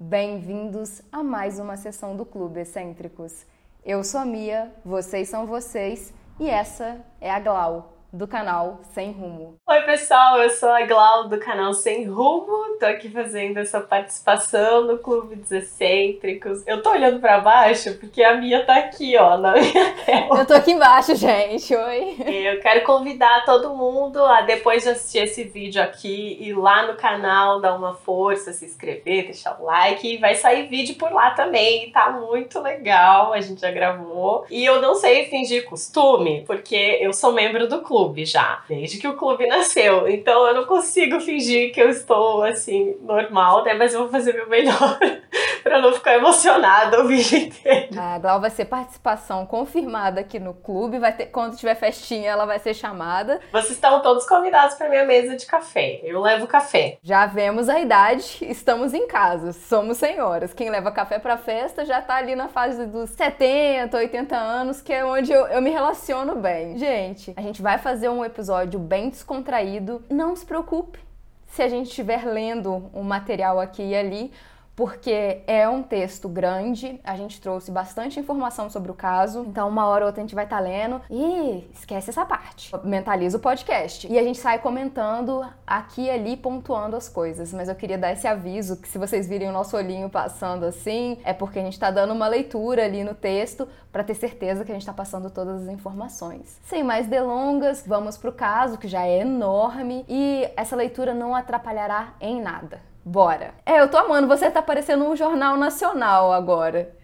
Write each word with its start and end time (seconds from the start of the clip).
Bem-vindos 0.00 1.02
a 1.10 1.24
mais 1.24 1.58
uma 1.58 1.76
sessão 1.76 2.14
do 2.14 2.24
Clube 2.24 2.60
Excêntricos. 2.60 3.44
Eu 3.84 4.04
sou 4.04 4.20
a 4.20 4.24
Mia, 4.24 4.72
vocês 4.84 5.28
são 5.28 5.44
vocês 5.44 6.14
e 6.38 6.48
essa 6.48 7.04
é 7.20 7.28
a 7.28 7.40
Glau 7.40 7.97
do 8.12 8.26
canal 8.26 8.80
Sem 8.94 9.12
Rumo. 9.12 9.56
Oi, 9.68 9.82
pessoal, 9.82 10.38
eu 10.38 10.48
sou 10.48 10.70
a 10.70 10.82
Glau 10.86 11.28
do 11.28 11.38
canal 11.38 11.74
Sem 11.74 12.06
Rumo. 12.06 12.78
Tô 12.80 12.86
aqui 12.86 13.10
fazendo 13.10 13.58
essa 13.58 13.80
participação 13.80 14.86
no 14.86 14.98
Clube 14.98 15.36
dos 15.36 15.52
Excêntricos. 15.52 16.66
Eu 16.66 16.82
tô 16.82 16.90
olhando 16.90 17.20
para 17.20 17.38
baixo 17.40 17.94
porque 17.98 18.22
a 18.22 18.34
minha 18.34 18.64
tá 18.64 18.76
aqui, 18.76 19.14
ó, 19.16 19.36
na 19.36 19.52
minha 19.52 19.94
tela. 20.06 20.40
Eu 20.40 20.46
tô 20.46 20.54
aqui 20.54 20.72
embaixo, 20.72 21.14
gente. 21.14 21.74
Oi. 21.74 22.16
Eu 22.26 22.60
quero 22.60 22.82
convidar 22.84 23.44
todo 23.44 23.74
mundo 23.74 24.24
a 24.24 24.40
depois 24.40 24.84
de 24.84 24.88
assistir 24.88 25.18
esse 25.18 25.44
vídeo 25.44 25.82
aqui 25.82 26.38
ir 26.40 26.54
lá 26.54 26.86
no 26.86 26.96
canal, 26.96 27.60
dar 27.60 27.74
uma 27.74 27.92
força, 27.92 28.54
se 28.54 28.64
inscrever, 28.64 29.24
deixar 29.24 29.60
o 29.60 29.64
like 29.64 30.16
vai 30.16 30.34
sair 30.34 30.66
vídeo 30.66 30.94
por 30.94 31.12
lá 31.12 31.32
também. 31.32 31.90
Tá 31.90 32.10
muito 32.10 32.58
legal, 32.60 33.34
a 33.34 33.40
gente 33.40 33.60
já 33.60 33.70
gravou. 33.70 34.46
E 34.48 34.64
eu 34.64 34.80
não 34.80 34.94
sei 34.94 35.26
fingir 35.26 35.66
costume, 35.66 36.42
porque 36.46 36.98
eu 37.02 37.12
sou 37.12 37.32
membro 37.32 37.68
do 37.68 37.82
clube 37.82 37.97
clube 37.98 38.24
já, 38.24 38.62
desde 38.68 38.98
que 38.98 39.08
o 39.08 39.16
clube 39.16 39.46
nasceu. 39.46 40.08
Então 40.08 40.46
eu 40.46 40.54
não 40.54 40.64
consigo 40.66 41.20
fingir 41.20 41.72
que 41.72 41.80
eu 41.80 41.88
estou 41.88 42.44
assim, 42.44 42.96
normal, 43.02 43.64
né? 43.64 43.74
Mas 43.74 43.92
eu 43.92 44.00
vou 44.00 44.08
fazer 44.08 44.34
meu 44.34 44.48
melhor 44.48 44.98
para 45.64 45.80
não 45.80 45.92
ficar 45.92 46.14
emocionada 46.14 47.00
o 47.02 47.08
vídeo 47.08 47.38
inteiro. 47.38 47.88
A 47.98 48.18
Glau 48.18 48.40
vai 48.40 48.50
ser 48.50 48.66
participação 48.66 49.44
confirmada 49.46 50.20
aqui 50.20 50.38
no 50.38 50.54
clube. 50.54 50.98
Vai 50.98 51.12
ter, 51.12 51.26
quando 51.26 51.56
tiver 51.56 51.74
festinha, 51.74 52.30
ela 52.30 52.46
vai 52.46 52.58
ser 52.58 52.72
chamada. 52.72 53.40
Vocês 53.50 53.72
estão 53.72 54.00
todos 54.00 54.26
convidados 54.26 54.76
para 54.76 54.88
minha 54.88 55.04
mesa 55.04 55.36
de 55.36 55.44
café. 55.44 56.00
Eu 56.04 56.20
levo 56.20 56.46
café. 56.46 56.98
Já 57.02 57.26
vemos 57.26 57.68
a 57.68 57.80
idade, 57.80 58.38
estamos 58.42 58.94
em 58.94 59.08
casa, 59.08 59.52
somos 59.52 59.98
senhoras. 59.98 60.54
Quem 60.54 60.70
leva 60.70 60.92
café 60.92 61.18
para 61.18 61.36
festa 61.36 61.84
já 61.84 62.00
tá 62.00 62.14
ali 62.14 62.36
na 62.36 62.48
fase 62.48 62.86
dos 62.86 63.10
70, 63.10 63.96
80 63.96 64.36
anos, 64.36 64.80
que 64.80 64.92
é 64.92 65.04
onde 65.04 65.32
eu, 65.32 65.46
eu 65.46 65.60
me 65.60 65.70
relaciono 65.70 66.36
bem. 66.36 66.78
Gente, 66.78 67.32
a 67.36 67.42
gente 67.42 67.60
vai 67.60 67.78
fazer 67.78 67.87
um 68.10 68.24
episódio 68.24 68.78
bem 68.78 69.08
descontraído. 69.08 70.02
Não 70.10 70.36
se 70.36 70.44
preocupe 70.44 70.98
se 71.46 71.62
a 71.62 71.68
gente 71.68 71.88
estiver 71.88 72.24
lendo 72.26 72.90
um 72.92 73.02
material 73.02 73.58
aqui 73.58 73.82
e 73.82 73.96
ali, 73.96 74.32
porque 74.78 75.42
é 75.48 75.68
um 75.68 75.82
texto 75.82 76.28
grande, 76.28 77.00
a 77.02 77.16
gente 77.16 77.40
trouxe 77.40 77.68
bastante 77.68 78.20
informação 78.20 78.70
sobre 78.70 78.92
o 78.92 78.94
caso, 78.94 79.40
então 79.40 79.68
uma 79.68 79.84
hora 79.88 80.04
ou 80.04 80.06
outra 80.06 80.22
a 80.22 80.24
gente 80.24 80.36
vai 80.36 80.44
estar 80.44 80.58
tá 80.58 80.62
lendo 80.62 81.00
e 81.10 81.68
esquece 81.74 82.10
essa 82.10 82.24
parte. 82.24 82.70
Mentaliza 82.84 83.38
o 83.38 83.40
podcast. 83.40 84.06
E 84.06 84.16
a 84.16 84.22
gente 84.22 84.38
sai 84.38 84.60
comentando 84.60 85.44
aqui 85.66 86.02
e 86.02 86.10
ali, 86.10 86.36
pontuando 86.36 86.94
as 86.94 87.08
coisas. 87.08 87.52
Mas 87.52 87.68
eu 87.68 87.74
queria 87.74 87.98
dar 87.98 88.12
esse 88.12 88.28
aviso 88.28 88.76
que 88.76 88.86
se 88.86 88.98
vocês 88.98 89.28
virem 89.28 89.48
o 89.48 89.52
nosso 89.52 89.76
olhinho 89.76 90.08
passando 90.08 90.64
assim, 90.64 91.18
é 91.24 91.32
porque 91.32 91.58
a 91.58 91.62
gente 91.62 91.72
está 91.72 91.90
dando 91.90 92.12
uma 92.12 92.28
leitura 92.28 92.84
ali 92.84 93.02
no 93.02 93.16
texto 93.16 93.66
para 93.90 94.04
ter 94.04 94.14
certeza 94.14 94.64
que 94.64 94.70
a 94.70 94.74
gente 94.76 94.82
está 94.82 94.94
passando 94.94 95.28
todas 95.28 95.62
as 95.62 95.68
informações. 95.68 96.60
Sem 96.62 96.84
mais 96.84 97.08
delongas, 97.08 97.82
vamos 97.84 98.16
pro 98.16 98.30
caso 98.30 98.78
que 98.78 98.86
já 98.86 99.04
é 99.04 99.22
enorme 99.22 100.04
e 100.08 100.48
essa 100.56 100.76
leitura 100.76 101.12
não 101.12 101.34
atrapalhará 101.34 102.14
em 102.20 102.40
nada. 102.40 102.87
Bora. 103.08 103.54
É, 103.64 103.80
eu 103.80 103.90
tô 103.90 103.96
amando. 103.96 104.28
Você 104.28 104.50
tá 104.50 104.60
parecendo 104.60 105.06
um 105.06 105.16
jornal 105.16 105.56
nacional 105.56 106.30
agora. 106.30 106.94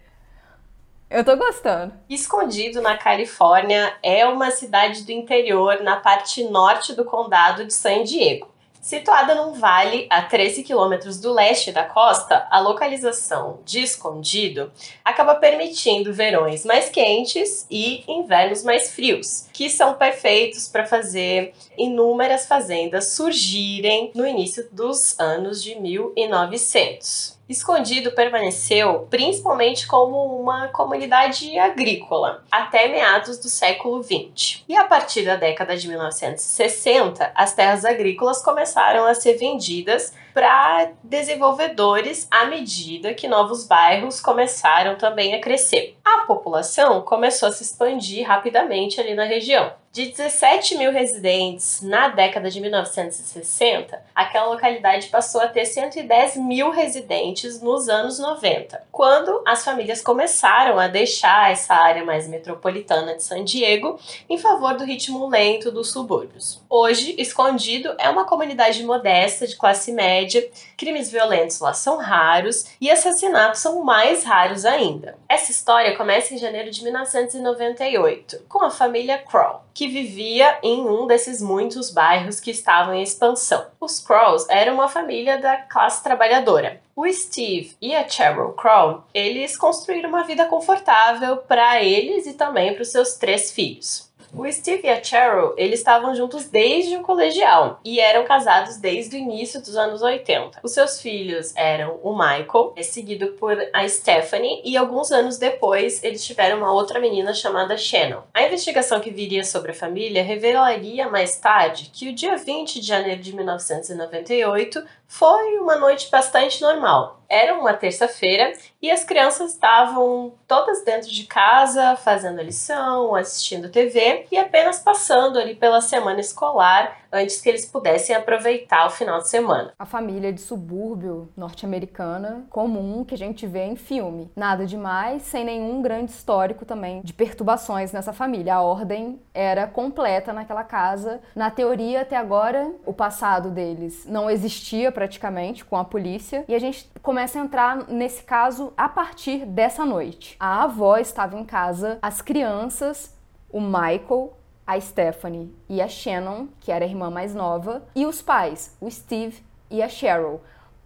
Eu 1.09 1.25
tô 1.25 1.35
gostando. 1.35 1.93
Escondido 2.07 2.79
na 2.79 2.95
Califórnia 2.95 3.91
é 4.03 4.23
uma 4.25 4.51
cidade 4.51 5.03
do 5.03 5.11
interior 5.11 5.81
na 5.81 5.95
parte 5.95 6.43
norte 6.43 6.93
do 6.93 7.03
condado 7.03 7.65
de 7.65 7.73
San 7.73 8.03
Diego. 8.03 8.53
Situada 8.79 9.33
num 9.33 9.53
vale 9.53 10.05
a 10.11 10.21
13 10.21 10.61
quilômetros 10.61 11.19
do 11.19 11.33
leste 11.33 11.71
da 11.71 11.83
costa, 11.83 12.47
a 12.51 12.59
localização 12.59 13.57
de 13.65 13.79
Escondido 13.79 14.71
acaba 15.03 15.33
permitindo 15.33 16.13
verões 16.13 16.63
mais 16.63 16.87
quentes 16.87 17.65
e 17.67 18.03
invernos 18.07 18.63
mais 18.63 18.93
frios, 18.93 19.47
que 19.55 19.69
são 19.69 19.93
perfeitos 19.93 20.67
para 20.67 20.85
fazer 20.85 21.53
inúmeras 21.77 22.45
fazendas 22.45 23.11
surgirem 23.11 24.11
no 24.13 24.27
início 24.27 24.67
dos 24.69 25.17
anos 25.17 25.63
de 25.63 25.79
1900. 25.79 27.39
Escondido 27.47 28.11
permaneceu 28.11 29.07
principalmente 29.09 29.87
como 29.87 30.41
uma 30.41 30.67
comunidade 30.67 31.57
agrícola 31.57 32.43
até 32.51 32.89
meados 32.89 33.37
do 33.37 33.47
século 33.47 34.03
XX. 34.03 34.61
E 34.67 34.75
a 34.75 34.83
partir 34.83 35.23
da 35.23 35.37
década 35.37 35.77
de 35.77 35.87
1960, 35.87 37.31
as 37.33 37.53
terras 37.53 37.85
agrícolas 37.85 38.43
começaram 38.43 39.05
a 39.05 39.13
ser 39.13 39.37
vendidas 39.37 40.13
para 40.35 40.91
desenvolvedores 41.01 42.27
à 42.29 42.43
medida 42.45 43.13
que 43.13 43.25
novos 43.25 43.65
bairros 43.65 44.19
começaram 44.19 44.97
também 44.97 45.33
a 45.33 45.39
crescer. 45.39 45.97
A 46.03 46.25
população 46.27 47.01
começou 47.03 47.47
a 47.47 47.53
se 47.53 47.63
expandir 47.63 48.27
rapidamente 48.27 48.99
ali 48.99 49.15
na 49.15 49.23
região. 49.23 49.71
De 49.95 50.07
17 50.07 50.77
mil 50.77 50.91
residentes 50.91 51.81
na 51.81 52.09
década 52.09 52.49
de 52.49 52.59
1960, 52.59 53.97
aquela 54.13 54.47
localidade 54.47 55.07
passou 55.07 55.39
a 55.39 55.47
ter 55.47 55.63
110 55.63 56.35
mil 56.35 56.69
residentes 56.69 57.61
nos 57.61 57.87
anos 57.87 58.19
90, 58.19 58.83
quando 58.91 59.41
as 59.47 59.63
famílias 59.63 60.01
começaram 60.01 60.77
a 60.77 60.89
deixar 60.89 61.49
essa 61.49 61.73
área 61.73 62.03
mais 62.03 62.27
metropolitana 62.27 63.15
de 63.15 63.23
San 63.23 63.45
Diego 63.45 63.97
em 64.29 64.37
favor 64.37 64.75
do 64.75 64.83
ritmo 64.83 65.29
lento 65.29 65.71
dos 65.71 65.93
subúrbios. 65.93 66.61
Hoje, 66.69 67.15
Escondido 67.17 67.95
é 67.97 68.09
uma 68.09 68.25
comunidade 68.25 68.83
modesta 68.83 69.47
de 69.47 69.55
classe 69.55 69.93
média, 69.93 70.45
crimes 70.75 71.09
violentos 71.09 71.61
lá 71.61 71.71
são 71.71 71.95
raros 71.99 72.65
e 72.81 72.91
assassinatos 72.91 73.61
são 73.61 73.81
mais 73.81 74.25
raros 74.25 74.65
ainda. 74.65 75.17
Essa 75.29 75.51
história 75.51 75.95
começa 75.95 76.33
em 76.33 76.37
janeiro 76.37 76.69
de 76.69 76.83
1998, 76.83 78.43
com 78.49 78.61
a 78.61 78.69
família 78.69 79.19
Kroll, 79.19 79.61
que 79.73 79.84
vivia 79.87 80.59
em 80.63 80.81
um 80.81 81.07
desses 81.07 81.41
muitos 81.41 81.91
bairros 81.91 82.39
que 82.39 82.51
estavam 82.51 82.93
em 82.93 83.03
expansão. 83.03 83.65
Os 83.79 83.99
Krolls 83.99 84.45
eram 84.49 84.75
uma 84.75 84.87
família 84.87 85.37
da 85.37 85.57
classe 85.57 86.03
trabalhadora. 86.03 86.81
O 86.95 87.11
Steve 87.11 87.75
e 87.81 87.93
a 87.93 88.07
Cheryl 88.07 88.53
Kroll, 88.53 89.03
eles 89.13 89.57
construíram 89.57 90.09
uma 90.09 90.23
vida 90.23 90.45
confortável 90.45 91.37
para 91.37 91.83
eles 91.83 92.25
e 92.25 92.33
também 92.33 92.73
para 92.73 92.83
os 92.83 92.91
seus 92.91 93.15
três 93.15 93.51
filhos. 93.51 94.04
O 94.37 94.51
Steve 94.51 94.81
e 94.85 94.89
a 94.89 95.01
Cheryl, 95.01 95.53
eles 95.55 95.79
estavam 95.79 96.13
juntos 96.13 96.45
desde 96.49 96.97
o 96.97 97.01
colegial 97.01 97.79
e 97.85 98.01
eram 98.01 98.25
casados 98.25 98.75
desde 98.75 99.15
o 99.15 99.19
início 99.19 99.61
dos 99.61 99.77
anos 99.77 100.01
80. 100.01 100.59
Os 100.61 100.73
seus 100.73 100.99
filhos 101.01 101.55
eram 101.55 101.99
o 102.03 102.11
Michael, 102.11 102.73
é 102.75 102.83
seguido 102.83 103.27
por 103.39 103.57
a 103.71 103.87
Stephanie, 103.87 104.61
e 104.65 104.75
alguns 104.75 105.09
anos 105.11 105.37
depois 105.37 106.03
eles 106.03 106.25
tiveram 106.25 106.57
uma 106.57 106.73
outra 106.73 106.99
menina 106.99 107.33
chamada 107.33 107.77
Shannon. 107.77 108.23
A 108.33 108.43
investigação 108.43 108.99
que 108.99 109.09
viria 109.09 109.43
sobre 109.45 109.71
a 109.71 109.75
família 109.75 110.21
revelaria 110.21 111.07
mais 111.07 111.37
tarde 111.37 111.89
que 111.93 112.09
o 112.09 112.13
dia 112.13 112.35
20 112.35 112.81
de 112.81 112.85
janeiro 112.85 113.21
de 113.21 113.33
1998 113.33 114.83
foi 115.07 115.57
uma 115.59 115.75
noite 115.75 116.09
bastante 116.09 116.61
normal. 116.61 117.21
Era 117.27 117.57
uma 117.57 117.73
terça-feira 117.73 118.53
e 118.81 118.91
as 118.91 119.03
crianças 119.03 119.53
estavam 119.53 120.33
todas 120.47 120.83
dentro 120.83 121.09
de 121.09 121.23
casa, 121.25 121.95
fazendo 121.95 122.41
lição, 122.41 123.15
assistindo 123.15 123.69
TV 123.69 124.27
e 124.31 124.37
apenas 124.37 124.79
passando 124.79 125.39
ali 125.39 125.55
pela 125.55 125.81
semana 125.81 126.19
escolar 126.19 126.95
antes 127.11 127.41
que 127.41 127.49
eles 127.49 127.65
pudessem 127.65 128.15
aproveitar 128.15 128.85
o 128.85 128.89
final 128.89 129.19
de 129.19 129.29
semana. 129.29 129.73
A 129.79 129.85
família 129.85 130.31
de 130.33 130.41
subúrbio 130.41 131.29
norte-americana 131.35 132.45
comum 132.49 133.03
que 133.03 133.15
a 133.15 133.17
gente 133.17 133.47
vê 133.47 133.63
em 133.63 133.75
filme. 133.75 134.29
Nada 134.35 134.65
demais, 134.65 135.23
sem 135.23 135.45
nenhum 135.45 135.81
grande 135.81 136.11
histórico 136.11 136.65
também 136.65 137.01
de 137.01 137.13
perturbações 137.13 137.91
nessa 137.91 138.11
família. 138.11 138.55
A 138.55 138.61
ordem 138.61 139.19
era 139.33 139.65
completa 139.65 140.33
naquela 140.33 140.63
casa. 140.63 141.21
Na 141.33 141.49
teoria, 141.49 142.01
até 142.01 142.17
agora, 142.17 142.71
o 142.85 142.93
passado 142.93 143.49
deles 143.49 144.05
não 144.05 144.29
existia 144.29 144.91
praticamente 144.95 145.65
com 145.65 145.75
a 145.75 145.83
polícia 145.83 146.45
e 146.47 146.55
a 146.55 146.59
gente 146.59 146.89
começa 147.01 147.37
a 147.37 147.43
entrar 147.43 147.87
nesse 147.89 148.23
caso 148.23 148.73
a 148.77 148.87
partir 148.87 149.45
dessa 149.45 149.85
noite. 149.85 150.37
A 150.39 150.63
avó 150.63 150.97
estava 150.97 151.37
em 151.37 151.43
casa, 151.43 151.99
as 152.01 152.21
crianças, 152.21 153.13
o 153.51 153.59
Michael, 153.59 154.33
a 154.65 154.79
Stephanie 154.79 155.53
e 155.69 155.81
a 155.81 155.87
Shannon, 155.87 156.47
que 156.61 156.71
era 156.71 156.85
a 156.85 156.87
irmã 156.87 157.11
mais 157.11 157.35
nova, 157.35 157.85
e 157.93 158.05
os 158.05 158.21
pais, 158.21 158.75
o 158.79 158.89
Steve 158.89 159.43
e 159.69 159.83
a 159.83 159.89
Cheryl. 159.89 160.39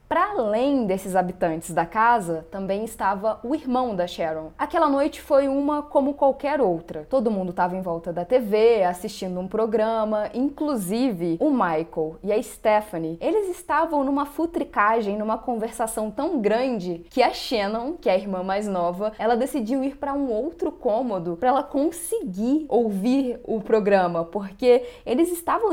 Para 0.10 0.32
além 0.32 0.88
desses 0.88 1.16
habitantes 1.16 1.70
da 1.70 1.86
casa, 1.86 2.44
também 2.50 2.84
estava 2.84 3.40
o 3.44 3.54
irmão 3.54 3.96
da 3.96 4.08
Sharon. 4.08 4.52
Aquela 4.58 4.90
noite 4.90 5.22
foi 5.22 5.48
uma 5.48 5.84
como 5.84 6.16
qualquer 6.16 6.60
outra. 6.60 7.06
Todo 7.08 7.30
mundo 7.30 7.52
estava 7.52 7.78
em 7.78 7.82
volta 7.84 8.12
da 8.12 8.26
TV, 8.26 8.84
assistindo 8.84 9.40
um 9.40 9.48
programa, 9.48 10.32
inclusive 10.34 11.38
o 11.40 11.52
Michael 11.52 12.16
e 12.24 12.34
a 12.34 12.42
Stephanie. 12.42 13.20
Eles 13.22 13.56
estavam 13.56 14.04
numa 14.04 14.26
futricagem, 14.26 15.16
numa 15.16 15.38
conversação 15.38 16.10
tão 16.10 16.42
grande 16.42 17.06
que 17.12 17.22
a 17.22 17.32
Shannon, 17.32 17.94
que 17.94 18.10
é 18.10 18.14
a 18.14 18.18
irmã 18.18 18.42
mais 18.42 18.68
nova, 18.68 19.14
ela 19.20 19.38
decidiu 19.38 19.84
ir 19.84 19.96
para 19.96 20.16
um 20.16 20.32
outro 20.32 20.72
cômodo 20.72 21.38
para 21.38 21.50
ela 21.50 21.62
conseguir 21.62 22.66
ouvir 22.68 23.40
o 23.44 23.62
programa, 23.62 24.26
porque 24.26 24.84
eles 25.06 25.32
estavam 25.32 25.72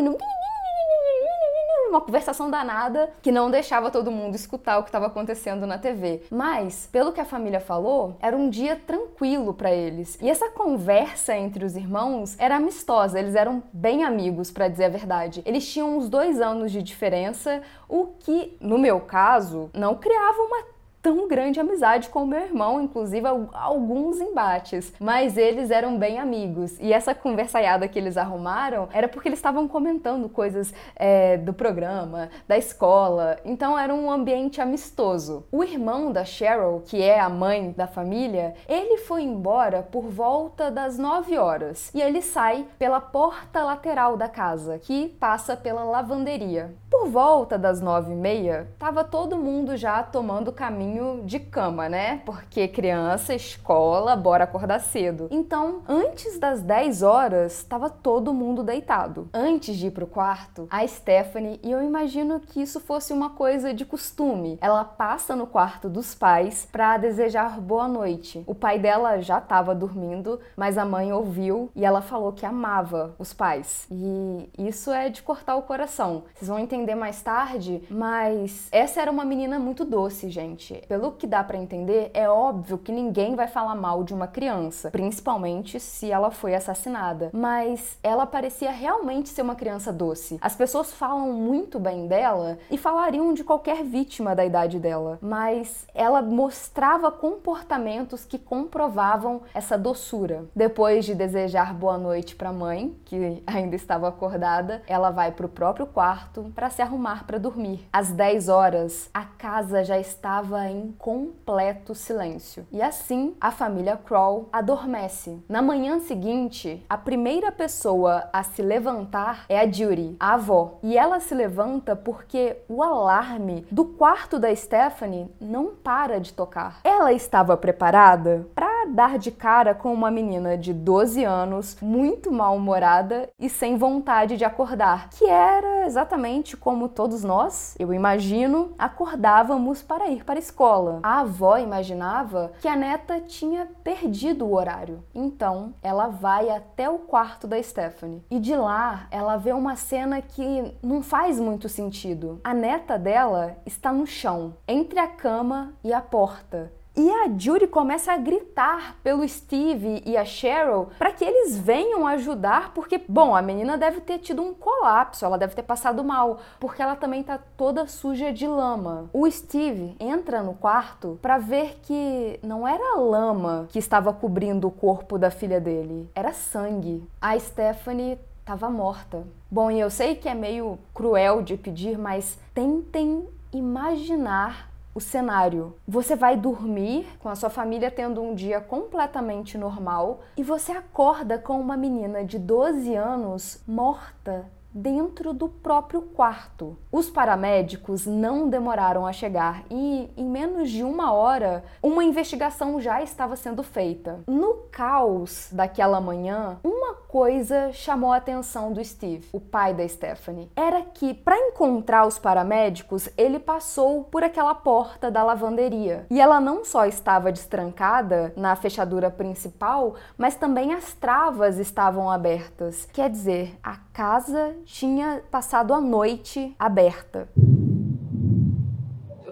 uma 1.88 2.00
conversação 2.00 2.50
danada 2.50 3.10
que 3.22 3.32
não 3.32 3.50
deixava 3.50 3.90
todo 3.90 4.10
mundo 4.10 4.34
escutar 4.34 4.78
o 4.78 4.82
que 4.82 4.88
estava 4.88 5.06
acontecendo 5.06 5.66
na 5.66 5.78
TV. 5.78 6.22
Mas, 6.30 6.88
pelo 6.90 7.12
que 7.12 7.20
a 7.20 7.24
família 7.24 7.60
falou, 7.60 8.16
era 8.20 8.36
um 8.36 8.48
dia 8.48 8.76
tranquilo 8.76 9.54
para 9.54 9.72
eles. 9.72 10.18
E 10.20 10.28
essa 10.28 10.50
conversa 10.50 11.36
entre 11.36 11.64
os 11.64 11.76
irmãos 11.76 12.36
era 12.38 12.56
amistosa, 12.56 13.18
eles 13.18 13.34
eram 13.34 13.62
bem 13.72 14.04
amigos, 14.04 14.50
para 14.50 14.68
dizer 14.68 14.84
a 14.84 14.90
verdade. 14.90 15.42
Eles 15.44 15.66
tinham 15.70 15.96
uns 15.96 16.08
dois 16.08 16.40
anos 16.40 16.72
de 16.72 16.82
diferença, 16.82 17.62
o 17.88 18.06
que, 18.18 18.56
no 18.60 18.78
meu 18.78 19.00
caso, 19.00 19.70
não 19.72 19.94
criava 19.94 20.40
uma 20.42 20.75
tão 21.06 21.28
grande 21.28 21.60
amizade 21.60 22.08
com 22.08 22.24
o 22.24 22.26
meu 22.26 22.40
irmão, 22.40 22.82
inclusive 22.82 23.24
alguns 23.52 24.20
embates, 24.20 24.92
mas 24.98 25.36
eles 25.36 25.70
eram 25.70 25.96
bem 25.96 26.18
amigos. 26.18 26.76
E 26.80 26.92
essa 26.92 27.14
conversaiada 27.14 27.86
que 27.86 27.96
eles 27.96 28.16
arrumaram 28.16 28.88
era 28.92 29.06
porque 29.06 29.28
eles 29.28 29.38
estavam 29.38 29.68
comentando 29.68 30.28
coisas 30.28 30.74
é, 30.96 31.36
do 31.36 31.52
programa, 31.52 32.28
da 32.48 32.58
escola, 32.58 33.38
então 33.44 33.78
era 33.78 33.94
um 33.94 34.10
ambiente 34.10 34.60
amistoso. 34.60 35.46
O 35.52 35.62
irmão 35.62 36.10
da 36.10 36.24
Cheryl, 36.24 36.82
que 36.84 37.00
é 37.00 37.20
a 37.20 37.28
mãe 37.28 37.70
da 37.70 37.86
família, 37.86 38.54
ele 38.68 38.98
foi 38.98 39.22
embora 39.22 39.84
por 39.84 40.08
volta 40.08 40.72
das 40.72 40.98
9 40.98 41.38
horas 41.38 41.88
e 41.94 42.02
ele 42.02 42.20
sai 42.20 42.66
pela 42.80 43.00
porta 43.00 43.62
lateral 43.62 44.16
da 44.16 44.28
casa, 44.28 44.80
que 44.80 45.06
passa 45.20 45.56
pela 45.56 45.84
lavanderia. 45.84 46.74
Por 47.06 47.12
volta 47.12 47.56
das 47.56 47.80
nove 47.80 48.12
e 48.12 48.16
meia, 48.16 48.68
tava 48.80 49.04
todo 49.04 49.36
mundo 49.36 49.76
já 49.76 50.02
tomando 50.02 50.50
caminho 50.50 51.22
de 51.24 51.38
cama, 51.38 51.88
né? 51.88 52.20
Porque 52.26 52.66
criança, 52.66 53.32
escola, 53.32 54.16
bora 54.16 54.42
acordar 54.42 54.80
cedo. 54.80 55.28
Então, 55.30 55.82
antes 55.88 56.36
das 56.36 56.62
10 56.62 57.02
horas, 57.04 57.62
tava 57.62 57.88
todo 57.88 58.34
mundo 58.34 58.64
deitado. 58.64 59.30
Antes 59.32 59.76
de 59.76 59.86
ir 59.86 59.92
pro 59.92 60.08
quarto, 60.08 60.66
a 60.68 60.84
Stephanie, 60.84 61.60
e 61.62 61.70
eu 61.70 61.80
imagino 61.80 62.40
que 62.40 62.60
isso 62.60 62.80
fosse 62.80 63.12
uma 63.12 63.30
coisa 63.30 63.72
de 63.72 63.84
costume, 63.84 64.58
ela 64.60 64.84
passa 64.84 65.36
no 65.36 65.46
quarto 65.46 65.88
dos 65.88 66.12
pais 66.12 66.66
para 66.70 66.96
desejar 66.96 67.60
boa 67.60 67.86
noite. 67.86 68.42
O 68.48 68.54
pai 68.54 68.80
dela 68.80 69.20
já 69.20 69.40
tava 69.40 69.76
dormindo, 69.76 70.40
mas 70.56 70.76
a 70.76 70.84
mãe 70.84 71.12
ouviu 71.12 71.70
e 71.76 71.84
ela 71.84 72.02
falou 72.02 72.32
que 72.32 72.44
amava 72.44 73.14
os 73.16 73.32
pais. 73.32 73.86
E 73.92 74.50
isso 74.58 74.90
é 74.90 75.08
de 75.08 75.22
cortar 75.22 75.54
o 75.54 75.62
coração. 75.62 76.24
Vocês 76.34 76.48
vão 76.48 76.58
entender 76.58 76.95
entender 76.95 76.95
mais 76.96 77.22
tarde, 77.22 77.82
mas 77.90 78.68
essa 78.72 79.00
era 79.00 79.10
uma 79.10 79.24
menina 79.24 79.58
muito 79.58 79.84
doce, 79.84 80.30
gente. 80.30 80.82
Pelo 80.88 81.12
que 81.12 81.26
dá 81.26 81.42
para 81.44 81.58
entender, 81.58 82.10
é 82.14 82.28
óbvio 82.28 82.78
que 82.78 82.92
ninguém 82.92 83.34
vai 83.34 83.46
falar 83.46 83.74
mal 83.74 84.02
de 84.02 84.14
uma 84.14 84.26
criança, 84.26 84.90
principalmente 84.90 85.78
se 85.78 86.10
ela 86.10 86.30
foi 86.30 86.54
assassinada. 86.54 87.30
Mas 87.32 87.98
ela 88.02 88.26
parecia 88.26 88.70
realmente 88.70 89.28
ser 89.28 89.42
uma 89.42 89.54
criança 89.54 89.92
doce. 89.92 90.38
As 90.40 90.54
pessoas 90.54 90.92
falam 90.92 91.32
muito 91.32 91.78
bem 91.78 92.06
dela 92.06 92.58
e 92.70 92.78
falariam 92.78 93.32
de 93.34 93.44
qualquer 93.44 93.84
vítima 93.84 94.34
da 94.34 94.44
idade 94.44 94.78
dela, 94.78 95.18
mas 95.20 95.86
ela 95.94 96.22
mostrava 96.22 97.10
comportamentos 97.10 98.24
que 98.24 98.38
comprovavam 98.38 99.42
essa 99.54 99.76
doçura. 99.76 100.44
Depois 100.54 101.04
de 101.04 101.14
desejar 101.14 101.74
boa 101.74 101.98
noite 101.98 102.36
para 102.36 102.50
a 102.50 102.52
mãe, 102.52 102.96
que 103.04 103.42
ainda 103.46 103.76
estava 103.76 104.08
acordada, 104.08 104.82
ela 104.86 105.10
vai 105.10 105.32
para 105.32 105.46
o 105.46 105.48
próprio 105.48 105.86
quarto 105.86 106.52
para 106.54 106.70
se 106.70 106.82
arrumar 106.86 107.24
para 107.26 107.38
dormir. 107.38 107.86
Às 107.92 108.10
10 108.10 108.48
horas, 108.48 109.10
a 109.12 109.24
casa 109.24 109.84
já 109.84 109.98
estava 109.98 110.68
em 110.68 110.94
completo 110.98 111.94
silêncio. 111.94 112.66
E 112.72 112.80
assim, 112.80 113.34
a 113.40 113.50
família 113.50 113.96
Kroll 113.96 114.48
adormece. 114.52 115.38
Na 115.48 115.60
manhã 115.60 116.00
seguinte, 116.00 116.84
a 116.88 116.96
primeira 116.96 117.52
pessoa 117.52 118.28
a 118.32 118.42
se 118.42 118.62
levantar 118.62 119.44
é 119.48 119.60
a 119.60 119.70
Judy, 119.70 120.16
a 120.18 120.34
avó. 120.34 120.78
E 120.82 120.96
ela 120.96 121.20
se 121.20 121.34
levanta 121.34 121.94
porque 121.94 122.56
o 122.68 122.82
alarme 122.82 123.66
do 123.70 123.84
quarto 123.84 124.38
da 124.38 124.54
Stephanie 124.54 125.30
não 125.40 125.74
para 125.74 126.20
de 126.20 126.32
tocar. 126.32 126.80
Ela 126.84 127.12
estava 127.12 127.56
preparada 127.56 128.46
para 128.54 128.86
dar 128.86 129.18
de 129.18 129.30
cara 129.30 129.74
com 129.74 129.92
uma 129.92 130.10
menina 130.10 130.56
de 130.56 130.72
12 130.72 131.24
anos, 131.24 131.76
muito 131.80 132.32
mal-humorada 132.32 133.28
e 133.38 133.48
sem 133.48 133.76
vontade 133.76 134.36
de 134.36 134.44
acordar, 134.44 135.10
que 135.10 135.24
era 135.24 135.86
exatamente 135.86 136.56
como 136.66 136.88
todos 136.88 137.22
nós, 137.22 137.76
eu 137.78 137.94
imagino, 137.94 138.74
acordávamos 138.76 139.84
para 139.84 140.08
ir 140.08 140.24
para 140.24 140.34
a 140.34 140.40
escola. 140.40 140.98
A 141.00 141.20
avó 141.20 141.58
imaginava 141.58 142.50
que 142.60 142.66
a 142.66 142.74
neta 142.74 143.20
tinha 143.20 143.68
perdido 143.84 144.44
o 144.44 144.52
horário. 144.52 145.04
Então, 145.14 145.74
ela 145.80 146.08
vai 146.08 146.50
até 146.50 146.90
o 146.90 146.98
quarto 146.98 147.46
da 147.46 147.62
Stephanie. 147.62 148.24
E 148.28 148.40
de 148.40 148.56
lá, 148.56 149.06
ela 149.12 149.36
vê 149.36 149.52
uma 149.52 149.76
cena 149.76 150.20
que 150.20 150.76
não 150.82 151.04
faz 151.04 151.38
muito 151.38 151.68
sentido. 151.68 152.40
A 152.42 152.52
neta 152.52 152.98
dela 152.98 153.56
está 153.64 153.92
no 153.92 154.04
chão, 154.04 154.54
entre 154.66 154.98
a 154.98 155.06
cama 155.06 155.72
e 155.84 155.92
a 155.92 156.00
porta. 156.00 156.72
E 156.98 157.10
a 157.10 157.28
Judy 157.36 157.66
começa 157.66 158.10
a 158.10 158.16
gritar 158.16 158.96
pelo 159.02 159.28
Steve 159.28 160.02
e 160.06 160.16
a 160.16 160.24
Cheryl 160.24 160.88
para 160.98 161.12
que 161.12 161.22
eles 161.22 161.58
venham 161.58 162.06
ajudar, 162.06 162.72
porque, 162.72 162.98
bom, 163.06 163.36
a 163.36 163.42
menina 163.42 163.76
deve 163.76 164.00
ter 164.00 164.18
tido 164.18 164.40
um 164.40 164.54
colapso, 164.54 165.22
ela 165.22 165.36
deve 165.36 165.54
ter 165.54 165.62
passado 165.62 166.02
mal, 166.02 166.38
porque 166.58 166.80
ela 166.80 166.96
também 166.96 167.22
tá 167.22 167.38
toda 167.54 167.86
suja 167.86 168.32
de 168.32 168.46
lama. 168.46 169.10
O 169.12 169.30
Steve 169.30 169.94
entra 170.00 170.42
no 170.42 170.54
quarto 170.54 171.18
para 171.20 171.36
ver 171.36 171.80
que 171.82 172.40
não 172.42 172.66
era 172.66 172.98
lama 172.98 173.66
que 173.68 173.78
estava 173.78 174.10
cobrindo 174.10 174.66
o 174.66 174.70
corpo 174.70 175.18
da 175.18 175.30
filha 175.30 175.60
dele, 175.60 176.08
era 176.14 176.32
sangue. 176.32 177.06
A 177.20 177.38
Stephanie 177.38 178.18
estava 178.40 178.70
morta. 178.70 179.22
Bom, 179.50 179.70
e 179.70 179.78
eu 179.78 179.90
sei 179.90 180.14
que 180.14 180.30
é 180.30 180.34
meio 180.34 180.78
cruel 180.94 181.42
de 181.42 181.58
pedir, 181.58 181.98
mas 181.98 182.38
tentem 182.54 183.28
imaginar 183.52 184.70
o 184.96 185.00
cenário. 185.00 185.76
Você 185.86 186.16
vai 186.16 186.38
dormir 186.38 187.06
com 187.18 187.28
a 187.28 187.34
sua 187.34 187.50
família 187.50 187.90
tendo 187.90 188.22
um 188.22 188.34
dia 188.34 188.62
completamente 188.62 189.58
normal 189.58 190.22
e 190.38 190.42
você 190.42 190.72
acorda 190.72 191.38
com 191.38 191.60
uma 191.60 191.76
menina 191.76 192.24
de 192.24 192.38
12 192.38 192.94
anos 192.94 193.62
morta 193.68 194.46
dentro 194.76 195.32
do 195.32 195.48
próprio 195.48 196.02
quarto. 196.02 196.76
Os 196.92 197.08
paramédicos 197.08 198.04
não 198.04 198.50
demoraram 198.50 199.06
a 199.06 199.12
chegar 199.12 199.64
e, 199.70 200.10
em 200.14 200.24
menos 200.24 200.70
de 200.70 200.84
uma 200.84 201.12
hora, 201.12 201.64
uma 201.82 202.04
investigação 202.04 202.78
já 202.78 203.02
estava 203.02 203.36
sendo 203.36 203.62
feita. 203.62 204.20
No 204.26 204.66
caos 204.70 205.48
daquela 205.50 205.98
manhã, 205.98 206.58
uma 206.62 206.94
coisa 206.94 207.72
chamou 207.72 208.12
a 208.12 208.16
atenção 208.16 208.72
do 208.72 208.84
Steve, 208.84 209.26
o 209.32 209.40
pai 209.40 209.72
da 209.72 209.88
Stephanie. 209.88 210.50
Era 210.54 210.82
que, 210.82 211.14
para 211.14 211.38
encontrar 211.38 212.06
os 212.06 212.18
paramédicos, 212.18 213.08
ele 213.16 213.38
passou 213.38 214.04
por 214.04 214.22
aquela 214.22 214.54
porta 214.54 215.10
da 215.10 215.22
lavanderia. 215.22 216.04
E 216.10 216.20
ela 216.20 216.38
não 216.38 216.64
só 216.64 216.84
estava 216.84 217.32
destrancada 217.32 218.34
na 218.36 218.54
fechadura 218.54 219.10
principal, 219.10 219.94
mas 220.18 220.34
também 220.34 220.74
as 220.74 220.92
travas 220.92 221.58
estavam 221.58 222.10
abertas. 222.10 222.86
Quer 222.92 223.08
dizer, 223.08 223.58
a 223.62 223.76
casa 223.96 224.54
tinha 224.66 225.22
passado 225.30 225.72
a 225.72 225.80
noite 225.80 226.54
aberta. 226.58 227.30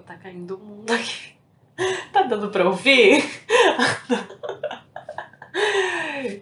Tá 0.07 0.17
caindo 0.17 0.57
o 0.57 0.59
mundo 0.59 0.91
aqui. 0.91 1.35
Tá 2.13 2.23
dando 2.23 2.49
pra 2.51 2.65
ouvir? 2.65 3.23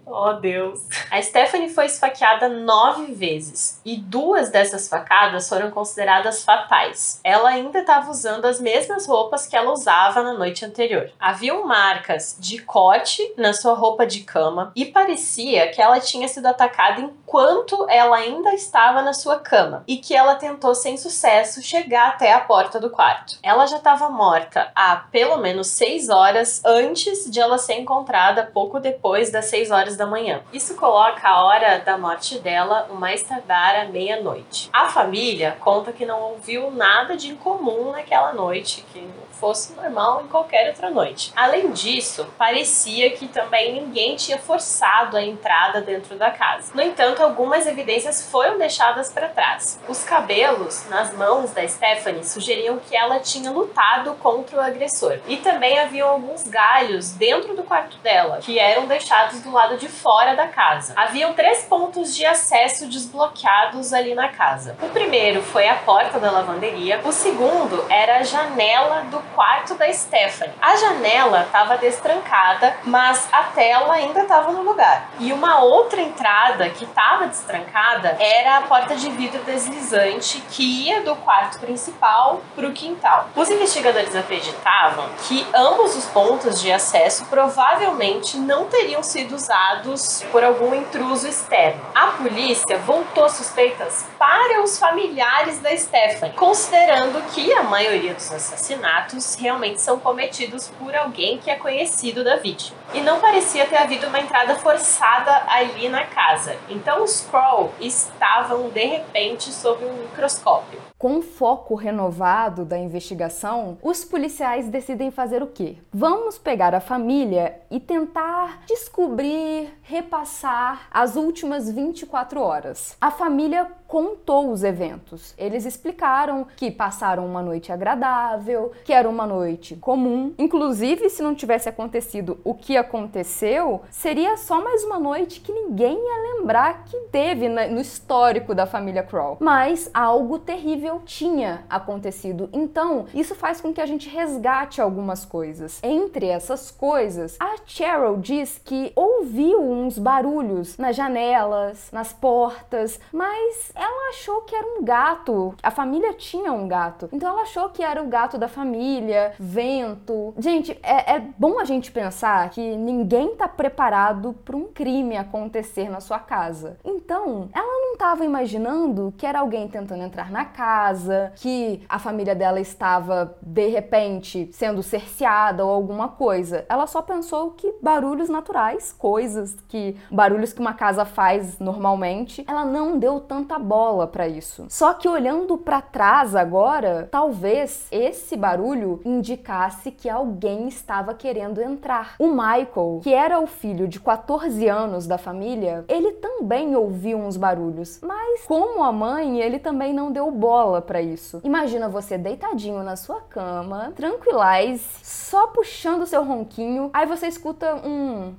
Oh, 0.07 0.33
Deus. 0.35 0.81
A 1.11 1.21
Stephanie 1.21 1.69
foi 1.69 1.87
esfaqueada 1.87 2.49
nove 2.49 3.13
vezes 3.13 3.81
e 3.85 3.97
duas 3.97 4.49
dessas 4.49 4.89
facadas 4.89 5.49
foram 5.49 5.71
consideradas 5.71 6.45
fatais. 6.45 7.21
Ela 7.23 7.51
ainda 7.51 7.81
estava 7.81 8.11
usando 8.11 8.47
as 8.47 8.61
mesmas 8.61 9.07
roupas 9.07 9.47
que 9.47 9.57
ela 9.57 9.73
usava 9.73 10.23
na 10.23 10.33
noite 10.33 10.65
anterior. 10.65 11.11
Haviam 11.19 11.67
marcas 11.67 12.37
de 12.39 12.59
corte 12.63 13.35
na 13.37 13.53
sua 13.53 13.75
roupa 13.75 14.07
de 14.07 14.21
cama 14.21 14.73
e 14.75 14.87
parecia 14.87 15.69
que 15.69 15.83
ela 15.83 16.01
tinha 16.01 16.29
sido 16.29 16.47
atacada 16.47 17.01
enquanto 17.01 17.87
ela 17.91 18.17
ainda 18.17 18.55
estava 18.55 19.03
na 19.03 19.13
sua 19.13 19.39
cama 19.39 19.85
e 19.87 19.97
que 19.97 20.15
ela 20.15 20.37
tentou 20.37 20.75
sem 20.75 20.97
sucesso 20.97 21.63
chegar 21.63 22.09
até 22.09 22.33
a 22.33 22.41
porta 22.41 22.79
do 22.81 22.91
quarto. 22.91 23.39
Ela 23.43 23.67
já 23.67 23.77
estava 23.77 24.09
morta 24.09 24.71
há 24.75 24.97
pelo 24.97 25.37
menos 25.39 25.69
seis 25.69 26.09
horas 26.09 26.63
antes 26.65 27.31
de 27.31 27.41
ela 27.41 27.59
ser 27.59 27.75
encontrada 27.75 28.51
pouco 28.53 28.79
depois 28.79 29.02
das 29.33 29.47
seis 29.47 29.71
horas 29.73 29.97
da 29.97 30.07
manhã. 30.07 30.43
Isso 30.53 30.77
coloca 30.77 31.29
a 31.29 31.45
hora 31.45 31.79
da 31.81 31.99
morte 31.99 32.39
dela 32.39 32.87
o 32.89 32.95
mais 32.95 33.23
tardar 33.25 33.75
à 33.75 33.85
meia-noite. 33.87 34.71
A 34.73 34.89
família 34.89 35.57
conta 35.59 35.93
que 35.93 36.07
não 36.07 36.21
ouviu 36.21 36.71
nada 36.71 37.17
de 37.17 37.33
incomum 37.33 37.91
naquela 37.91 38.33
noite, 38.33 38.85
que 38.93 39.09
fosse 39.33 39.73
normal 39.73 40.23
em 40.23 40.29
qualquer 40.29 40.69
outra 40.69 40.89
noite. 40.89 41.33
Além 41.35 41.73
disso, 41.73 42.29
parecia 42.39 43.11
que 43.11 43.27
também 43.27 43.73
ninguém 43.73 44.15
tinha 44.15 44.39
forçado 44.39 45.17
a 45.17 45.23
entrada 45.23 45.81
dentro 45.81 46.15
da 46.15 46.31
casa. 46.31 46.71
No 46.73 46.81
entanto, 46.81 47.25
algumas 47.25 47.67
evidências 47.67 48.31
foram 48.31 48.57
deixadas 48.57 49.11
para 49.11 49.27
trás. 49.27 49.81
Os 49.89 50.05
cabelos 50.05 50.89
nas 50.89 51.13
mãos 51.15 51.51
da 51.51 51.67
Stephanie 51.67 52.25
sugeriam 52.25 52.79
que 52.79 52.97
ela 52.97 53.19
tinha 53.19 53.51
lutado 53.51 54.15
contra 54.23 54.59
o 54.59 54.61
agressor. 54.61 55.19
E 55.27 55.39
também 55.39 55.77
haviam 55.77 56.09
alguns 56.09 56.47
galhos 56.47 57.11
dentro 57.11 57.57
do 57.57 57.65
quarto 57.65 57.97
dela, 57.97 58.39
que 58.39 58.61
eram 58.61 58.92
deixados 58.93 59.41
do 59.41 59.51
lado 59.51 59.79
de 59.79 59.89
fora 59.89 60.37
da 60.37 60.49
casa. 60.49 60.93
Haviam 60.97 61.33
três 61.33 61.65
pontos 61.65 62.15
de 62.15 62.27
acesso 62.27 62.87
desbloqueados 62.87 63.93
ali 63.95 64.15
na 64.15 64.29
casa. 64.29 64.77
O 64.83 64.89
primeiro 64.91 65.43
foi 65.43 65.67
a 65.67 65.77
porta 65.77 66.19
da 66.19 66.31
lavanderia, 66.31 67.01
o 67.03 67.11
segundo 67.11 67.87
era 67.89 68.19
a 68.19 68.23
janela 68.23 69.05
do 69.11 69.19
quarto 69.35 69.75
da 69.77 69.91
Stephanie. 69.91 70.55
A 70.61 70.77
janela 70.77 71.43
estava 71.43 71.79
destrancada, 71.79 72.77
mas 72.85 73.27
a 73.33 73.45
tela 73.45 73.95
ainda 73.95 74.23
estava 74.23 74.53
no 74.53 74.63
lugar. 74.63 75.09
E 75.19 75.33
uma 75.33 75.63
outra 75.63 76.03
entrada 76.03 76.69
que 76.69 76.85
estava 76.85 77.27
destrancada 77.27 78.17
era 78.21 78.59
a 78.59 78.63
porta 78.63 78.95
de 78.95 79.09
vidro 79.11 79.43
deslizante 79.45 80.43
que 80.51 80.87
ia 80.87 81.01
do 81.01 81.17
quarto 81.17 81.59
principal 81.59 82.43
para 82.55 82.67
o 82.67 82.73
quintal. 82.73 83.29
Os 83.35 83.49
investigadores 83.49 84.15
acreditavam 84.15 85.09
que 85.27 85.47
ambos 85.55 85.97
os 85.97 86.05
pontos 86.07 86.61
de 86.61 86.71
acesso 86.71 87.25
provavelmente 87.27 88.37
não 88.37 88.67
teriam 88.67 88.82
sido 89.03 89.35
usados 89.35 90.25
por 90.33 90.43
algum 90.43 90.75
intruso 90.75 91.29
externo. 91.29 91.81
A 91.95 92.09
polícia 92.09 92.79
voltou 92.79 93.29
suspeitas 93.29 94.05
para 94.19 94.63
os 94.63 94.79
familiares 94.79 95.61
da 95.61 95.77
Stephanie, 95.77 96.35
considerando 96.35 97.23
que 97.33 97.53
a 97.53 97.63
maioria 97.63 98.15
dos 98.15 98.33
assassinatos 98.33 99.35
realmente 99.37 99.81
são 99.81 99.99
cometidos 99.99 100.69
por 100.79 100.95
alguém 100.95 101.39
que 101.39 101.51
é 101.51 101.57
conhecido 101.57 102.25
da 102.25 102.37
vítima. 102.37 102.77
E 102.95 103.01
não 103.01 103.21
parecia 103.21 103.67
ter 103.67 103.77
havido 103.77 104.07
uma 104.07 104.19
entrada 104.19 104.57
forçada 104.57 105.45
ali 105.49 105.89
na 105.89 106.05
casa. 106.05 106.57
Então 106.69 107.03
os 107.03 107.21
Kroll 107.31 107.73
estavam 107.81 108.69
de 108.69 108.85
repente 108.85 109.53
sob 109.53 109.85
um 109.85 109.93
microscópio. 109.95 110.81
Com 111.03 111.21
foco 111.21 111.75
renovado 111.75 112.65
da 112.65 112.79
investigação, 112.79 113.77
os 113.83 114.05
policiais 114.05 114.69
decidem 114.69 115.11
fazer 115.11 115.43
o 115.43 115.49
quê? 115.49 115.79
Vamos 115.93 116.39
pegar 116.39 116.77
a 116.77 116.81
família 116.81 117.59
e 117.69 117.81
tentar 117.81 118.63
descobrir, 118.69 119.77
repassar 119.83 120.87
as 120.93 121.17
últimas 121.17 121.69
24 121.69 122.41
horas. 122.41 122.97
A 123.01 123.11
família 123.11 123.67
contou 123.93 124.51
os 124.51 124.65
eventos. 124.65 125.35
Eles 125.37 125.67
explicaram 125.67 126.47
que 126.57 126.71
passaram 126.71 127.27
uma 127.27 127.43
noite 127.43 127.71
agradável, 127.71 128.73
que 128.87 128.91
era 128.91 129.07
uma 129.07 129.27
noite 129.27 129.77
comum. 129.77 130.33
Inclusive, 130.39 131.11
se 131.11 131.23
não 131.23 131.35
tivesse 131.35 131.69
acontecido 131.69 132.41
o 132.43 132.55
que 132.55 132.75
aconteceu, 132.75 133.83
seria 133.91 134.39
só 134.39 134.65
mais 134.65 134.83
uma 134.83 134.99
noite 134.99 135.43
que 135.43 135.53
ninguém 135.53 135.95
ia 135.95 136.37
lembrar 136.37 136.85
que 136.87 136.97
teve 137.11 137.51
no 137.51 137.79
histórico 137.79 138.55
da 138.55 138.65
família 138.65 139.03
Kroll. 139.03 139.37
Mas 139.39 139.91
algo 139.93 140.39
terrível 140.39 141.03
tinha 141.05 141.63
acontecido. 141.69 142.49
Então, 142.51 143.05
isso 143.13 143.35
faz 143.35 143.61
com 143.61 143.75
que 143.75 143.81
a 143.83 143.85
gente 143.85 144.09
resgate 144.09 144.81
algumas 144.81 145.27
coisas. 145.27 145.81
Entre 145.83 146.29
essas 146.29 146.71
coisas, 146.71 147.37
a 147.39 147.57
Cheryl 147.67 148.17
diz 148.17 148.59
que 148.65 148.91
ouviu 148.97 149.61
uns 149.61 149.99
barulhos 149.99 150.79
nas 150.79 150.97
janelas, 150.97 151.91
nas 151.93 152.11
portas, 152.11 152.99
mas 153.13 153.71
ela 153.83 154.11
achou 154.11 154.43
que 154.43 154.55
era 154.55 154.67
um 154.67 154.85
gato. 154.85 155.55
A 155.63 155.71
família 155.71 156.13
tinha 156.15 156.53
um 156.53 156.69
gato. 156.69 157.09
Então 157.13 157.31
ela 157.31 157.43
achou 157.43 157.69
que 157.71 157.83
era 157.83 158.03
o 158.03 158.07
gato 158.07 158.39
da 158.39 158.49
família, 158.49 159.35
vento. 159.39 160.35
Gente, 160.39 160.79
é, 160.83 161.15
é 161.15 161.21
bom 161.39 161.59
a 161.59 161.65
gente 161.65 161.91
pensar 161.91 162.49
que 162.51 162.77
ninguém 162.77 163.35
tá 163.35 163.49
preparado 163.49 164.35
para 164.45 164.57
um 164.57 164.67
crime 164.67 165.17
acontecer 165.17 165.89
na 165.91 166.01
sua 166.01 166.19
casa. 166.19 166.79
Então, 166.85 167.49
ela 167.53 167.67
não 167.67 167.93
estava 167.95 168.25
imaginando 168.25 169.13
que 169.17 169.27
era 169.27 169.41
alguém 169.41 169.67
tentando 169.69 170.03
entrar 170.03 170.31
na 170.31 170.45
casa, 170.45 171.33
que 171.37 171.85
a 171.89 171.99
família 171.99 172.35
dela 172.35 172.61
estava 172.61 173.37
de 173.43 173.67
repente 173.69 174.49
sendo 174.53 174.83
cerceada 174.83 175.65
ou 175.65 175.71
alguma 175.71 176.09
coisa. 176.09 176.65
Ela 176.69 176.87
só 176.87 177.03
pensou 177.03 177.51
que 177.53 177.75
barulhos 177.83 178.29
naturais, 178.29 178.93
coisas 178.93 179.57
que 179.69 179.97
barulhos 180.11 180.53
que 180.53 180.61
uma 180.61 180.75
casa 180.75 181.05
faz 181.05 181.59
normalmente, 181.59 182.45
ela 182.47 182.65
não 182.65 182.99
deu 182.99 183.21
tanta 183.21 183.59
para 184.07 184.29
isso. 184.29 184.67
Só 184.69 184.93
que 184.93 185.09
olhando 185.09 185.57
para 185.57 185.81
trás 185.81 186.37
agora, 186.37 187.09
talvez 187.11 187.87
esse 187.91 188.37
barulho 188.37 189.01
indicasse 189.05 189.91
que 189.91 190.11
alguém 190.11 190.69
estava 190.69 191.15
querendo 191.15 191.61
entrar. 191.61 192.15
O 192.19 192.29
Michael, 192.29 193.01
que 193.03 193.15
era 193.15 193.41
o 193.41 193.47
filho 193.47 193.89
de 193.89 193.99
14 193.99 194.69
anos 194.69 195.07
da 195.07 195.17
família, 195.17 195.85
ele 195.89 196.13
também 196.13 196.77
ouviu 196.77 197.19
uns 197.19 197.37
barulhos, 197.37 197.99
mas 198.03 198.45
como 198.45 198.83
a 198.83 198.93
mãe, 198.93 199.41
ele 199.41 199.59
também 199.59 199.95
não 199.95 200.13
deu 200.13 200.31
bola 200.31 200.83
para 200.83 201.01
isso. 201.01 201.41
Imagina 201.43 201.89
você 201.89 202.19
deitadinho 202.19 202.83
na 202.83 202.97
sua 202.97 203.21
cama, 203.23 203.93
tranquilais, 203.97 204.87
só 205.03 205.47
puxando 205.47 206.07
seu 206.07 206.23
ronquinho, 206.23 206.91
aí 206.93 207.07
você 207.07 207.27
escuta 207.27 207.75
um 207.77 208.35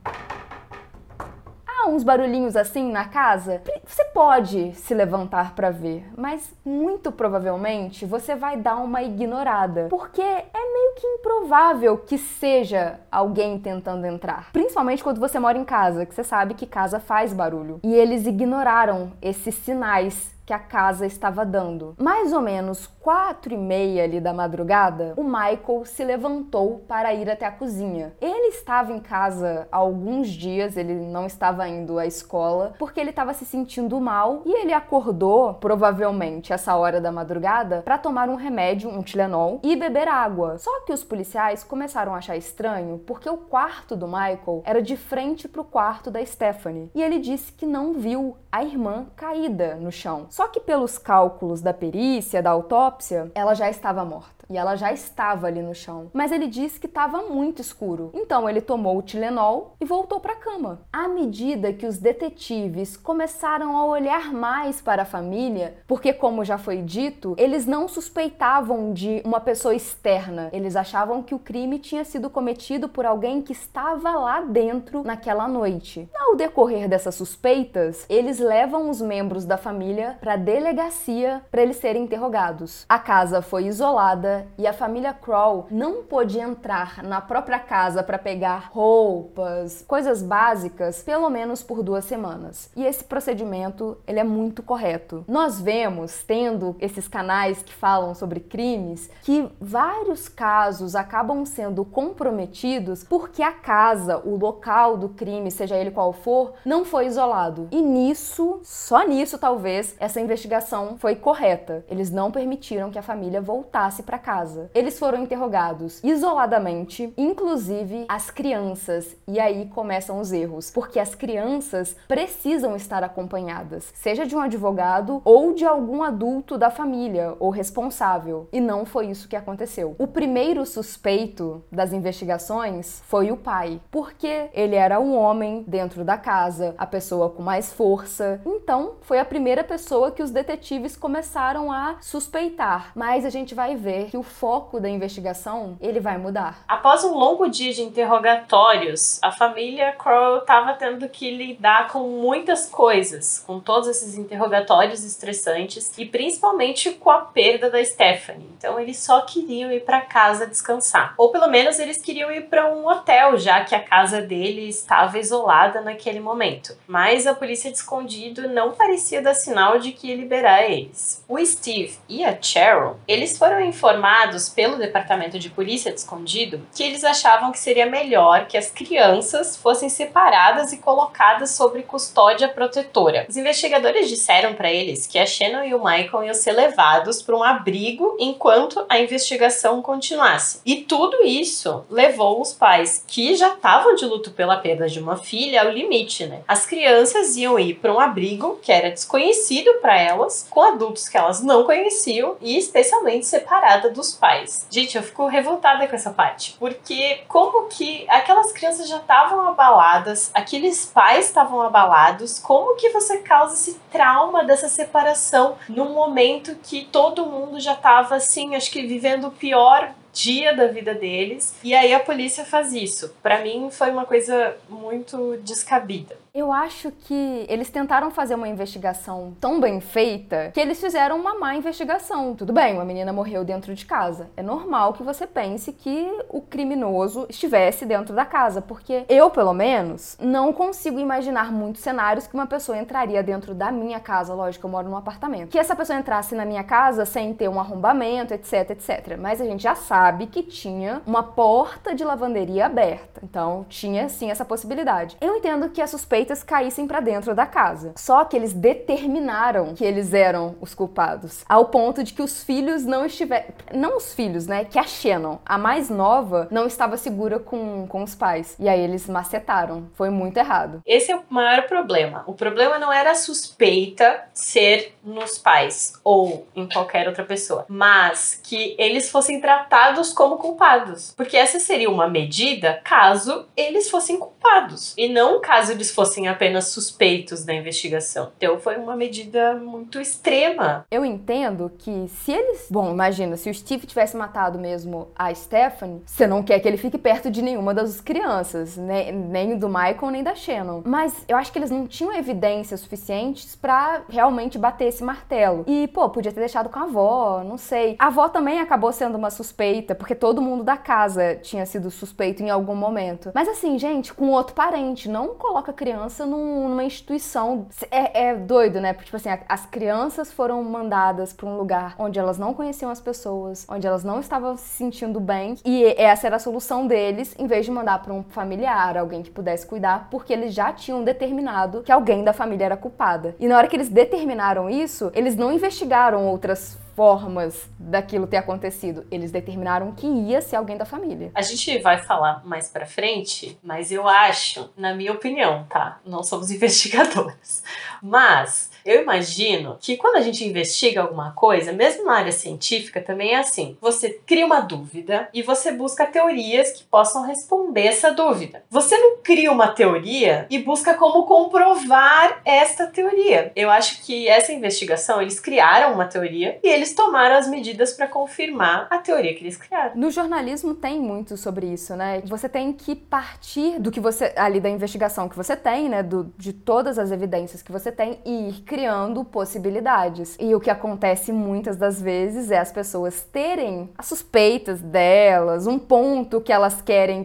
uns 1.88 2.04
barulhinhos 2.04 2.56
assim 2.56 2.92
na 2.92 3.06
casa, 3.06 3.62
você 3.86 4.06
pode 4.06 4.74
se 4.74 4.94
levantar 4.94 5.56
para 5.56 5.70
ver, 5.70 6.06
mas 6.18 6.54
muito 6.66 7.12
provavelmente 7.12 8.06
você 8.06 8.36
vai 8.36 8.58
dar 8.58 8.78
uma 8.78 9.02
ignorada, 9.02 9.88
porque 9.90 10.22
é 10.22 10.74
meio 10.74 10.96
que 10.96 11.08
improvável 11.08 11.98
que 11.98 12.18
seja 12.18 13.00
alguém 13.12 13.60
tentando 13.60 14.06
entrar. 14.06 14.52
Principalmente 14.52 15.04
quando 15.04 15.20
você 15.20 15.40
mora 15.40 15.58
em 15.58 15.66
casa, 15.66 16.06
que 16.06 16.14
você 16.14 16.24
sabe 16.24 16.54
que 16.54 16.66
casa 16.66 17.00
faz 17.00 17.34
barulho. 17.34 17.80
E 17.84 17.94
eles 17.94 18.26
ignoraram 18.26 19.14
esses 19.22 19.56
sinais 19.56 20.33
que 20.46 20.54
a 20.54 20.60
casa 20.60 21.06
estava 21.06 21.46
dando. 21.46 21.96
Mais 21.98 22.34
ou 22.34 22.42
menos 22.42 22.88
quatro 23.00 23.54
e 23.54 23.58
meia 23.58 24.04
ali 24.04 24.20
da 24.20 24.34
madrugada, 24.34 25.14
o 25.18 25.24
Michael 25.24 25.86
se 25.86 26.04
levantou 26.04 26.84
para 26.88 27.14
ir 27.14 27.30
até 27.30 27.46
a 27.46 27.52
cozinha. 27.52 28.14
Ele 28.22 28.48
estava 28.48 28.92
em 28.92 29.00
casa 29.00 29.68
há 29.72 29.78
alguns 29.78 30.30
dias, 30.30 30.78
ele 30.78 30.94
não 30.94 31.26
estava 31.26 31.68
indo 31.68 32.00
à 32.00 32.06
escola, 32.06 32.74
porque 32.80 33.00
ele 33.00 33.10
estava 33.10 33.34
se 33.34 33.46
sentindo 33.46 34.00
mal 34.00 34.42
e 34.46 34.52
ele 34.62 34.74
acordou, 34.74 35.54
provavelmente 35.56 36.54
essa 36.54 36.76
hora 36.76 37.00
da 37.00 37.12
madrugada, 37.12 37.82
para 37.82 37.98
tomar 37.98 38.30
um 38.30 38.36
remédio, 38.36 38.90
um 38.90 39.02
Tilenol, 39.02 39.60
e 39.64 39.76
beber 39.76 40.08
água. 40.08 40.58
Só 40.58 40.82
que 40.86 40.94
os 40.94 41.04
policiais 41.04 41.64
começaram 41.64 42.14
a 42.14 42.18
achar 42.18 42.38
estranho 42.38 43.00
porque 43.00 43.30
o 43.30 43.38
quarto 43.38 43.96
do 43.96 44.08
Michael 44.08 44.62
era 44.66 44.82
de 44.82 44.96
frente 44.98 45.48
para 45.48 45.62
o 45.62 45.66
quarto 45.66 46.10
da 46.10 46.24
Stephanie 46.26 46.90
e 46.96 47.02
ele 47.02 47.20
disse 47.20 47.52
que 47.52 47.66
não 47.66 47.94
viu 47.94 48.38
a 48.52 48.64
irmã 48.64 49.08
caída 49.16 49.76
no 49.76 49.92
chão. 49.92 50.28
Só 50.34 50.48
que 50.48 50.60
pelos 50.60 50.98
cálculos 50.98 51.62
da 51.62 51.76
perícia, 51.76 52.42
da 52.42 52.50
autópsia, 52.50 53.32
ela 53.36 53.54
já 53.54 53.70
estava 53.70 54.04
morta 54.04 54.44
e 54.50 54.58
ela 54.58 54.76
já 54.76 54.92
estava 54.92 55.48
ali 55.48 55.62
no 55.62 55.74
chão. 55.74 56.10
Mas 56.14 56.32
ele 56.32 56.48
disse 56.48 56.80
que 56.80 56.88
estava 56.88 57.24
muito 57.24 57.62
escuro. 57.62 58.12
Então 58.14 58.50
ele 58.50 58.62
tomou 58.62 58.98
o 58.98 59.02
Tilenol 59.02 59.76
e 59.80 59.86
voltou 59.86 60.20
para 60.20 60.34
a 60.34 60.38
cama. 60.38 60.82
À 60.92 61.08
medida 61.08 61.72
que 61.74 61.86
os 61.86 61.98
detetives 61.98 62.98
começaram 62.98 63.78
a 63.78 63.86
olhar 63.86 64.34
mais 64.34 64.82
para 64.82 65.04
a 65.04 65.06
família, 65.06 65.76
porque 65.88 66.12
como 66.12 66.44
já 66.44 66.58
foi 66.58 66.82
dito, 66.82 67.36
eles 67.38 67.66
não 67.66 67.88
suspeitavam 67.88 68.94
de 68.94 69.22
uma 69.24 69.40
pessoa 69.40 69.76
externa. 69.76 70.50
Eles 70.52 70.76
achavam 70.76 71.24
que 71.24 71.36
o 71.36 71.40
crime 71.40 71.80
tinha 71.80 72.04
sido 72.04 72.30
cometido 72.30 72.90
por 72.90 73.06
alguém 73.06 73.42
que 73.42 73.54
estava 73.54 74.12
lá 74.12 74.42
dentro 74.42 75.04
naquela 75.04 75.48
noite. 75.48 76.10
Ao 76.16 76.36
decorrer 76.36 76.90
dessas 76.90 77.16
suspeitas, 77.16 78.06
eles 78.10 78.40
levam 78.40 78.90
os 78.90 79.02
membros 79.02 79.46
da 79.46 79.58
família 79.58 80.18
para 80.24 80.36
a 80.36 80.38
delegacia 80.38 81.42
para 81.52 81.62
eles 81.62 81.76
serem 81.76 82.04
interrogados. 82.04 82.86
A 82.88 82.98
casa 82.98 83.42
foi 83.42 83.66
isolada 83.66 84.48
e 84.58 84.66
a 84.66 84.72
família 84.72 85.12
Kroll 85.14 85.68
não 85.70 86.04
pôde 86.04 86.40
entrar 86.40 87.04
na 87.04 87.20
própria 87.20 87.60
casa 87.60 88.02
para 88.02 88.18
pegar 88.18 88.70
roupas, 88.72 89.84
coisas 89.86 90.24
básicas, 90.24 91.04
pelo 91.04 91.30
menos 91.30 91.62
por 91.62 91.84
duas 91.84 92.06
semanas. 92.06 92.72
E 92.74 92.86
esse 92.86 93.04
procedimento 93.04 93.98
ele 94.08 94.18
é 94.18 94.24
muito 94.24 94.64
correto. 94.64 95.26
Nós 95.28 95.60
vemos, 95.60 96.24
tendo 96.24 96.78
esses 96.80 97.06
canais 97.06 97.62
que 97.62 97.74
falam 97.74 98.16
sobre 98.16 98.40
crimes, 98.40 99.10
que 99.24 99.52
vários 99.60 100.30
casos 100.30 100.96
acabam 100.96 101.46
sendo 101.46 101.84
comprometidos 101.84 103.04
porque 103.04 103.44
a 103.44 103.52
casa, 103.52 104.22
o 104.24 104.38
local 104.38 104.96
do 104.96 105.10
crime, 105.10 105.52
seja 105.52 105.76
ele 105.76 105.92
qual 105.92 106.14
for, 106.14 106.54
não 106.64 106.86
foi 106.86 107.08
isolado. 107.08 107.68
E 107.72 107.82
nisso, 107.82 108.62
só 108.64 109.06
nisso 109.06 109.38
talvez, 109.38 109.94
essa 110.14 110.22
investigação 110.22 110.96
foi 111.00 111.16
correta. 111.16 111.84
Eles 111.90 112.12
não 112.12 112.30
permitiram 112.30 112.92
que 112.92 113.00
a 113.00 113.02
família 113.02 113.42
voltasse 113.42 114.04
para 114.04 114.20
casa. 114.20 114.70
Eles 114.72 115.00
foram 115.00 115.24
interrogados 115.24 116.00
isoladamente, 116.04 117.12
inclusive 117.18 118.06
as 118.08 118.30
crianças. 118.30 119.16
E 119.28 119.40
aí 119.40 119.66
começam 119.74 120.20
os 120.20 120.32
erros, 120.32 120.70
porque 120.70 121.00
as 121.00 121.16
crianças 121.16 121.96
precisam 122.08 122.76
estar 122.76 123.04
acompanhadas, 123.04 123.92
seja 123.96 124.24
de 124.24 124.36
um 124.36 124.40
advogado 124.40 125.20
ou 125.26 125.52
de 125.56 125.66
algum 125.66 126.04
adulto 126.04 126.60
da 126.60 126.70
família 126.70 127.36
ou 127.40 127.50
responsável. 127.50 128.48
E 128.54 128.62
não 128.62 128.86
foi 128.86 129.08
isso 129.08 129.28
que 129.28 129.36
aconteceu. 129.36 129.96
O 129.98 130.06
primeiro 130.06 130.64
suspeito 130.64 131.64
das 131.72 131.92
investigações 131.92 133.02
foi 133.08 133.32
o 133.32 133.38
pai, 133.38 133.82
porque 133.90 134.52
ele 134.54 134.76
era 134.76 135.00
um 135.00 135.18
homem 135.18 135.66
dentro 135.68 136.04
da 136.06 136.20
casa, 136.20 136.76
a 136.78 136.86
pessoa 136.86 137.32
com 137.32 137.42
mais 137.42 137.74
força. 137.74 138.40
Então, 138.46 138.98
foi 139.02 139.18
a 139.18 139.26
primeira 139.26 139.64
pessoa 139.64 140.03
que 140.12 140.24
os 140.24 140.32
detetives 140.32 140.96
começaram 140.96 141.72
a 141.72 141.98
suspeitar. 142.02 142.92
Mas 142.96 143.26
a 143.26 143.30
gente 143.30 143.56
vai 143.56 143.76
ver 143.76 144.10
que 144.10 144.18
o 144.18 144.24
foco 144.24 144.80
da 144.80 144.90
investigação 144.90 145.78
ele 145.80 146.00
vai 146.00 146.18
mudar. 146.18 146.64
Após 146.68 147.04
um 147.04 147.14
longo 147.14 147.48
dia 147.48 147.74
de 147.74 147.82
interrogatórios, 147.82 149.20
a 149.22 149.32
família 149.32 149.94
Crow 149.94 150.40
estava 150.40 150.74
tendo 150.74 151.08
que 151.10 151.32
lidar 151.36 151.88
com 151.90 152.00
muitas 152.00 152.68
coisas, 152.68 153.44
com 153.46 153.60
todos 153.60 153.88
esses 153.88 154.18
interrogatórios 154.18 155.04
estressantes 155.04 155.98
e 155.98 156.06
principalmente 156.06 156.92
com 156.92 157.10
a 157.10 157.20
perda 157.20 157.70
da 157.70 157.84
Stephanie. 157.84 158.50
Então 158.58 158.80
eles 158.80 158.98
só 158.98 159.22
queriam 159.22 159.72
ir 159.72 159.86
para 159.86 160.02
casa 160.02 160.46
descansar, 160.46 161.14
ou 161.18 161.32
pelo 161.32 161.48
menos 161.48 161.80
eles 161.80 161.98
queriam 161.98 162.32
ir 162.32 162.50
para 162.50 162.72
um 162.74 162.88
hotel, 162.88 163.38
já 163.38 163.64
que 163.64 163.76
a 163.76 163.82
casa 163.82 164.22
dele 164.22 164.68
estava 164.68 165.18
isolada 165.18 165.82
naquele 165.82 166.20
momento. 166.20 166.78
Mas 166.88 167.26
a 167.26 167.34
polícia 167.34 167.72
de 167.72 167.78
escondido 167.78 168.48
não 168.50 168.74
parecia 168.74 169.22
dar 169.22 169.34
sinal 169.34 169.80
de 169.80 169.93
que 169.94 170.16
liberar 170.16 170.70
eles. 170.70 171.24
O 171.28 171.44
Steve 171.44 171.98
e 172.10 172.24
a 172.24 172.38
Cheryl, 172.40 172.98
eles 173.08 173.38
foram 173.38 173.62
informados 173.62 174.50
pelo 174.50 174.78
departamento 174.78 175.40
de 175.40 175.50
polícia 175.50 175.92
de 175.92 176.00
escondido 176.00 176.62
que 176.76 176.84
eles 176.84 177.04
achavam 177.04 177.52
que 177.52 177.60
seria 177.60 177.86
melhor 177.86 178.46
que 178.48 178.58
as 178.58 178.70
crianças 178.70 179.56
fossem 179.56 179.90
separadas 179.90 180.74
e 180.74 180.78
colocadas 180.78 181.52
sob 181.52 181.82
custódia 181.84 182.50
protetora. 182.50 183.26
Os 183.30 183.38
investigadores 183.38 184.10
disseram 184.10 184.54
para 184.54 184.72
eles 184.72 185.08
que 185.08 185.20
a 185.20 185.26
Shannon 185.26 185.64
e 185.64 185.74
o 185.74 185.84
Michael 185.84 186.26
iam 186.26 186.34
ser 186.34 186.52
levados 186.52 187.22
para 187.22 187.36
um 187.36 187.44
abrigo 187.44 188.18
enquanto 188.20 188.86
a 188.90 189.00
investigação 189.00 189.82
continuasse. 189.82 190.60
E 190.66 190.78
tudo 190.78 191.24
isso 191.24 191.86
levou 191.90 192.42
os 192.42 192.54
pais, 192.54 193.04
que 193.08 193.36
já 193.36 193.50
estavam 193.54 193.96
de 193.96 194.06
luto 194.06 194.32
pela 194.32 194.58
perda 194.58 194.88
de 194.88 195.00
uma 195.00 195.18
filha, 195.18 195.62
ao 195.62 195.72
limite, 195.72 196.26
né? 196.26 196.42
As 196.48 196.66
crianças 196.66 197.36
iam 197.38 197.60
ir 197.60 197.76
para 197.76 197.94
um 197.94 198.00
abrigo 198.00 198.60
que 198.62 198.72
era 198.72 198.92
desconhecido 198.92 199.80
para 199.84 200.00
elas, 200.00 200.48
com 200.50 200.62
adultos 200.62 201.10
que 201.10 201.18
elas 201.18 201.44
não 201.44 201.66
conheciam 201.66 202.38
e 202.40 202.58
especialmente 202.58 203.26
separada 203.26 203.90
dos 203.90 204.16
pais. 204.16 204.66
Gente, 204.72 204.96
eu 204.96 205.04
fico 205.04 205.28
revoltada 205.28 205.86
com 205.86 205.96
essa 205.96 206.12
parte, 206.12 206.56
porque 206.58 207.20
como 207.28 207.68
que 207.68 208.10
aquelas 208.10 208.54
crianças 208.54 208.88
já 208.88 208.98
estavam 208.98 209.46
abaladas, 209.46 210.32
aqueles 210.34 210.86
pais 210.86 211.26
estavam 211.26 211.62
abalados, 211.62 212.40
como 212.40 212.78
que 212.78 212.92
você 212.92 213.18
causa 213.18 213.56
esse 213.56 213.78
trauma 213.92 214.46
dessa 214.46 214.70
separação 214.70 215.58
num 215.68 215.90
momento 215.90 216.56
que 216.64 216.86
todo 216.86 217.26
mundo 217.26 217.60
já 217.60 217.74
estava 217.74 218.16
assim, 218.16 218.56
acho 218.56 218.72
que 218.72 218.88
vivendo 218.88 219.28
o 219.28 219.32
pior 219.32 219.94
dia 220.14 220.56
da 220.56 220.68
vida 220.68 220.94
deles. 220.94 221.56
E 221.64 221.74
aí 221.74 221.94
a 221.94 222.00
polícia 222.00 222.46
faz 222.46 222.72
isso. 222.72 223.14
Para 223.22 223.42
mim 223.42 223.70
foi 223.72 223.90
uma 223.90 224.06
coisa 224.06 224.56
muito 224.70 225.38
descabida. 225.38 226.23
Eu 226.36 226.52
acho 226.52 226.90
que 226.90 227.46
eles 227.48 227.70
tentaram 227.70 228.10
fazer 228.10 228.34
uma 228.34 228.48
investigação 228.48 229.38
tão 229.40 229.62
bem 229.62 229.80
feita 229.80 230.50
que 230.52 230.60
eles 230.60 230.82
fizeram 230.82 231.16
uma 231.16 231.36
má 231.36 231.56
investigação. 231.56 232.34
Tudo 232.34 232.52
bem, 232.52 232.74
uma 232.74 232.84
menina 232.84 233.14
morreu 233.14 233.44
dentro 233.46 233.76
de 233.76 233.86
casa. 233.86 234.32
É 234.36 234.42
normal 234.42 234.94
que 234.94 235.04
você 235.04 235.28
pense 235.28 235.72
que 235.72 236.12
o 236.30 236.42
criminoso 236.42 237.28
estivesse 237.30 237.86
dentro 237.86 238.16
da 238.16 238.26
casa, 238.26 238.64
porque 238.64 239.06
eu, 239.08 239.30
pelo 239.30 239.54
menos, 239.54 240.18
não 240.20 240.52
consigo 240.52 240.98
imaginar 240.98 241.52
muitos 241.52 241.84
cenários 241.84 242.26
que 242.26 242.34
uma 242.34 242.48
pessoa 242.48 242.80
entraria 242.80 243.22
dentro 243.22 243.54
da 243.54 243.72
minha 243.72 244.00
casa. 244.00 244.34
Lógico, 244.34 244.66
eu 244.66 244.72
moro 244.72 244.90
num 244.90 244.98
apartamento. 244.98 245.52
Que 245.52 245.60
essa 245.60 245.76
pessoa 245.76 246.00
entrasse 246.00 246.34
na 246.34 246.46
minha 246.46 246.64
casa 246.64 247.06
sem 247.06 247.32
ter 247.36 247.48
um 247.48 247.60
arrombamento, 247.60 248.34
etc, 248.34 248.72
etc. 248.72 249.20
Mas 249.20 249.40
a 249.40 249.46
gente 249.46 249.62
já 249.62 249.76
sabe 249.76 250.26
que 250.26 250.42
tinha 250.42 251.00
uma 251.06 251.22
porta 251.22 251.94
de 251.94 252.04
lavanderia 252.04 252.66
aberta. 252.66 253.22
Então, 253.24 253.68
tinha 253.70 254.10
sim 254.10 254.32
essa 254.32 254.44
possibilidade. 254.44 255.16
Eu 255.22 255.36
entendo 255.36 255.70
que 255.70 255.80
a 255.80 255.86
suspeita 255.86 256.23
suspeitas 256.24 256.44
caíssem 256.44 256.88
para 256.88 257.00
dentro 257.00 257.36
da 257.36 257.46
casa. 257.46 257.94
Só 257.96 258.24
que 258.24 258.36
eles 258.36 258.54
determinaram 258.54 259.74
que 259.76 259.84
eles 259.84 260.14
eram 260.14 260.56
os 260.62 260.74
culpados, 260.74 261.44
ao 261.48 261.66
ponto 261.66 262.04
de 262.04 262.14
que 262.14 262.22
os 262.22 262.44
filhos 262.44 262.86
não 262.86 263.06
estiveram. 263.06 263.48
Não 263.74 263.98
os 263.98 264.14
filhos, 264.14 264.48
né? 264.48 264.66
Que 264.66 264.80
a 264.80 264.84
Shannon, 264.84 265.40
a 265.46 265.58
mais 265.58 265.90
nova, 265.90 266.48
não 266.50 266.66
estava 266.66 266.98
segura 266.98 267.40
com, 267.40 267.86
com 267.88 268.04
os 268.04 268.16
pais. 268.16 268.56
E 268.60 268.70
aí 268.70 268.80
eles 268.80 269.08
macetaram. 269.08 269.90
Foi 269.96 270.10
muito 270.10 270.38
errado. 270.38 270.82
Esse 270.86 271.12
é 271.12 271.16
o 271.16 271.24
maior 271.30 271.64
problema. 271.64 272.24
O 272.26 272.34
problema 272.34 272.80
não 272.80 272.92
era 272.92 273.12
a 273.12 273.16
suspeita 273.16 274.24
ser 274.34 274.96
nos 275.04 275.38
pais 275.38 275.94
ou 276.04 276.48
em 276.56 276.68
qualquer 276.68 277.08
outra 277.08 277.24
pessoa, 277.24 277.66
mas 277.68 278.40
que 278.44 278.76
eles 278.78 279.10
fossem 279.10 279.42
tratados 279.42 280.14
como 280.14 280.38
culpados. 280.38 281.14
Porque 281.16 281.36
essa 281.36 281.60
seria 281.60 281.90
uma 281.90 282.08
medida 282.08 282.82
caso 282.84 283.46
eles 283.56 283.90
fossem 283.90 284.18
culpados 284.18 284.94
e 284.98 285.10
não 285.10 285.42
caso 285.42 285.72
eles 285.72 285.92
fossem 285.92 286.13
fossem 286.14 286.28
apenas 286.28 286.68
suspeitos 286.68 287.44
da 287.44 287.54
investigação. 287.54 288.32
Então 288.38 288.60
foi 288.60 288.78
uma 288.78 288.96
medida 288.96 289.56
muito 289.56 290.00
extrema. 290.00 290.86
Eu 290.92 291.04
entendo 291.04 291.72
que 291.80 292.08
se 292.08 292.32
eles. 292.32 292.68
Bom, 292.70 292.92
imagina, 292.92 293.36
se 293.36 293.50
o 293.50 293.54
Steve 293.54 293.88
tivesse 293.88 294.16
matado 294.16 294.60
mesmo 294.60 295.08
a 295.16 295.34
Stephanie, 295.34 296.04
você 296.06 296.28
não 296.28 296.44
quer 296.44 296.60
que 296.60 296.68
ele 296.68 296.78
fique 296.78 297.00
perto 297.00 297.32
de 297.32 297.42
nenhuma 297.42 297.74
das 297.74 298.00
crianças, 298.00 298.78
né? 298.78 299.12
nem 299.12 299.58
do 299.58 299.68
Michael 299.68 300.12
nem 300.12 300.24
da 300.24 300.36
Shannon. 300.36 300.84
Mas 300.86 301.26
eu 301.28 301.36
acho 301.36 301.52
que 301.52 301.58
eles 301.58 301.72
não 301.72 301.88
tinham 301.88 302.16
evidências 302.16 302.82
suficientes 302.82 303.56
para 303.56 304.04
realmente 304.08 304.60
bater 304.60 304.86
esse 304.86 305.04
martelo. 305.04 305.64
E, 305.68 305.88
pô, 305.88 306.10
podia 306.10 306.32
ter 306.32 306.42
deixado 306.42 306.70
com 306.70 306.78
a 306.78 306.84
avó, 306.84 307.44
não 307.44 307.58
sei. 307.58 307.96
A 307.98 308.08
avó 308.08 308.30
também 308.30 308.60
acabou 308.60 308.92
sendo 308.92 309.18
uma 309.18 309.32
suspeita, 309.32 309.96
porque 309.96 310.14
todo 310.14 310.42
mundo 310.42 310.64
da 310.64 310.78
casa 310.78 311.36
tinha 311.36 311.66
sido 311.66 311.90
suspeito 311.90 312.44
em 312.44 312.52
algum 312.52 312.76
momento. 312.76 313.32
Mas 313.34 313.48
assim, 313.48 313.80
gente, 313.80 314.14
com 314.14 314.30
outro 314.30 314.54
parente, 314.54 315.10
não 315.10 315.30
coloca 315.30 315.74
criança 315.74 316.03
criança 316.04 316.26
num, 316.26 316.68
numa 316.70 316.84
instituição. 316.84 317.68
É, 317.90 318.28
é, 318.28 318.36
doido, 318.36 318.82
né? 318.82 318.94
Porque, 318.94 319.06
tipo 319.06 319.18
assim, 319.18 319.30
as 319.48 319.66
crianças 319.66 320.32
foram 320.32 320.64
mandadas 320.64 321.32
para 321.32 321.48
um 321.48 321.58
lugar 321.58 321.96
onde 321.98 322.20
elas 322.20 322.38
não 322.38 322.54
conheciam 322.54 322.92
as 322.92 323.00
pessoas, 323.00 323.66
onde 323.70 323.88
elas 323.88 324.04
não 324.04 324.20
estavam 324.20 324.58
se 324.58 324.68
sentindo 324.68 325.20
bem, 325.20 325.56
e 325.64 325.86
essa 325.98 326.28
era 326.28 326.36
a 326.36 326.40
solução 326.40 326.88
deles, 326.88 327.36
em 327.40 327.48
vez 327.48 327.66
de 327.66 327.72
mandar 327.72 328.02
para 328.02 328.14
um 328.14 328.24
familiar, 328.24 328.98
alguém 328.98 329.22
que 329.22 329.32
pudesse 329.32 329.66
cuidar, 329.66 330.08
porque 330.10 330.34
eles 330.34 330.54
já 330.54 330.74
tinham 330.74 331.04
determinado 331.04 331.82
que 331.84 331.92
alguém 331.92 332.24
da 332.24 332.34
família 332.34 332.66
era 332.66 332.78
culpada. 332.78 333.36
E 333.40 333.48
na 333.48 333.58
hora 333.58 333.68
que 333.68 333.76
eles 333.76 333.90
determinaram 333.90 334.70
isso, 334.70 335.12
eles 335.14 335.36
não 335.36 335.52
investigaram 335.52 336.28
outras 336.28 336.78
formas 336.96 337.70
daquilo 337.78 338.28
ter 338.28 338.38
acontecido. 338.38 339.06
Eles 339.12 339.32
determinaram 339.32 339.92
que 339.92 340.08
ia 340.08 340.42
ser 340.42 340.56
alguém 340.56 340.78
da 340.78 340.86
família. 340.86 341.32
A 341.36 341.42
gente 341.42 341.80
vai 341.80 341.98
falar 341.98 342.46
mais 342.46 342.70
pra 342.70 342.86
frente, 342.86 343.58
mas 343.64 343.92
eu 343.92 344.08
acho, 344.08 344.70
na 344.78 344.94
minha 344.94 345.12
opinião, 345.12 345.66
tá? 345.70 346.00
Não 346.06 346.24
somos 346.24 346.50
investigadores. 346.52 347.64
Mas 348.02 348.73
eu 348.86 349.02
imagino 349.02 349.78
que 349.80 349.98
quando 349.98 350.18
a 350.18 350.22
gente 350.22 350.46
investiga 350.46 351.02
alguma 351.02 351.32
coisa, 351.32 351.72
mesmo 351.72 352.06
na 352.06 352.18
área 352.18 352.32
científica, 352.32 353.02
também 353.02 353.34
é 353.34 353.38
assim. 353.38 353.78
Você 353.82 354.10
cria 354.26 354.46
uma 354.46 354.60
dúvida 354.60 355.30
e 355.34 355.42
você 355.42 355.72
busca 355.72 356.06
teorias 356.06 356.72
que 356.72 356.84
possam 356.84 357.24
responder 357.24 357.88
essa 357.88 358.12
dúvida. 358.12 358.64
Você 358.70 358.98
não 358.98 359.18
cria 359.18 359.52
uma 359.52 359.70
teoria 359.70 360.46
e 360.50 360.60
busca 360.60 360.94
como 360.94 361.26
comprovar 361.26 362.42
esta 362.46 362.88
teoria. 362.88 363.52
Eu 363.56 363.70
acho 363.70 364.02
que 364.04 364.28
essa 364.28 364.52
investigação, 364.52 365.22
eles 365.22 365.40
criaram 365.40 365.94
uma 365.94 366.06
teoria 366.06 366.60
e 366.64 366.68
eles 366.68 366.94
tomaram 366.94 367.36
as 367.36 367.48
medidas 367.48 367.94
para 367.94 368.08
confirmar 368.08 368.88
a 368.90 368.98
teoria 368.98 369.34
que 369.34 369.44
eles 369.44 369.58
criaram. 369.58 369.96
No 369.96 370.12
jornalismo 370.12 370.74
tem 370.74 371.00
muito 371.00 371.38
sobre 371.38 371.68
isso, 371.68 371.96
né? 371.96 372.22
Você 372.26 372.50
tem 372.50 372.74
que 372.74 372.96
partir 372.96 373.80
do 373.80 373.92
que 373.92 374.00
você 374.00 374.34
ali 374.36 374.60
da 374.60 374.70
investigação 374.70 375.30
que 375.30 375.36
você 375.36 375.56
tem, 375.56 375.90
né, 375.90 376.04
do, 376.04 376.32
de 376.38 376.54
todas 376.54 376.98
as 376.98 377.12
evidências 377.12 377.62
que 377.62 377.72
você 377.72 377.92
tem 377.92 378.20
e 378.26 378.50
ir 378.50 378.62
criando 378.74 379.24
possibilidades. 379.24 380.36
E 380.40 380.56
o 380.56 380.60
que 380.60 380.72
acontece 380.72 381.32
muitas 381.32 381.78
das 381.78 382.02
vezes 382.02 382.50
é 382.50 382.58
as 382.58 382.72
pessoas 382.72 383.22
terem 383.22 383.92
as 383.96 384.08
suspeitas 384.08 384.82
delas, 384.82 385.68
um 385.68 385.78
ponto 385.78 386.42
que 386.42 386.52
elas 386.52 386.82
querem 386.82 387.24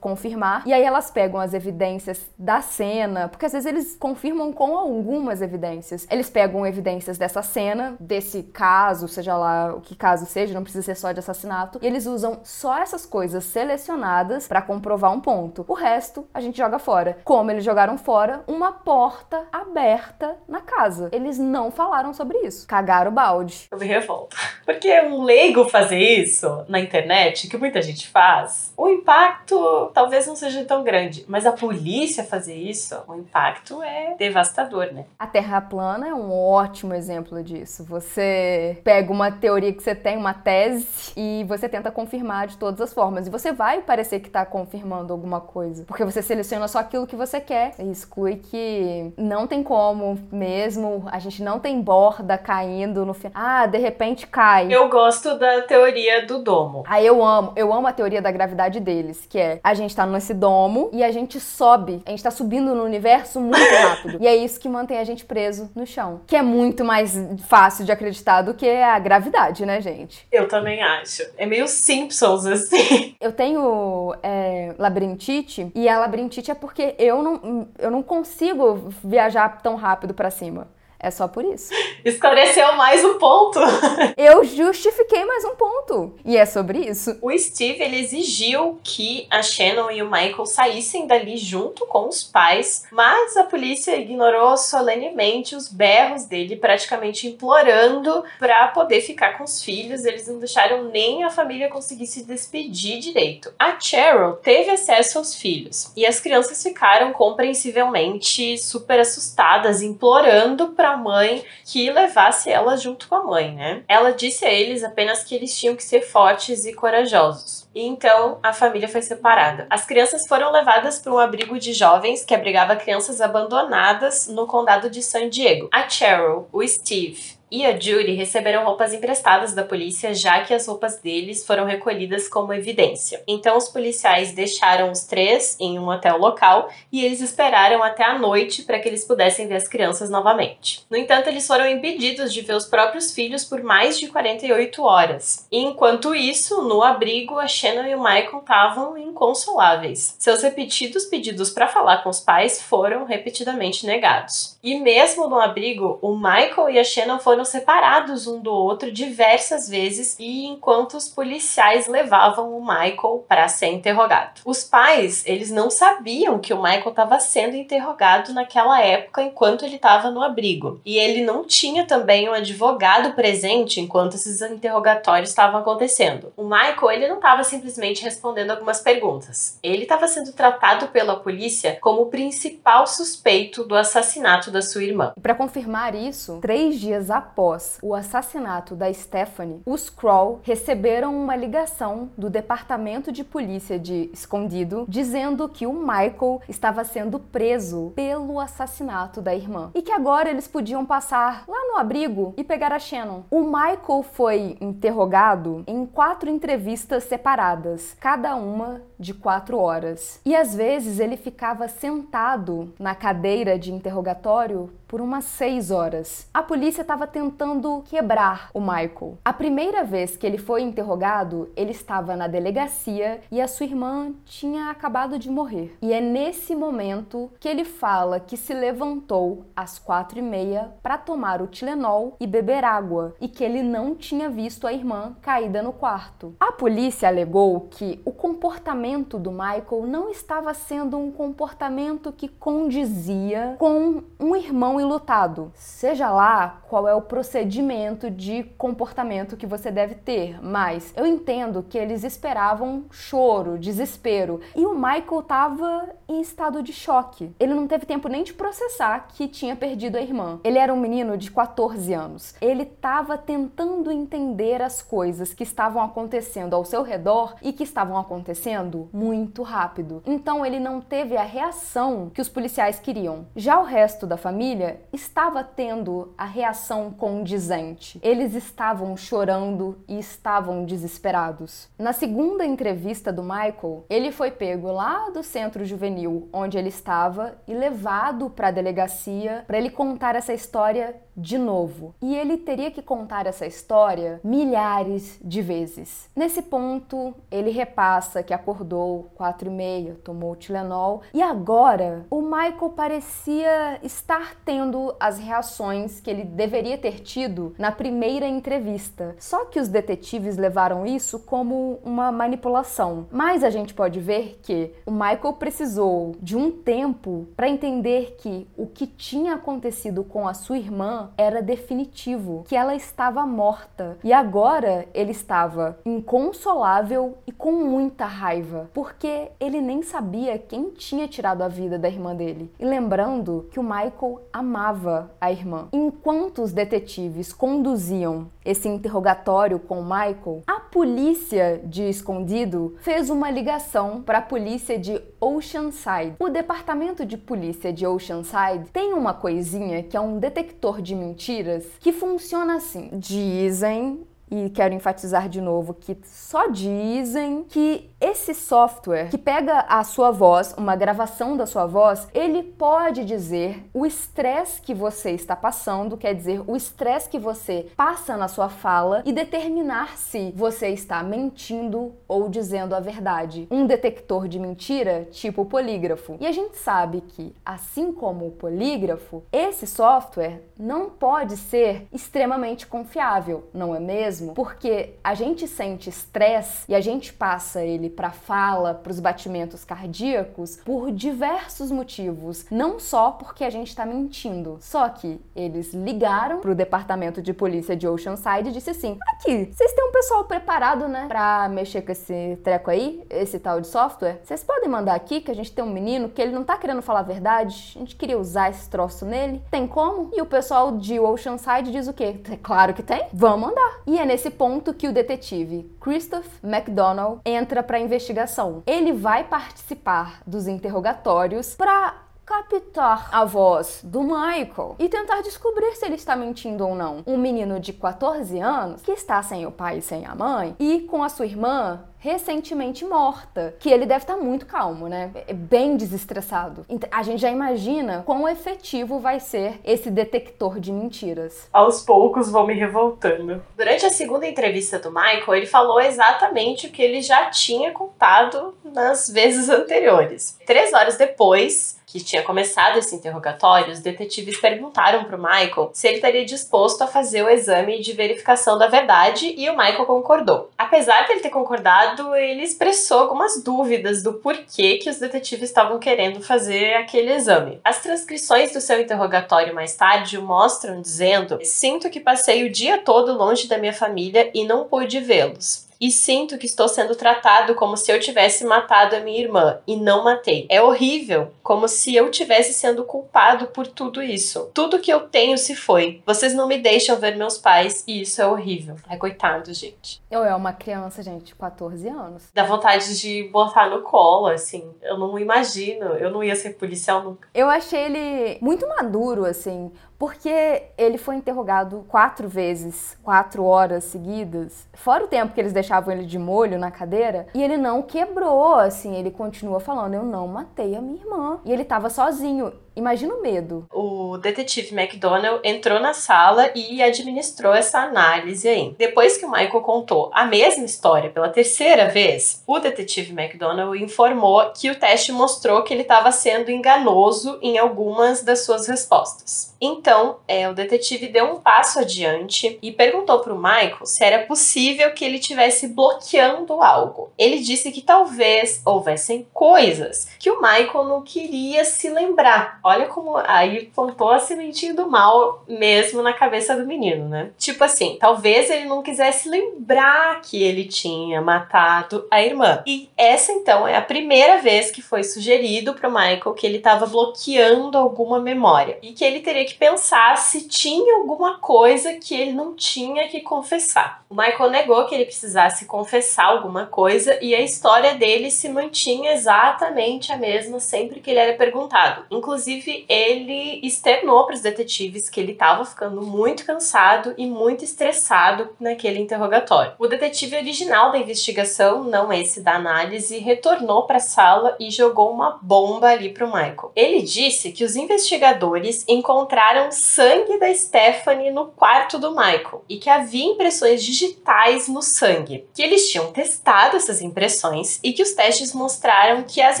confirmar, 0.00 0.62
e 0.64 0.72
aí 0.72 0.82
elas 0.82 1.10
pegam 1.10 1.38
as 1.38 1.52
evidências 1.52 2.22
da 2.38 2.62
cena, 2.62 3.28
porque 3.28 3.44
às 3.44 3.52
vezes 3.52 3.66
eles 3.66 3.96
confirmam 4.00 4.50
com 4.50 4.78
algumas 4.78 5.42
evidências. 5.42 6.06
Eles 6.10 6.30
pegam 6.30 6.66
evidências 6.66 7.18
dessa 7.18 7.42
cena, 7.42 7.94
desse 8.00 8.42
caso, 8.44 9.08
seja 9.08 9.36
lá 9.36 9.74
o 9.74 9.82
que 9.82 9.94
caso 9.94 10.24
seja, 10.24 10.54
não 10.54 10.62
precisa 10.62 10.86
ser 10.86 10.94
só 10.94 11.12
de 11.12 11.18
assassinato, 11.18 11.78
e 11.82 11.86
eles 11.86 12.06
usam 12.06 12.40
só 12.44 12.78
essas 12.78 13.04
coisas 13.04 13.44
selecionadas 13.44 14.48
para 14.48 14.62
comprovar 14.62 15.12
um 15.12 15.20
ponto. 15.20 15.66
O 15.68 15.74
resto 15.74 16.26
a 16.32 16.40
gente 16.40 16.56
joga 16.56 16.78
fora. 16.78 17.18
Como 17.24 17.50
eles 17.50 17.62
jogaram 17.62 17.98
fora 17.98 18.42
uma 18.48 18.72
porta 18.72 19.44
aberta 19.52 20.34
na 20.48 20.62
casa 20.62 20.77
casa. 20.78 21.08
Eles 21.12 21.38
não 21.38 21.70
falaram 21.70 22.14
sobre 22.14 22.38
isso. 22.38 22.66
Cagaram 22.66 23.10
o 23.10 23.14
balde. 23.14 23.66
Eu 23.70 23.78
me 23.78 23.86
revolto. 23.86 24.36
Porque 24.64 25.00
um 25.00 25.22
leigo 25.22 25.64
fazer 25.68 25.98
isso 25.98 26.64
na 26.68 26.78
internet, 26.78 27.48
que 27.48 27.56
muita 27.56 27.82
gente 27.82 28.08
faz, 28.08 28.72
o 28.76 28.88
impacto 28.88 29.90
talvez 29.92 30.26
não 30.26 30.36
seja 30.36 30.64
tão 30.64 30.84
grande. 30.84 31.24
Mas 31.26 31.46
a 31.46 31.52
polícia 31.52 32.22
fazer 32.22 32.54
isso, 32.54 32.94
o 33.08 33.14
impacto 33.14 33.82
é 33.82 34.14
devastador, 34.16 34.92
né? 34.92 35.06
A 35.18 35.26
Terra 35.26 35.60
plana 35.60 36.08
é 36.08 36.14
um 36.14 36.32
ótimo 36.32 36.94
exemplo 36.94 37.42
disso. 37.42 37.84
Você 37.84 38.78
pega 38.84 39.12
uma 39.12 39.32
teoria 39.32 39.72
que 39.72 39.82
você 39.82 39.94
tem, 39.94 40.16
uma 40.16 40.34
tese, 40.34 41.12
e 41.16 41.44
você 41.48 41.68
tenta 41.68 41.90
confirmar 41.90 42.46
de 42.46 42.56
todas 42.56 42.80
as 42.80 42.92
formas. 42.92 43.26
E 43.26 43.30
você 43.30 43.52
vai 43.52 43.80
parecer 43.80 44.20
que 44.20 44.28
está 44.28 44.44
confirmando 44.46 45.12
alguma 45.12 45.40
coisa. 45.40 45.84
Porque 45.84 46.04
você 46.04 46.22
seleciona 46.22 46.68
só 46.68 46.78
aquilo 46.78 47.06
que 47.06 47.16
você 47.16 47.40
quer 47.40 47.74
e 47.78 47.90
exclui 47.90 48.36
que 48.36 49.12
não 49.16 49.46
tem 49.46 49.62
como 49.62 50.18
mesmo 50.30 50.67
mesmo, 50.68 51.04
a 51.10 51.18
gente 51.18 51.42
não 51.42 51.58
tem 51.58 51.80
borda 51.80 52.36
caindo 52.36 53.06
no 53.06 53.14
final. 53.14 53.32
Ah, 53.34 53.66
de 53.66 53.78
repente 53.78 54.26
cai. 54.26 54.68
Eu 54.70 54.88
gosto 54.90 55.38
da 55.38 55.62
teoria 55.62 56.26
do 56.26 56.42
domo. 56.42 56.84
Aí 56.86 57.06
eu 57.06 57.24
amo, 57.24 57.52
eu 57.56 57.72
amo 57.72 57.86
a 57.86 57.92
teoria 57.92 58.20
da 58.20 58.30
gravidade 58.30 58.78
deles, 58.78 59.24
que 59.26 59.38
é 59.38 59.60
a 59.64 59.72
gente 59.72 59.96
tá 59.96 60.04
nesse 60.04 60.34
domo 60.34 60.90
e 60.92 61.02
a 61.02 61.10
gente 61.10 61.40
sobe, 61.40 62.02
a 62.04 62.10
gente 62.10 62.22
tá 62.22 62.30
subindo 62.30 62.74
no 62.74 62.84
universo 62.84 63.40
muito 63.40 63.56
rápido. 63.82 64.18
e 64.20 64.26
é 64.26 64.36
isso 64.36 64.60
que 64.60 64.68
mantém 64.68 64.98
a 64.98 65.04
gente 65.04 65.24
preso 65.24 65.70
no 65.74 65.86
chão. 65.86 66.20
Que 66.26 66.36
é 66.36 66.42
muito 66.42 66.84
mais 66.84 67.16
fácil 67.46 67.86
de 67.86 67.92
acreditar 67.92 68.42
do 68.42 68.52
que 68.52 68.68
a 68.68 68.98
gravidade, 68.98 69.64
né, 69.64 69.80
gente? 69.80 70.26
Eu 70.30 70.48
também 70.48 70.82
acho. 70.82 71.22
É 71.38 71.46
meio 71.46 71.66
Simpsons, 71.66 72.44
assim. 72.44 73.16
Eu 73.20 73.32
tenho 73.32 74.14
é, 74.22 74.74
labirintite 74.78 75.70
e 75.74 75.88
a 75.88 75.98
labirintite 75.98 76.50
é 76.50 76.54
porque 76.54 76.94
eu 76.98 77.22
não, 77.22 77.68
eu 77.78 77.90
não 77.90 78.02
consigo 78.02 78.90
viajar 79.02 79.60
tão 79.60 79.74
rápido 79.74 80.14
para 80.14 80.30
cima. 80.30 80.57
É 81.00 81.12
só 81.12 81.28
por 81.28 81.44
isso. 81.44 81.72
Esclareceu 82.04 82.74
mais 82.74 83.04
um 83.04 83.18
ponto. 83.18 83.60
Eu 84.16 84.42
justifiquei 84.42 85.24
mais 85.24 85.44
um 85.44 85.54
ponto. 85.54 86.14
E 86.24 86.36
é 86.36 86.44
sobre 86.44 86.78
isso. 86.80 87.16
O 87.22 87.36
Steve, 87.38 87.82
ele 87.82 88.00
exigiu 88.00 88.80
que 88.82 89.26
a 89.30 89.40
Shannon 89.40 89.92
e 89.92 90.02
o 90.02 90.10
Michael 90.10 90.46
saíssem 90.46 91.06
dali 91.06 91.36
junto 91.36 91.86
com 91.86 92.08
os 92.08 92.24
pais, 92.24 92.84
mas 92.90 93.36
a 93.36 93.44
polícia 93.44 93.96
ignorou 93.96 94.56
solenemente 94.56 95.54
os 95.54 95.68
berros 95.68 96.24
dele, 96.24 96.56
praticamente 96.56 97.28
implorando 97.28 98.24
para 98.38 98.66
poder 98.68 99.00
ficar 99.00 99.38
com 99.38 99.44
os 99.44 99.62
filhos. 99.62 100.04
Eles 100.04 100.26
não 100.26 100.38
deixaram 100.38 100.84
nem 100.84 101.22
a 101.22 101.30
família 101.30 101.68
conseguir 101.68 102.08
se 102.08 102.24
despedir 102.24 102.98
direito. 102.98 103.52
A 103.56 103.78
Cheryl 103.78 104.32
teve 104.42 104.70
acesso 104.70 105.18
aos 105.18 105.34
filhos 105.36 105.92
e 105.96 106.04
as 106.04 106.18
crianças 106.18 106.60
ficaram 106.60 107.12
compreensivelmente 107.12 108.58
super 108.58 108.98
assustadas, 108.98 109.80
implorando 109.80 110.68
para 110.88 110.92
a 110.92 110.96
mãe 110.96 111.44
que 111.64 111.90
levasse 111.90 112.50
ela 112.50 112.76
junto 112.76 113.08
com 113.08 113.14
a 113.14 113.24
mãe, 113.24 113.54
né? 113.54 113.82
Ela 113.86 114.12
disse 114.12 114.46
a 114.46 114.52
eles 114.52 114.82
apenas 114.82 115.22
que 115.22 115.34
eles 115.34 115.56
tinham 115.58 115.76
que 115.76 115.84
ser 115.84 116.00
fortes 116.00 116.64
e 116.64 116.72
corajosos. 116.72 117.68
E 117.74 117.86
então 117.86 118.38
a 118.42 118.52
família 118.52 118.88
foi 118.88 119.02
separada. 119.02 119.66
As 119.68 119.84
crianças 119.84 120.26
foram 120.26 120.50
levadas 120.50 120.98
para 120.98 121.12
um 121.12 121.18
abrigo 121.18 121.58
de 121.58 121.74
jovens 121.74 122.24
que 122.24 122.34
abrigava 122.34 122.76
crianças 122.76 123.20
abandonadas 123.20 124.28
no 124.28 124.46
condado 124.46 124.88
de 124.88 125.02
San 125.02 125.28
Diego. 125.28 125.68
A 125.70 125.88
Cheryl, 125.88 126.48
o 126.50 126.66
Steve 126.66 127.37
e 127.50 127.64
a 127.64 127.78
Judy 127.78 128.14
receberam 128.14 128.64
roupas 128.64 128.92
emprestadas 128.92 129.54
da 129.54 129.64
polícia, 129.64 130.14
já 130.14 130.42
que 130.42 130.54
as 130.54 130.66
roupas 130.66 130.98
deles 130.98 131.46
foram 131.46 131.64
recolhidas 131.64 132.28
como 132.28 132.52
evidência. 132.52 133.22
Então, 133.26 133.56
os 133.56 133.68
policiais 133.68 134.32
deixaram 134.32 134.90
os 134.90 135.04
três 135.04 135.56
em 135.58 135.78
um 135.78 135.88
hotel 135.88 136.18
local 136.18 136.70
e 136.92 137.04
eles 137.04 137.20
esperaram 137.20 137.82
até 137.82 138.04
a 138.04 138.18
noite 138.18 138.62
para 138.62 138.78
que 138.78 138.88
eles 138.88 139.04
pudessem 139.04 139.46
ver 139.46 139.56
as 139.56 139.68
crianças 139.68 140.10
novamente. 140.10 140.84
No 140.90 140.96
entanto, 140.96 141.28
eles 141.28 141.46
foram 141.46 141.68
impedidos 141.68 142.32
de 142.32 142.40
ver 142.40 142.54
os 142.54 142.66
próprios 142.66 143.12
filhos 143.12 143.44
por 143.44 143.62
mais 143.62 143.98
de 143.98 144.08
48 144.08 144.82
horas. 144.82 145.46
E 145.50 145.58
enquanto 145.58 146.14
isso, 146.14 146.62
no 146.62 146.82
abrigo, 146.82 147.38
a 147.38 147.46
Shannon 147.46 147.86
e 147.86 147.94
o 147.94 148.02
Michael 148.02 148.38
estavam 148.38 148.98
inconsoláveis. 148.98 150.16
Seus 150.18 150.42
repetidos 150.42 151.06
pedidos 151.06 151.50
para 151.50 151.68
falar 151.68 152.02
com 152.02 152.10
os 152.10 152.20
pais 152.20 152.60
foram 152.60 153.04
repetidamente 153.04 153.86
negados. 153.86 154.58
E 154.62 154.78
mesmo 154.78 155.28
no 155.28 155.40
abrigo, 155.40 155.98
o 156.02 156.16
Michael 156.16 156.70
e 156.70 156.78
a 156.78 156.84
Shannon 156.84 157.18
foram 157.18 157.37
foram 157.38 157.44
separados 157.44 158.26
um 158.26 158.40
do 158.40 158.52
outro 158.52 158.90
diversas 158.90 159.68
vezes 159.68 160.16
e 160.18 160.46
enquanto 160.46 160.96
os 160.96 161.08
policiais 161.08 161.86
levavam 161.86 162.58
o 162.58 162.60
Michael 162.60 163.24
para 163.28 163.46
ser 163.46 163.68
interrogado. 163.68 164.40
Os 164.44 164.64
pais, 164.64 165.22
eles 165.24 165.48
não 165.48 165.70
sabiam 165.70 166.40
que 166.40 166.52
o 166.52 166.60
Michael 166.60 166.88
estava 166.88 167.20
sendo 167.20 167.54
interrogado 167.54 168.32
naquela 168.32 168.82
época 168.82 169.22
enquanto 169.22 169.64
ele 169.64 169.76
estava 169.76 170.10
no 170.10 170.20
abrigo. 170.20 170.80
E 170.84 170.98
ele 170.98 171.22
não 171.22 171.44
tinha 171.44 171.86
também 171.86 172.28
um 172.28 172.32
advogado 172.32 173.12
presente 173.12 173.80
enquanto 173.80 174.14
esses 174.14 174.40
interrogatórios 174.40 175.30
estavam 175.30 175.60
acontecendo. 175.60 176.32
O 176.36 176.42
Michael, 176.42 176.90
ele 176.90 177.06
não 177.06 177.16
estava 177.16 177.44
simplesmente 177.44 178.02
respondendo 178.02 178.50
algumas 178.50 178.80
perguntas. 178.80 179.60
Ele 179.62 179.84
estava 179.84 180.08
sendo 180.08 180.32
tratado 180.32 180.88
pela 180.88 181.14
polícia 181.14 181.78
como 181.80 182.02
o 182.02 182.06
principal 182.06 182.84
suspeito 182.84 183.62
do 183.62 183.76
assassinato 183.76 184.50
da 184.50 184.60
sua 184.60 184.82
irmã. 184.82 185.12
Para 185.22 185.36
confirmar 185.36 185.94
isso, 185.94 186.38
três 186.40 186.80
dias 186.80 187.12
após 187.12 187.27
após 187.28 187.78
o 187.82 187.94
assassinato 187.94 188.74
da 188.74 188.90
Stephanie, 188.92 189.60
os 189.66 189.90
Kroll 189.90 190.40
receberam 190.42 191.14
uma 191.14 191.36
ligação 191.36 192.08
do 192.16 192.30
Departamento 192.30 193.12
de 193.12 193.22
Polícia 193.22 193.78
de 193.78 194.08
Escondido 194.14 194.86
dizendo 194.88 195.46
que 195.46 195.66
o 195.66 195.72
Michael 195.72 196.40
estava 196.48 196.84
sendo 196.84 197.18
preso 197.18 197.92
pelo 197.94 198.40
assassinato 198.40 199.20
da 199.20 199.34
irmã 199.34 199.70
e 199.74 199.82
que 199.82 199.92
agora 199.92 200.30
eles 200.30 200.48
podiam 200.48 200.86
passar 200.86 201.44
lá 201.46 201.68
no 201.70 201.76
abrigo 201.76 202.32
e 202.36 202.42
pegar 202.42 202.72
a 202.72 202.78
Shannon. 202.78 203.24
O 203.30 203.42
Michael 203.42 204.02
foi 204.02 204.56
interrogado 204.60 205.64
em 205.66 205.84
quatro 205.84 206.30
entrevistas 206.30 207.04
separadas, 207.04 207.94
cada 208.00 208.36
uma 208.36 208.80
de 208.98 209.12
quatro 209.12 209.58
horas. 209.58 210.20
E 210.24 210.34
às 210.34 210.54
vezes 210.54 210.98
ele 210.98 211.16
ficava 211.16 211.68
sentado 211.68 212.72
na 212.78 212.94
cadeira 212.94 213.58
de 213.58 213.72
interrogatório 213.72 214.70
por 214.88 215.00
umas 215.00 215.24
seis 215.24 215.70
horas. 215.70 216.28
A 216.32 216.42
polícia 216.42 216.80
estava 216.80 217.06
tentando 217.06 217.84
quebrar 217.86 218.50
o 218.54 218.60
Michael. 218.60 219.18
A 219.24 219.32
primeira 219.32 219.84
vez 219.84 220.16
que 220.16 220.26
ele 220.26 220.38
foi 220.38 220.62
interrogado, 220.62 221.50
ele 221.54 221.70
estava 221.70 222.16
na 222.16 222.26
delegacia 222.26 223.20
e 223.30 223.40
a 223.40 223.46
sua 223.46 223.66
irmã 223.66 224.12
tinha 224.24 224.70
acabado 224.70 225.18
de 225.18 225.30
morrer. 225.30 225.76
E 225.82 225.92
é 225.92 226.00
nesse 226.00 226.54
momento 226.54 227.30
que 227.38 227.48
ele 227.48 227.64
fala 227.64 228.18
que 228.18 228.36
se 228.36 228.54
levantou 228.54 229.44
às 229.54 229.78
quatro 229.78 230.18
e 230.18 230.22
meia 230.22 230.72
para 230.82 230.96
tomar 230.96 231.42
o 231.42 231.46
Tilenol 231.46 232.16
e 232.18 232.26
beber 232.26 232.64
água 232.64 233.14
e 233.20 233.28
que 233.28 233.44
ele 233.44 233.62
não 233.62 233.94
tinha 233.94 234.30
visto 234.30 234.66
a 234.66 234.72
irmã 234.72 235.16
caída 235.20 235.62
no 235.62 235.72
quarto. 235.72 236.34
A 236.40 236.52
polícia 236.52 237.08
alegou 237.08 237.68
que 237.70 238.00
o 238.04 238.12
comportamento 238.12 239.18
do 239.18 239.30
Michael 239.30 239.86
não 239.86 240.10
estava 240.10 240.54
sendo 240.54 240.96
um 240.96 241.12
comportamento 241.12 242.10
que 242.10 242.28
condizia 242.28 243.56
com 243.58 244.02
um 244.18 244.34
irmão 244.34 244.77
enlutado. 244.80 245.52
Seja 245.54 246.10
lá 246.10 246.60
qual 246.68 246.86
é 246.86 246.94
o 246.94 247.02
procedimento 247.02 248.10
de 248.10 248.42
comportamento 248.56 249.36
que 249.36 249.46
você 249.46 249.70
deve 249.70 249.94
ter, 249.94 250.42
mas 250.42 250.92
eu 250.96 251.06
entendo 251.06 251.62
que 251.62 251.78
eles 251.78 252.04
esperavam 252.04 252.84
choro, 252.90 253.58
desespero, 253.58 254.40
e 254.54 254.66
o 254.66 254.74
Michael 254.74 255.20
estava 255.20 255.88
em 256.08 256.20
estado 256.20 256.62
de 256.62 256.72
choque. 256.72 257.32
Ele 257.38 257.54
não 257.54 257.66
teve 257.66 257.86
tempo 257.86 258.08
nem 258.08 258.22
de 258.22 258.32
processar 258.32 259.08
que 259.08 259.28
tinha 259.28 259.56
perdido 259.56 259.96
a 259.96 260.00
irmã. 260.00 260.40
Ele 260.44 260.58
era 260.58 260.72
um 260.72 260.80
menino 260.80 261.16
de 261.16 261.30
14 261.30 261.92
anos. 261.92 262.34
Ele 262.40 262.62
estava 262.62 263.16
tentando 263.18 263.90
entender 263.90 264.62
as 264.62 264.82
coisas 264.82 265.34
que 265.34 265.42
estavam 265.42 265.82
acontecendo 265.82 266.54
ao 266.54 266.64
seu 266.64 266.82
redor 266.82 267.34
e 267.42 267.52
que 267.52 267.62
estavam 267.62 267.96
acontecendo 267.96 268.88
muito 268.92 269.42
rápido. 269.42 270.02
Então 270.06 270.44
ele 270.44 270.58
não 270.58 270.80
teve 270.80 271.16
a 271.16 271.22
reação 271.22 272.10
que 272.12 272.20
os 272.20 272.28
policiais 272.28 272.78
queriam. 272.78 273.26
Já 273.36 273.58
o 273.58 273.64
resto 273.64 274.06
da 274.06 274.16
família 274.16 274.67
estava 274.92 275.42
tendo 275.44 276.12
a 276.16 276.24
reação 276.24 276.90
condizente. 276.90 277.98
Eles 278.02 278.34
estavam 278.34 278.96
chorando 278.96 279.78
e 279.86 279.98
estavam 279.98 280.64
desesperados. 280.64 281.68
Na 281.78 281.92
segunda 281.92 282.44
entrevista 282.44 283.12
do 283.12 283.22
Michael, 283.22 283.84
ele 283.88 284.12
foi 284.12 284.30
pego 284.30 284.70
lá 284.72 285.10
do 285.10 285.22
centro 285.22 285.64
juvenil 285.64 286.28
onde 286.32 286.58
ele 286.58 286.68
estava 286.68 287.38
e 287.46 287.54
levado 287.54 288.30
para 288.30 288.48
a 288.48 288.52
delegacia 288.52 289.44
para 289.46 289.58
ele 289.58 289.70
contar 289.70 290.14
essa 290.14 290.32
história 290.32 290.96
de 291.18 291.36
novo. 291.36 291.94
E 292.00 292.14
ele 292.14 292.36
teria 292.36 292.70
que 292.70 292.80
contar 292.80 293.26
essa 293.26 293.46
história 293.46 294.20
milhares 294.22 295.18
de 295.22 295.42
vezes. 295.42 296.08
Nesse 296.14 296.42
ponto, 296.42 297.14
ele 297.30 297.50
repassa 297.50 298.22
que 298.22 298.32
acordou 298.32 299.10
quatro 299.14 299.48
e 299.48 299.52
meia, 299.52 299.96
tomou 300.04 300.32
o 300.32 300.36
Tilenol 300.36 301.02
e 301.12 301.20
agora 301.20 302.06
o 302.10 302.22
Michael 302.22 302.72
parecia 302.76 303.80
estar 303.82 304.36
tendo 304.44 304.94
as 305.00 305.18
reações 305.18 306.00
que 306.00 306.08
ele 306.08 306.24
deveria 306.24 306.78
ter 306.78 307.00
tido 307.00 307.54
na 307.58 307.72
primeira 307.72 308.26
entrevista. 308.26 309.16
Só 309.18 309.46
que 309.46 309.58
os 309.58 309.68
detetives 309.68 310.36
levaram 310.36 310.86
isso 310.86 311.18
como 311.20 311.80
uma 311.84 312.12
manipulação. 312.12 313.06
Mas 313.10 313.42
a 313.42 313.50
gente 313.50 313.74
pode 313.74 313.98
ver 313.98 314.38
que 314.42 314.72
o 314.86 314.90
Michael 314.90 315.34
precisou 315.34 316.14
de 316.20 316.36
um 316.36 316.50
tempo 316.50 317.28
para 317.36 317.48
entender 317.48 318.16
que 318.18 318.46
o 318.56 318.66
que 318.66 318.86
tinha 318.86 319.34
acontecido 319.34 320.04
com 320.04 320.28
a 320.28 320.34
sua 320.34 320.58
irmã 320.58 321.07
era 321.16 321.42
definitivo, 321.42 322.44
que 322.46 322.56
ela 322.56 322.74
estava 322.74 323.24
morta. 323.26 323.98
E 324.02 324.12
agora 324.12 324.86
ele 324.94 325.12
estava 325.12 325.78
inconsolável 325.84 327.18
e 327.26 327.32
com 327.32 327.52
muita 327.52 328.06
raiva, 328.06 328.70
porque 328.74 329.28
ele 329.40 329.60
nem 329.60 329.82
sabia 329.82 330.38
quem 330.38 330.70
tinha 330.70 331.08
tirado 331.08 331.42
a 331.42 331.48
vida 331.48 331.78
da 331.78 331.88
irmã 331.88 332.14
dele. 332.14 332.52
E 332.58 332.64
lembrando 332.64 333.48
que 333.50 333.60
o 333.60 333.62
Michael 333.62 334.22
amava 334.32 335.10
a 335.20 335.30
irmã. 335.30 335.68
Enquanto 335.72 336.42
os 336.42 336.52
detetives 336.52 337.32
conduziam 337.32 338.26
esse 338.48 338.66
interrogatório 338.66 339.58
com 339.58 339.82
Michael, 339.82 340.42
a 340.46 340.58
polícia 340.58 341.60
de 341.62 341.82
escondido 341.82 342.76
fez 342.80 343.10
uma 343.10 343.30
ligação 343.30 344.00
para 344.00 344.18
a 344.18 344.22
polícia 344.22 344.78
de 344.78 344.98
Oceanside. 345.20 346.14
O 346.18 346.30
departamento 346.30 347.04
de 347.04 347.18
polícia 347.18 347.70
de 347.70 347.86
Oceanside 347.86 348.70
tem 348.72 348.94
uma 348.94 349.12
coisinha 349.12 349.82
que 349.82 349.98
é 349.98 350.00
um 350.00 350.18
detector 350.18 350.80
de 350.80 350.94
mentiras 350.94 351.66
que 351.78 351.92
funciona 351.92 352.56
assim. 352.56 352.88
Dizem 352.94 354.06
e 354.30 354.50
quero 354.50 354.74
enfatizar 354.74 355.28
de 355.28 355.40
novo 355.40 355.74
que 355.74 355.96
só 356.04 356.48
dizem 356.48 357.44
que 357.48 357.87
esse 358.00 358.32
software 358.32 359.10
que 359.10 359.18
pega 359.18 359.60
a 359.68 359.82
sua 359.82 360.10
voz, 360.10 360.54
uma 360.56 360.76
gravação 360.76 361.36
da 361.36 361.46
sua 361.46 361.66
voz, 361.66 362.08
ele 362.14 362.42
pode 362.42 363.04
dizer 363.04 363.68
o 363.74 363.84
estresse 363.84 364.62
que 364.62 364.72
você 364.72 365.10
está 365.10 365.34
passando, 365.34 365.96
quer 365.96 366.14
dizer, 366.14 366.42
o 366.46 366.54
estresse 366.54 367.08
que 367.08 367.18
você 367.18 367.66
passa 367.76 368.16
na 368.16 368.28
sua 368.28 368.48
fala 368.48 369.02
e 369.04 369.12
determinar 369.12 369.98
se 369.98 370.32
você 370.36 370.68
está 370.68 371.02
mentindo 371.02 371.92
ou 372.06 372.28
dizendo 372.28 372.74
a 372.74 372.80
verdade. 372.80 373.48
Um 373.50 373.66
detector 373.66 374.28
de 374.28 374.38
mentira, 374.38 375.08
tipo 375.10 375.44
polígrafo. 375.44 376.16
E 376.20 376.26
a 376.26 376.32
gente 376.32 376.56
sabe 376.56 377.00
que, 377.00 377.34
assim 377.44 377.92
como 377.92 378.28
o 378.28 378.32
polígrafo, 378.32 379.24
esse 379.32 379.66
software 379.66 380.42
não 380.58 380.88
pode 380.88 381.36
ser 381.36 381.88
extremamente 381.92 382.66
confiável, 382.66 383.48
não 383.52 383.74
é 383.74 383.80
mesmo, 383.80 384.34
porque 384.34 384.94
a 385.02 385.14
gente 385.14 385.48
sente 385.48 385.88
estresse 385.88 386.64
e 386.68 386.74
a 386.74 386.80
gente 386.80 387.12
passa 387.12 387.64
ele 387.64 387.87
para 387.88 388.10
fala, 388.10 388.74
para 388.74 388.90
os 388.90 389.00
batimentos 389.00 389.64
cardíacos 389.64 390.56
por 390.64 390.90
diversos 390.90 391.70
motivos, 391.70 392.46
não 392.50 392.78
só 392.78 393.12
porque 393.12 393.44
a 393.44 393.50
gente 393.50 393.68
está 393.68 393.84
mentindo. 393.84 394.58
Só 394.60 394.88
que 394.88 395.20
eles 395.34 395.72
ligaram 395.72 396.40
pro 396.40 396.54
departamento 396.54 397.20
de 397.22 397.32
polícia 397.32 397.76
de 397.76 397.86
Oceanside 397.86 398.48
e 398.48 398.52
disse 398.52 398.70
assim: 398.70 398.98
"Aqui, 399.12 399.50
vocês 399.52 399.72
têm 399.72 399.84
um 399.84 399.92
pessoal 399.92 400.24
preparado, 400.24 400.88
né, 400.88 401.06
para 401.08 401.48
mexer 401.48 401.82
com 401.82 401.92
esse 401.92 402.38
treco 402.42 402.70
aí, 402.70 403.04
esse 403.10 403.38
tal 403.38 403.60
de 403.60 403.66
software? 403.66 404.20
Vocês 404.22 404.42
podem 404.44 404.68
mandar 404.68 404.94
aqui 404.94 405.20
que 405.20 405.30
a 405.30 405.34
gente 405.34 405.52
tem 405.52 405.64
um 405.64 405.70
menino 405.70 406.08
que 406.08 406.20
ele 406.20 406.32
não 406.32 406.44
tá 406.44 406.56
querendo 406.56 406.82
falar 406.82 407.00
a 407.00 407.04
verdade, 407.04 407.74
a 407.76 407.78
gente 407.80 407.96
queria 407.96 408.18
usar 408.18 408.50
esse 408.50 408.68
troço 408.68 409.04
nele. 409.04 409.42
Tem 409.50 409.66
como?" 409.66 410.10
E 410.12 410.20
o 410.20 410.26
pessoal 410.26 410.76
de 410.76 410.98
Oceanside 410.98 411.70
diz 411.70 411.88
o 411.88 411.92
quê? 411.92 412.20
É 412.30 412.36
claro 412.36 412.74
que 412.74 412.82
tem. 412.82 413.06
Vamos 413.12 413.48
mandar. 413.48 413.80
E 413.86 413.98
é 413.98 414.04
nesse 414.04 414.30
ponto 414.30 414.74
que 414.74 414.88
o 414.88 414.92
detetive 414.92 415.70
Christoph 415.80 416.26
McDonald 416.42 417.20
entra 417.24 417.62
para 417.62 417.77
a 417.78 417.82
investigação. 417.82 418.62
Ele 418.66 418.92
vai 418.92 419.24
participar 419.24 420.20
dos 420.26 420.46
interrogatórios 420.46 421.54
para 421.54 422.07
captar 422.28 423.08
a 423.10 423.24
voz 423.24 423.80
do 423.82 424.02
Michael 424.02 424.76
e 424.78 424.86
tentar 424.86 425.22
descobrir 425.22 425.74
se 425.76 425.86
ele 425.86 425.94
está 425.94 426.14
mentindo 426.14 426.66
ou 426.68 426.74
não. 426.74 427.02
Um 427.06 427.16
menino 427.16 427.58
de 427.58 427.72
14 427.72 428.38
anos 428.38 428.82
que 428.82 428.92
está 428.92 429.22
sem 429.22 429.46
o 429.46 429.50
pai 429.50 429.78
e 429.78 429.82
sem 429.82 430.04
a 430.04 430.14
mãe 430.14 430.54
e 430.60 430.80
com 430.80 431.02
a 431.02 431.08
sua 431.08 431.24
irmã 431.24 431.88
recentemente 431.98 432.84
morta, 432.84 433.56
que 433.58 433.68
ele 433.68 433.84
deve 433.84 434.04
estar 434.04 434.16
muito 434.16 434.46
calmo, 434.46 434.88
né? 434.88 435.10
É 435.26 435.32
bem 435.32 435.76
desestressado. 435.76 436.64
A 436.90 437.02
gente 437.02 437.20
já 437.20 437.30
imagina 437.30 438.02
quão 438.06 438.28
efetivo 438.28 439.00
vai 439.00 439.18
ser 439.18 439.60
esse 439.64 439.90
detector 439.90 440.60
de 440.60 440.70
mentiras. 440.70 441.48
Aos 441.52 441.82
poucos 441.82 442.30
vou 442.30 442.46
me 442.46 442.54
revoltando. 442.54 443.42
Durante 443.56 443.84
a 443.84 443.90
segunda 443.90 444.26
entrevista 444.26 444.78
do 444.78 444.92
Michael, 444.92 445.34
ele 445.34 445.46
falou 445.46 445.80
exatamente 445.80 446.68
o 446.68 446.70
que 446.70 446.82
ele 446.82 447.02
já 447.02 447.30
tinha 447.30 447.72
contado 447.72 448.54
nas 448.64 449.10
vezes 449.10 449.48
anteriores. 449.48 450.38
Três 450.46 450.72
horas 450.72 450.96
depois, 450.96 451.77
que 451.88 452.04
tinha 452.04 452.22
começado 452.22 452.78
esse 452.78 452.94
interrogatório, 452.94 453.72
os 453.72 453.80
detetives 453.80 454.38
perguntaram 454.38 455.04
para 455.04 455.16
o 455.16 455.22
Michael 455.22 455.70
se 455.72 455.88
ele 455.88 455.96
estaria 455.96 456.24
disposto 456.24 456.82
a 456.82 456.86
fazer 456.86 457.22
o 457.22 457.30
exame 457.30 457.80
de 457.80 457.94
verificação 457.94 458.58
da 458.58 458.66
verdade 458.66 459.34
e 459.36 459.48
o 459.48 459.56
Michael 459.56 459.86
concordou. 459.86 460.50
Apesar 460.56 461.06
de 461.06 461.12
ele 461.12 461.20
ter 461.20 461.30
concordado, 461.30 462.14
ele 462.14 462.42
expressou 462.42 463.00
algumas 463.00 463.42
dúvidas 463.42 464.02
do 464.02 464.12
porquê 464.14 464.76
que 464.76 464.90
os 464.90 464.98
detetives 464.98 465.48
estavam 465.48 465.78
querendo 465.78 466.20
fazer 466.20 466.74
aquele 466.74 467.12
exame. 467.12 467.58
As 467.64 467.80
transcrições 467.80 468.52
do 468.52 468.60
seu 468.60 468.78
interrogatório 468.78 469.54
mais 469.54 469.74
tarde 469.74 470.18
mostram 470.18 470.82
dizendo: 470.82 471.38
Sinto 471.42 471.88
que 471.88 472.00
passei 472.00 472.44
o 472.44 472.52
dia 472.52 472.78
todo 472.78 473.16
longe 473.16 473.48
da 473.48 473.56
minha 473.56 473.72
família 473.72 474.30
e 474.34 474.44
não 474.44 474.64
pude 474.64 475.00
vê-los 475.00 475.67
e 475.80 475.90
sinto 475.90 476.38
que 476.38 476.46
estou 476.46 476.68
sendo 476.68 476.94
tratado 476.94 477.54
como 477.54 477.76
se 477.76 477.90
eu 477.90 478.00
tivesse 478.00 478.44
matado 478.44 478.96
a 478.96 479.00
minha 479.00 479.20
irmã 479.20 479.58
e 479.66 479.76
não 479.76 480.04
matei. 480.04 480.46
É 480.48 480.60
horrível, 480.60 481.32
como 481.42 481.68
se 481.68 481.94
eu 481.94 482.10
tivesse 482.10 482.52
sendo 482.52 482.84
culpado 482.84 483.48
por 483.48 483.66
tudo 483.66 484.02
isso. 484.02 484.50
Tudo 484.52 484.80
que 484.80 484.92
eu 484.92 485.08
tenho 485.08 485.38
se 485.38 485.54
foi. 485.54 486.02
Vocês 486.04 486.34
não 486.34 486.48
me 486.48 486.58
deixam 486.58 486.96
ver 486.96 487.16
meus 487.16 487.38
pais 487.38 487.84
e 487.86 488.02
isso 488.02 488.20
é 488.20 488.26
horrível. 488.26 488.76
É 488.88 488.96
coitado, 488.96 489.52
gente. 489.52 490.02
Eu 490.10 490.24
é 490.24 490.34
uma 490.34 490.52
criança, 490.52 491.02
gente, 491.02 491.34
14 491.34 491.88
anos. 491.88 492.24
Dá 492.34 492.44
vontade 492.44 492.98
de 492.98 493.24
botar 493.24 493.68
no 493.68 493.82
colo, 493.82 494.26
assim. 494.26 494.68
Eu 494.82 494.98
não 494.98 495.18
imagino, 495.18 495.86
eu 495.94 496.10
não 496.10 496.24
ia 496.24 496.34
ser 496.34 496.50
policial 496.50 497.02
nunca. 497.02 497.28
Eu 497.34 497.48
achei 497.48 497.80
ele 497.80 498.38
muito 498.40 498.66
maduro, 498.68 499.24
assim, 499.24 499.70
porque 499.98 500.62
ele 500.78 500.96
foi 500.96 501.16
interrogado 501.16 501.84
quatro 501.88 502.28
vezes, 502.28 502.96
quatro 503.02 503.44
horas 503.44 503.84
seguidas, 503.84 504.68
fora 504.72 505.04
o 505.04 505.08
tempo 505.08 505.34
que 505.34 505.40
eles 505.40 505.52
deixavam 505.52 505.92
ele 505.92 506.06
de 506.06 506.18
molho 506.18 506.58
na 506.58 506.70
cadeira, 506.70 507.26
e 507.34 507.42
ele 507.42 507.56
não 507.56 507.82
quebrou, 507.82 508.54
assim, 508.54 508.94
ele 508.94 509.10
continua 509.10 509.58
falando: 509.58 509.94
Eu 509.94 510.04
não 510.04 510.28
matei 510.28 510.76
a 510.76 510.80
minha 510.80 511.00
irmã. 511.00 511.40
E 511.44 511.52
ele 511.52 511.64
tava 511.64 511.90
sozinho. 511.90 512.52
Imagina 512.78 513.12
o 513.12 513.20
medo. 513.20 513.66
O 513.72 514.16
detetive 514.18 514.72
McDonald 514.72 515.40
entrou 515.42 515.80
na 515.80 515.92
sala 515.92 516.52
e 516.54 516.80
administrou 516.80 517.52
essa 517.52 517.80
análise 517.80 518.48
aí. 518.48 518.72
Depois 518.78 519.16
que 519.16 519.26
o 519.26 519.30
Michael 519.32 519.62
contou 519.62 520.12
a 520.14 520.24
mesma 520.24 520.64
história 520.64 521.10
pela 521.10 521.28
terceira 521.28 521.88
vez, 521.88 522.40
o 522.46 522.60
detetive 522.60 523.10
McDonald 523.10 523.76
informou 523.82 524.52
que 524.52 524.70
o 524.70 524.78
teste 524.78 525.10
mostrou 525.10 525.64
que 525.64 525.74
ele 525.74 525.82
estava 525.82 526.12
sendo 526.12 526.52
enganoso 526.52 527.40
em 527.42 527.58
algumas 527.58 528.22
das 528.22 528.44
suas 528.44 528.68
respostas. 528.68 529.56
Então, 529.60 530.18
é, 530.28 530.48
o 530.48 530.54
detetive 530.54 531.08
deu 531.08 531.24
um 531.32 531.40
passo 531.40 531.80
adiante 531.80 532.60
e 532.62 532.70
perguntou 532.70 533.18
para 533.18 533.34
o 533.34 533.38
Michael 533.38 533.84
se 533.84 534.04
era 534.04 534.24
possível 534.24 534.92
que 534.92 535.04
ele 535.04 535.18
estivesse 535.18 535.66
bloqueando 535.66 536.62
algo. 536.62 537.10
Ele 537.18 537.40
disse 537.40 537.72
que 537.72 537.82
talvez 537.82 538.62
houvessem 538.64 539.26
coisas 539.34 540.08
que 540.20 540.30
o 540.30 540.40
Michael 540.40 540.84
não 540.84 541.02
queria 541.02 541.64
se 541.64 541.90
lembrar 541.90 542.60
Olha 542.68 542.86
como 542.86 543.16
aí 543.16 543.64
plantou 543.74 544.10
a 544.10 544.18
sementinha 544.18 544.74
do 544.74 544.90
mal 544.90 545.42
mesmo 545.48 546.02
na 546.02 546.12
cabeça 546.12 546.54
do 546.54 546.66
menino, 546.66 547.08
né? 547.08 547.30
Tipo 547.38 547.64
assim, 547.64 547.96
talvez 547.98 548.50
ele 548.50 548.66
não 548.66 548.82
quisesse 548.82 549.26
lembrar 549.26 550.20
que 550.20 550.42
ele 550.42 550.64
tinha 550.66 551.22
matado 551.22 552.06
a 552.10 552.22
irmã. 552.22 552.62
E 552.66 552.90
essa 552.94 553.32
então 553.32 553.66
é 553.66 553.74
a 553.74 553.80
primeira 553.80 554.42
vez 554.42 554.70
que 554.70 554.82
foi 554.82 555.02
sugerido 555.02 555.72
pro 555.72 555.90
Michael 555.90 556.34
que 556.34 556.46
ele 556.46 556.58
estava 556.58 556.84
bloqueando 556.84 557.78
alguma 557.78 558.20
memória 558.20 558.78
e 558.82 558.92
que 558.92 559.02
ele 559.02 559.20
teria 559.20 559.46
que 559.46 559.54
pensar 559.54 560.18
se 560.18 560.46
tinha 560.46 560.96
alguma 560.96 561.38
coisa 561.38 561.94
que 561.94 562.14
ele 562.14 562.32
não 562.32 562.54
tinha 562.54 563.08
que 563.08 563.20
confessar. 563.20 564.02
O 564.10 564.14
Michael 564.14 564.50
negou 564.50 564.84
que 564.84 564.94
ele 564.94 565.06
precisasse 565.06 565.64
confessar 565.64 566.26
alguma 566.26 566.66
coisa 566.66 567.18
e 567.22 567.34
a 567.34 567.40
história 567.40 567.94
dele 567.94 568.30
se 568.30 568.50
mantinha 568.50 569.12
exatamente 569.12 570.12
a 570.12 570.18
mesma 570.18 570.60
sempre 570.60 571.00
que 571.00 571.10
ele 571.10 571.18
era 571.18 571.36
perguntado. 571.36 572.04
Inclusive 572.10 572.57
Inclusive, 572.58 572.84
ele 572.88 573.60
externou 573.62 574.26
para 574.26 574.34
os 574.34 574.40
detetives 574.40 575.08
que 575.08 575.20
ele 575.20 575.32
estava 575.32 575.64
ficando 575.64 576.02
muito 576.02 576.44
cansado 576.44 577.14
e 577.16 577.26
muito 577.26 577.64
estressado 577.64 578.50
naquele 578.58 578.98
interrogatório. 578.98 579.72
O 579.78 579.86
detetive 579.86 580.36
original 580.36 580.90
da 580.90 580.98
investigação, 580.98 581.84
não 581.84 582.12
esse 582.12 582.40
da 582.40 582.54
análise, 582.54 583.18
retornou 583.18 583.86
para 583.86 583.98
a 583.98 584.00
sala 584.00 584.56
e 584.58 584.70
jogou 584.70 585.12
uma 585.12 585.38
bomba 585.40 585.88
ali 585.88 586.10
para 586.10 586.26
o 586.26 586.32
Michael. 586.32 586.72
Ele 586.74 587.02
disse 587.02 587.52
que 587.52 587.64
os 587.64 587.76
investigadores 587.76 588.84
encontraram 588.88 589.70
sangue 589.70 590.38
da 590.38 590.52
Stephanie 590.52 591.30
no 591.30 591.46
quarto 591.46 591.98
do 591.98 592.10
Michael 592.10 592.64
e 592.68 592.78
que 592.78 592.90
havia 592.90 593.24
impressões 593.24 593.84
digitais 593.84 594.68
no 594.68 594.82
sangue, 594.82 595.46
que 595.54 595.62
eles 595.62 595.88
tinham 595.88 596.12
testado 596.12 596.76
essas 596.76 597.00
impressões 597.00 597.78
e 597.82 597.92
que 597.92 598.02
os 598.02 598.12
testes 598.12 598.52
mostraram 598.52 599.22
que 599.22 599.40
as 599.40 599.60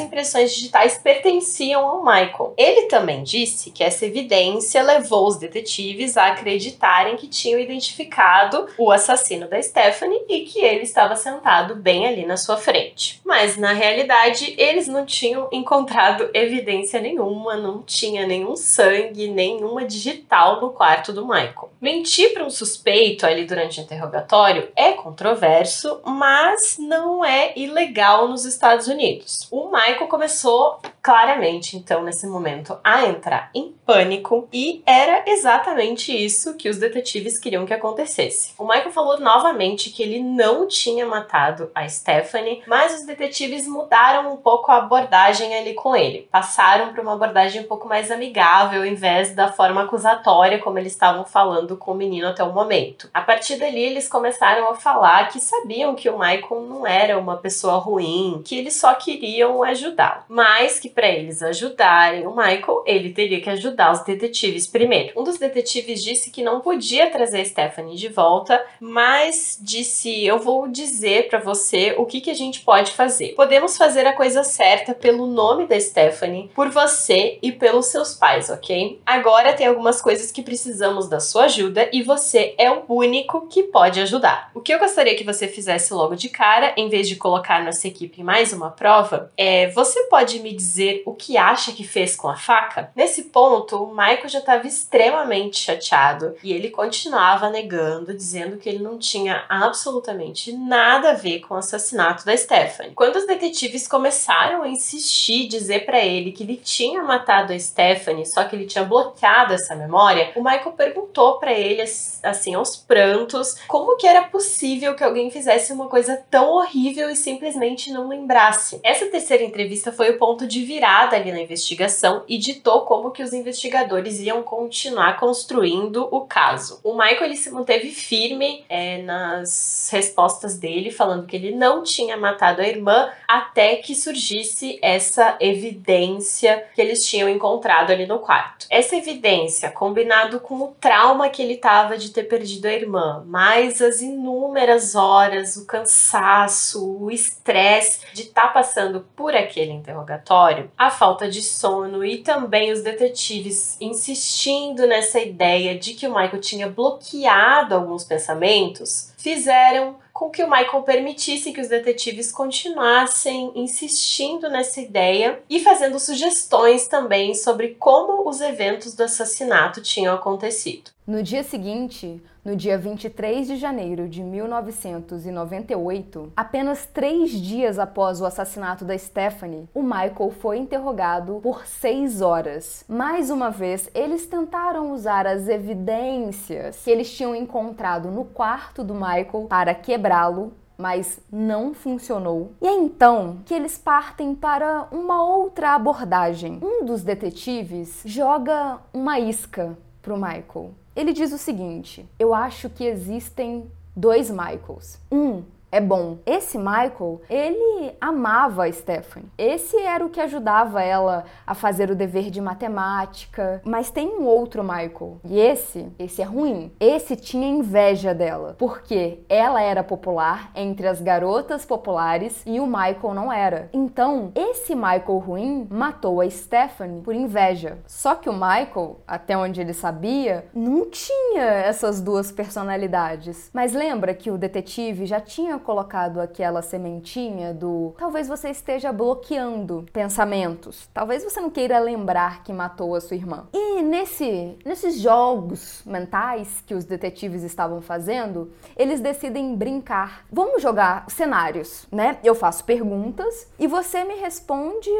impressões 0.00 0.52
digitais 0.52 0.98
pertenciam 0.98 1.86
ao 1.86 2.04
Michael. 2.04 2.54
Ele 2.56 2.77
também 2.82 3.22
disse 3.22 3.70
que 3.70 3.82
essa 3.82 4.06
evidência 4.06 4.82
levou 4.82 5.26
os 5.26 5.36
detetives 5.36 6.16
a 6.16 6.28
acreditarem 6.28 7.16
que 7.16 7.26
tinham 7.26 7.58
identificado 7.58 8.68
o 8.78 8.90
assassino 8.90 9.48
da 9.48 9.60
Stephanie 9.60 10.22
e 10.28 10.40
que 10.40 10.60
ele 10.60 10.82
estava 10.82 11.16
sentado 11.16 11.74
bem 11.74 12.06
ali 12.06 12.26
na 12.26 12.36
sua 12.36 12.56
frente. 12.56 13.20
Mas 13.24 13.56
na 13.56 13.72
realidade, 13.72 14.54
eles 14.58 14.86
não 14.86 15.04
tinham 15.04 15.48
encontrado 15.50 16.30
evidência 16.34 17.00
nenhuma, 17.00 17.56
não 17.56 17.82
tinha 17.82 18.26
nenhum 18.26 18.56
sangue, 18.56 19.28
nenhuma 19.28 19.84
digital 19.84 20.60
no 20.60 20.70
quarto 20.70 21.12
do 21.12 21.26
Michael. 21.26 21.70
Mentir 21.80 22.32
para 22.32 22.44
um 22.44 22.50
suspeito 22.50 23.26
ali 23.26 23.44
durante 23.44 23.80
o 23.80 23.82
interrogatório 23.82 24.68
é 24.76 24.92
controverso, 24.92 26.00
mas 26.04 26.76
não 26.78 27.24
é 27.24 27.52
ilegal 27.56 28.28
nos 28.28 28.44
Estados 28.44 28.88
Unidos. 28.88 29.46
O 29.50 29.70
Michael 29.70 30.08
começou 30.08 30.80
claramente, 31.08 31.74
então, 31.74 32.02
nesse 32.02 32.26
momento, 32.26 32.78
a 32.84 33.06
entrar 33.06 33.48
em 33.54 33.74
pânico 33.86 34.46
e 34.52 34.82
era 34.84 35.24
exatamente 35.26 36.14
isso 36.14 36.54
que 36.58 36.68
os 36.68 36.76
detetives 36.76 37.38
queriam 37.38 37.64
que 37.64 37.72
acontecesse. 37.72 38.52
O 38.58 38.66
Michael 38.66 38.90
falou 38.90 39.18
novamente 39.18 39.88
que 39.88 40.02
ele 40.02 40.20
não 40.20 40.68
tinha 40.68 41.06
matado 41.06 41.70
a 41.74 41.88
Stephanie, 41.88 42.62
mas 42.66 42.94
os 42.94 43.06
detetives 43.06 43.66
mudaram 43.66 44.30
um 44.30 44.36
pouco 44.36 44.70
a 44.70 44.76
abordagem 44.76 45.56
ali 45.56 45.72
com 45.72 45.96
ele. 45.96 46.28
Passaram 46.30 46.92
para 46.92 47.00
uma 47.00 47.14
abordagem 47.14 47.62
um 47.62 47.66
pouco 47.66 47.88
mais 47.88 48.10
amigável, 48.10 48.82
ao 48.82 48.86
invés 48.86 49.34
da 49.34 49.50
forma 49.50 49.84
acusatória 49.84 50.58
como 50.58 50.78
eles 50.78 50.92
estavam 50.92 51.24
falando 51.24 51.78
com 51.78 51.92
o 51.92 51.96
menino 51.96 52.28
até 52.28 52.44
o 52.44 52.52
momento. 52.52 53.08
A 53.14 53.22
partir 53.22 53.56
dali, 53.56 53.80
eles 53.80 54.10
começaram 54.10 54.68
a 54.68 54.74
falar 54.74 55.28
que 55.28 55.40
sabiam 55.40 55.94
que 55.94 56.10
o 56.10 56.18
Michael 56.18 56.66
não 56.68 56.86
era 56.86 57.18
uma 57.18 57.38
pessoa 57.38 57.78
ruim, 57.78 58.42
que 58.44 58.58
eles 58.58 58.76
só 58.76 58.92
queriam 58.92 59.62
ajudá-lo, 59.62 60.24
mas 60.28 60.78
que 60.78 60.97
para 60.98 61.10
eles 61.10 61.44
ajudarem 61.44 62.26
o 62.26 62.34
Michael, 62.34 62.82
ele 62.84 63.10
teria 63.10 63.40
que 63.40 63.48
ajudar 63.48 63.92
os 63.92 64.02
detetives 64.02 64.66
primeiro. 64.66 65.12
Um 65.16 65.22
dos 65.22 65.38
detetives 65.38 66.02
disse 66.02 66.28
que 66.28 66.42
não 66.42 66.58
podia 66.60 67.08
trazer 67.08 67.44
Stephanie 67.44 67.94
de 67.94 68.08
volta, 68.08 68.60
mas 68.80 69.56
disse: 69.62 70.26
Eu 70.26 70.40
vou 70.40 70.66
dizer 70.66 71.28
para 71.28 71.38
você 71.38 71.94
o 71.96 72.04
que, 72.04 72.20
que 72.20 72.32
a 72.32 72.34
gente 72.34 72.62
pode 72.62 72.90
fazer. 72.90 73.28
Podemos 73.36 73.76
fazer 73.76 74.08
a 74.08 74.12
coisa 74.12 74.42
certa 74.42 74.92
pelo 74.92 75.28
nome 75.28 75.68
da 75.68 75.78
Stephanie, 75.78 76.50
por 76.52 76.68
você 76.68 77.38
e 77.40 77.52
pelos 77.52 77.86
seus 77.86 78.14
pais, 78.14 78.50
ok? 78.50 79.00
Agora 79.06 79.52
tem 79.52 79.68
algumas 79.68 80.02
coisas 80.02 80.32
que 80.32 80.42
precisamos 80.42 81.08
da 81.08 81.20
sua 81.20 81.44
ajuda 81.44 81.88
e 81.92 82.02
você 82.02 82.56
é 82.58 82.72
o 82.72 82.82
único 82.88 83.46
que 83.46 83.62
pode 83.62 84.00
ajudar. 84.00 84.50
O 84.52 84.60
que 84.60 84.74
eu 84.74 84.80
gostaria 84.80 85.14
que 85.14 85.22
você 85.22 85.46
fizesse 85.46 85.94
logo 85.94 86.16
de 86.16 86.28
cara, 86.28 86.74
em 86.76 86.88
vez 86.88 87.08
de 87.08 87.14
colocar 87.14 87.64
nossa 87.64 87.86
equipe 87.86 88.20
em 88.20 88.24
mais 88.24 88.52
uma 88.52 88.70
prova, 88.70 89.30
é 89.36 89.68
você 89.70 90.02
pode 90.08 90.40
me 90.40 90.52
dizer 90.52 90.77
o 91.04 91.14
que 91.14 91.36
acha 91.36 91.72
que 91.72 91.84
fez 91.84 92.16
com 92.16 92.28
a 92.28 92.36
faca? 92.36 92.90
Nesse 92.94 93.24
ponto, 93.24 93.82
o 93.82 93.90
Michael 93.90 94.28
já 94.28 94.38
estava 94.38 94.66
extremamente 94.66 95.58
chateado 95.58 96.34
e 96.42 96.52
ele 96.52 96.70
continuava 96.70 97.50
negando, 97.50 98.14
dizendo 98.14 98.56
que 98.56 98.68
ele 98.68 98.82
não 98.82 98.98
tinha 98.98 99.44
absolutamente 99.48 100.52
nada 100.52 101.10
a 101.10 101.14
ver 101.14 101.40
com 101.40 101.54
o 101.54 101.58
assassinato 101.58 102.24
da 102.24 102.36
Stephanie. 102.36 102.94
Quando 102.94 103.16
os 103.16 103.26
detetives 103.26 103.86
começaram 103.86 104.62
a 104.62 104.68
insistir, 104.68 105.48
dizer 105.48 105.84
para 105.84 106.04
ele 106.04 106.32
que 106.32 106.42
ele 106.42 106.56
tinha 106.56 107.02
matado 107.02 107.52
a 107.52 107.58
Stephanie, 107.58 108.26
só 108.26 108.44
que 108.44 108.56
ele 108.56 108.66
tinha 108.66 108.84
bloqueado 108.84 109.54
essa 109.54 109.74
memória, 109.74 110.32
o 110.36 110.42
Michael 110.42 110.72
perguntou 110.72 111.38
para 111.38 111.52
ele 111.52 111.82
assim 112.22 112.54
aos 112.54 112.76
prantos 112.76 113.56
como 113.66 113.96
que 113.96 114.06
era 114.06 114.22
possível 114.22 114.94
que 114.94 115.04
alguém 115.04 115.30
fizesse 115.30 115.72
uma 115.72 115.88
coisa 115.88 116.22
tão 116.30 116.50
horrível 116.50 117.10
e 117.10 117.16
simplesmente 117.16 117.90
não 117.92 118.08
lembrasse. 118.08 118.80
Essa 118.82 119.06
terceira 119.06 119.44
entrevista 119.44 119.92
foi 119.92 120.10
o 120.10 120.18
ponto 120.18 120.46
de 120.46 120.64
virada 120.68 121.16
ali 121.16 121.32
na 121.32 121.40
investigação 121.40 122.22
e 122.28 122.36
ditou 122.36 122.82
como 122.82 123.10
que 123.10 123.22
os 123.22 123.32
investigadores 123.32 124.20
iam 124.20 124.42
continuar 124.42 125.18
construindo 125.18 126.06
o 126.12 126.20
caso. 126.26 126.78
O 126.84 126.92
Michael 126.92 127.24
ele 127.24 127.36
se 127.36 127.50
manteve 127.50 127.88
firme 127.88 128.66
é, 128.68 129.00
nas 129.00 129.88
respostas 129.90 130.58
dele, 130.58 130.90
falando 130.90 131.26
que 131.26 131.34
ele 131.34 131.52
não 131.52 131.82
tinha 131.82 132.18
matado 132.18 132.60
a 132.60 132.68
irmã 132.68 133.10
até 133.26 133.76
que 133.76 133.94
surgisse 133.94 134.78
essa 134.82 135.38
evidência 135.40 136.66
que 136.74 136.82
eles 136.82 137.06
tinham 137.06 137.30
encontrado 137.30 137.90
ali 137.90 138.06
no 138.06 138.18
quarto. 138.18 138.66
Essa 138.68 138.94
evidência, 138.94 139.70
combinado 139.70 140.38
com 140.38 140.56
o 140.56 140.74
trauma 140.78 141.30
que 141.30 141.40
ele 141.40 141.56
tava 141.56 141.96
de 141.96 142.10
ter 142.10 142.24
perdido 142.24 142.66
a 142.66 142.72
irmã, 142.72 143.24
mais 143.26 143.80
as 143.80 144.02
inúmeras 144.02 144.94
horas, 144.94 145.56
o 145.56 145.64
cansaço, 145.64 146.98
o 147.00 147.10
estresse 147.10 148.00
de 148.12 148.22
estar 148.22 148.48
tá 148.48 148.48
passando 148.48 149.06
por 149.16 149.34
aquele 149.34 149.72
interrogatório, 149.72 150.57
a 150.76 150.90
falta 150.90 151.28
de 151.28 151.42
sono 151.42 152.04
e 152.04 152.18
também 152.18 152.72
os 152.72 152.82
detetives 152.82 153.76
insistindo 153.80 154.86
nessa 154.86 155.20
ideia 155.20 155.78
de 155.78 155.94
que 155.94 156.06
o 156.06 156.14
Michael 156.14 156.40
tinha 156.40 156.68
bloqueado 156.68 157.74
alguns 157.74 158.04
pensamentos, 158.04 159.12
fizeram 159.16 159.96
com 160.12 160.30
que 160.30 160.42
o 160.42 160.50
Michael 160.50 160.82
permitisse 160.82 161.52
que 161.52 161.60
os 161.60 161.68
detetives 161.68 162.32
continuassem 162.32 163.52
insistindo 163.54 164.48
nessa 164.48 164.80
ideia 164.80 165.40
e 165.48 165.60
fazendo 165.60 166.00
sugestões 166.00 166.88
também 166.88 167.34
sobre 167.34 167.76
como 167.78 168.28
os 168.28 168.40
eventos 168.40 168.94
do 168.94 169.04
assassinato 169.04 169.80
tinham 169.80 170.12
acontecido. 170.12 170.90
No 171.06 171.22
dia 171.22 171.44
seguinte, 171.44 172.20
no 172.48 172.56
dia 172.56 172.78
23 172.78 173.46
de 173.46 173.56
janeiro 173.56 174.08
de 174.08 174.22
1998, 174.22 176.32
apenas 176.34 176.86
três 176.86 177.30
dias 177.30 177.78
após 177.78 178.22
o 178.22 178.24
assassinato 178.24 178.86
da 178.86 178.96
Stephanie, 178.96 179.68
o 179.74 179.82
Michael 179.82 180.32
foi 180.40 180.56
interrogado 180.56 181.40
por 181.42 181.66
seis 181.66 182.22
horas. 182.22 182.86
Mais 182.88 183.28
uma 183.28 183.50
vez, 183.50 183.90
eles 183.94 184.26
tentaram 184.26 184.92
usar 184.92 185.26
as 185.26 185.46
evidências 185.46 186.82
que 186.82 186.90
eles 186.90 187.14
tinham 187.14 187.34
encontrado 187.34 188.10
no 188.10 188.24
quarto 188.24 188.82
do 188.82 188.94
Michael 188.94 189.44
para 189.48 189.74
quebrá-lo 189.74 190.54
mas 190.80 191.18
não 191.30 191.74
funcionou. 191.74 192.52
E 192.62 192.66
é 192.68 192.72
então 192.72 193.38
que 193.44 193.52
eles 193.52 193.76
partem 193.76 194.32
para 194.32 194.86
uma 194.92 195.24
outra 195.24 195.74
abordagem. 195.74 196.60
Um 196.62 196.84
dos 196.84 197.02
detetives 197.02 198.00
joga 198.04 198.78
uma 198.94 199.18
isca 199.18 199.76
pro 200.00 200.16
Michael. 200.16 200.70
Ele 200.98 201.12
diz 201.12 201.32
o 201.32 201.38
seguinte: 201.38 202.04
Eu 202.18 202.34
acho 202.34 202.68
que 202.68 202.84
existem 202.84 203.70
dois 203.94 204.28
Michaels. 204.28 204.98
Um 205.12 205.44
é 205.70 205.80
bom. 205.80 206.18
Esse 206.24 206.56
Michael, 206.56 207.20
ele 207.28 207.94
amava 208.00 208.64
a 208.64 208.72
Stephanie. 208.72 209.28
Esse 209.36 209.76
era 209.76 210.04
o 210.04 210.08
que 210.08 210.20
ajudava 210.20 210.82
ela 210.82 211.24
a 211.46 211.54
fazer 211.54 211.90
o 211.90 211.96
dever 211.96 212.30
de 212.30 212.40
matemática. 212.40 213.60
Mas 213.64 213.90
tem 213.90 214.08
um 214.08 214.24
outro 214.24 214.62
Michael. 214.62 215.20
E 215.24 215.38
esse, 215.38 215.88
esse 215.98 216.22
é 216.22 216.24
ruim. 216.24 216.72
Esse 216.80 217.16
tinha 217.16 217.46
inveja 217.46 218.14
dela, 218.14 218.56
porque 218.58 219.20
ela 219.28 219.60
era 219.60 219.84
popular 219.84 220.50
entre 220.54 220.86
as 220.86 221.00
garotas 221.00 221.64
populares 221.64 222.42
e 222.46 222.60
o 222.60 222.66
Michael 222.66 223.14
não 223.14 223.32
era. 223.32 223.68
Então, 223.72 224.32
esse 224.34 224.74
Michael 224.74 225.18
ruim 225.18 225.66
matou 225.70 226.20
a 226.20 226.30
Stephanie 226.30 227.02
por 227.02 227.14
inveja. 227.14 227.78
Só 227.86 228.14
que 228.14 228.30
o 228.30 228.32
Michael, 228.32 229.00
até 229.06 229.36
onde 229.36 229.60
ele 229.60 229.74
sabia, 229.74 230.46
não 230.54 230.88
tinha 230.88 231.42
essas 231.42 232.00
duas 232.00 232.32
personalidades. 232.32 233.50
Mas 233.52 233.72
lembra 233.72 234.14
que 234.14 234.30
o 234.30 234.38
detetive 234.38 235.04
já 235.04 235.20
tinha 235.20 235.57
colocado 235.58 236.20
aquela 236.20 236.62
sementinha 236.62 237.52
do 237.52 237.94
talvez 237.98 238.28
você 238.28 238.50
esteja 238.50 238.92
bloqueando 238.92 239.86
pensamentos, 239.92 240.88
talvez 240.92 241.24
você 241.24 241.40
não 241.40 241.50
queira 241.50 241.78
lembrar 241.78 242.42
que 242.42 242.52
matou 242.52 242.94
a 242.94 243.00
sua 243.00 243.16
irmã. 243.16 243.46
E 243.52 243.82
nesse, 243.82 244.58
nesses 244.64 244.98
jogos 245.00 245.82
mentais 245.84 246.62
que 246.66 246.74
os 246.74 246.84
detetives 246.84 247.42
estavam 247.42 247.80
fazendo, 247.80 248.52
eles 248.76 249.00
decidem 249.00 249.54
brincar. 249.54 250.24
Vamos 250.30 250.62
jogar 250.62 251.04
cenários, 251.08 251.86
né? 251.90 252.18
Eu 252.22 252.34
faço 252.34 252.64
perguntas 252.64 253.48
e 253.58 253.66
você 253.66 254.04
me 254.04 254.14
responde 254.14 254.90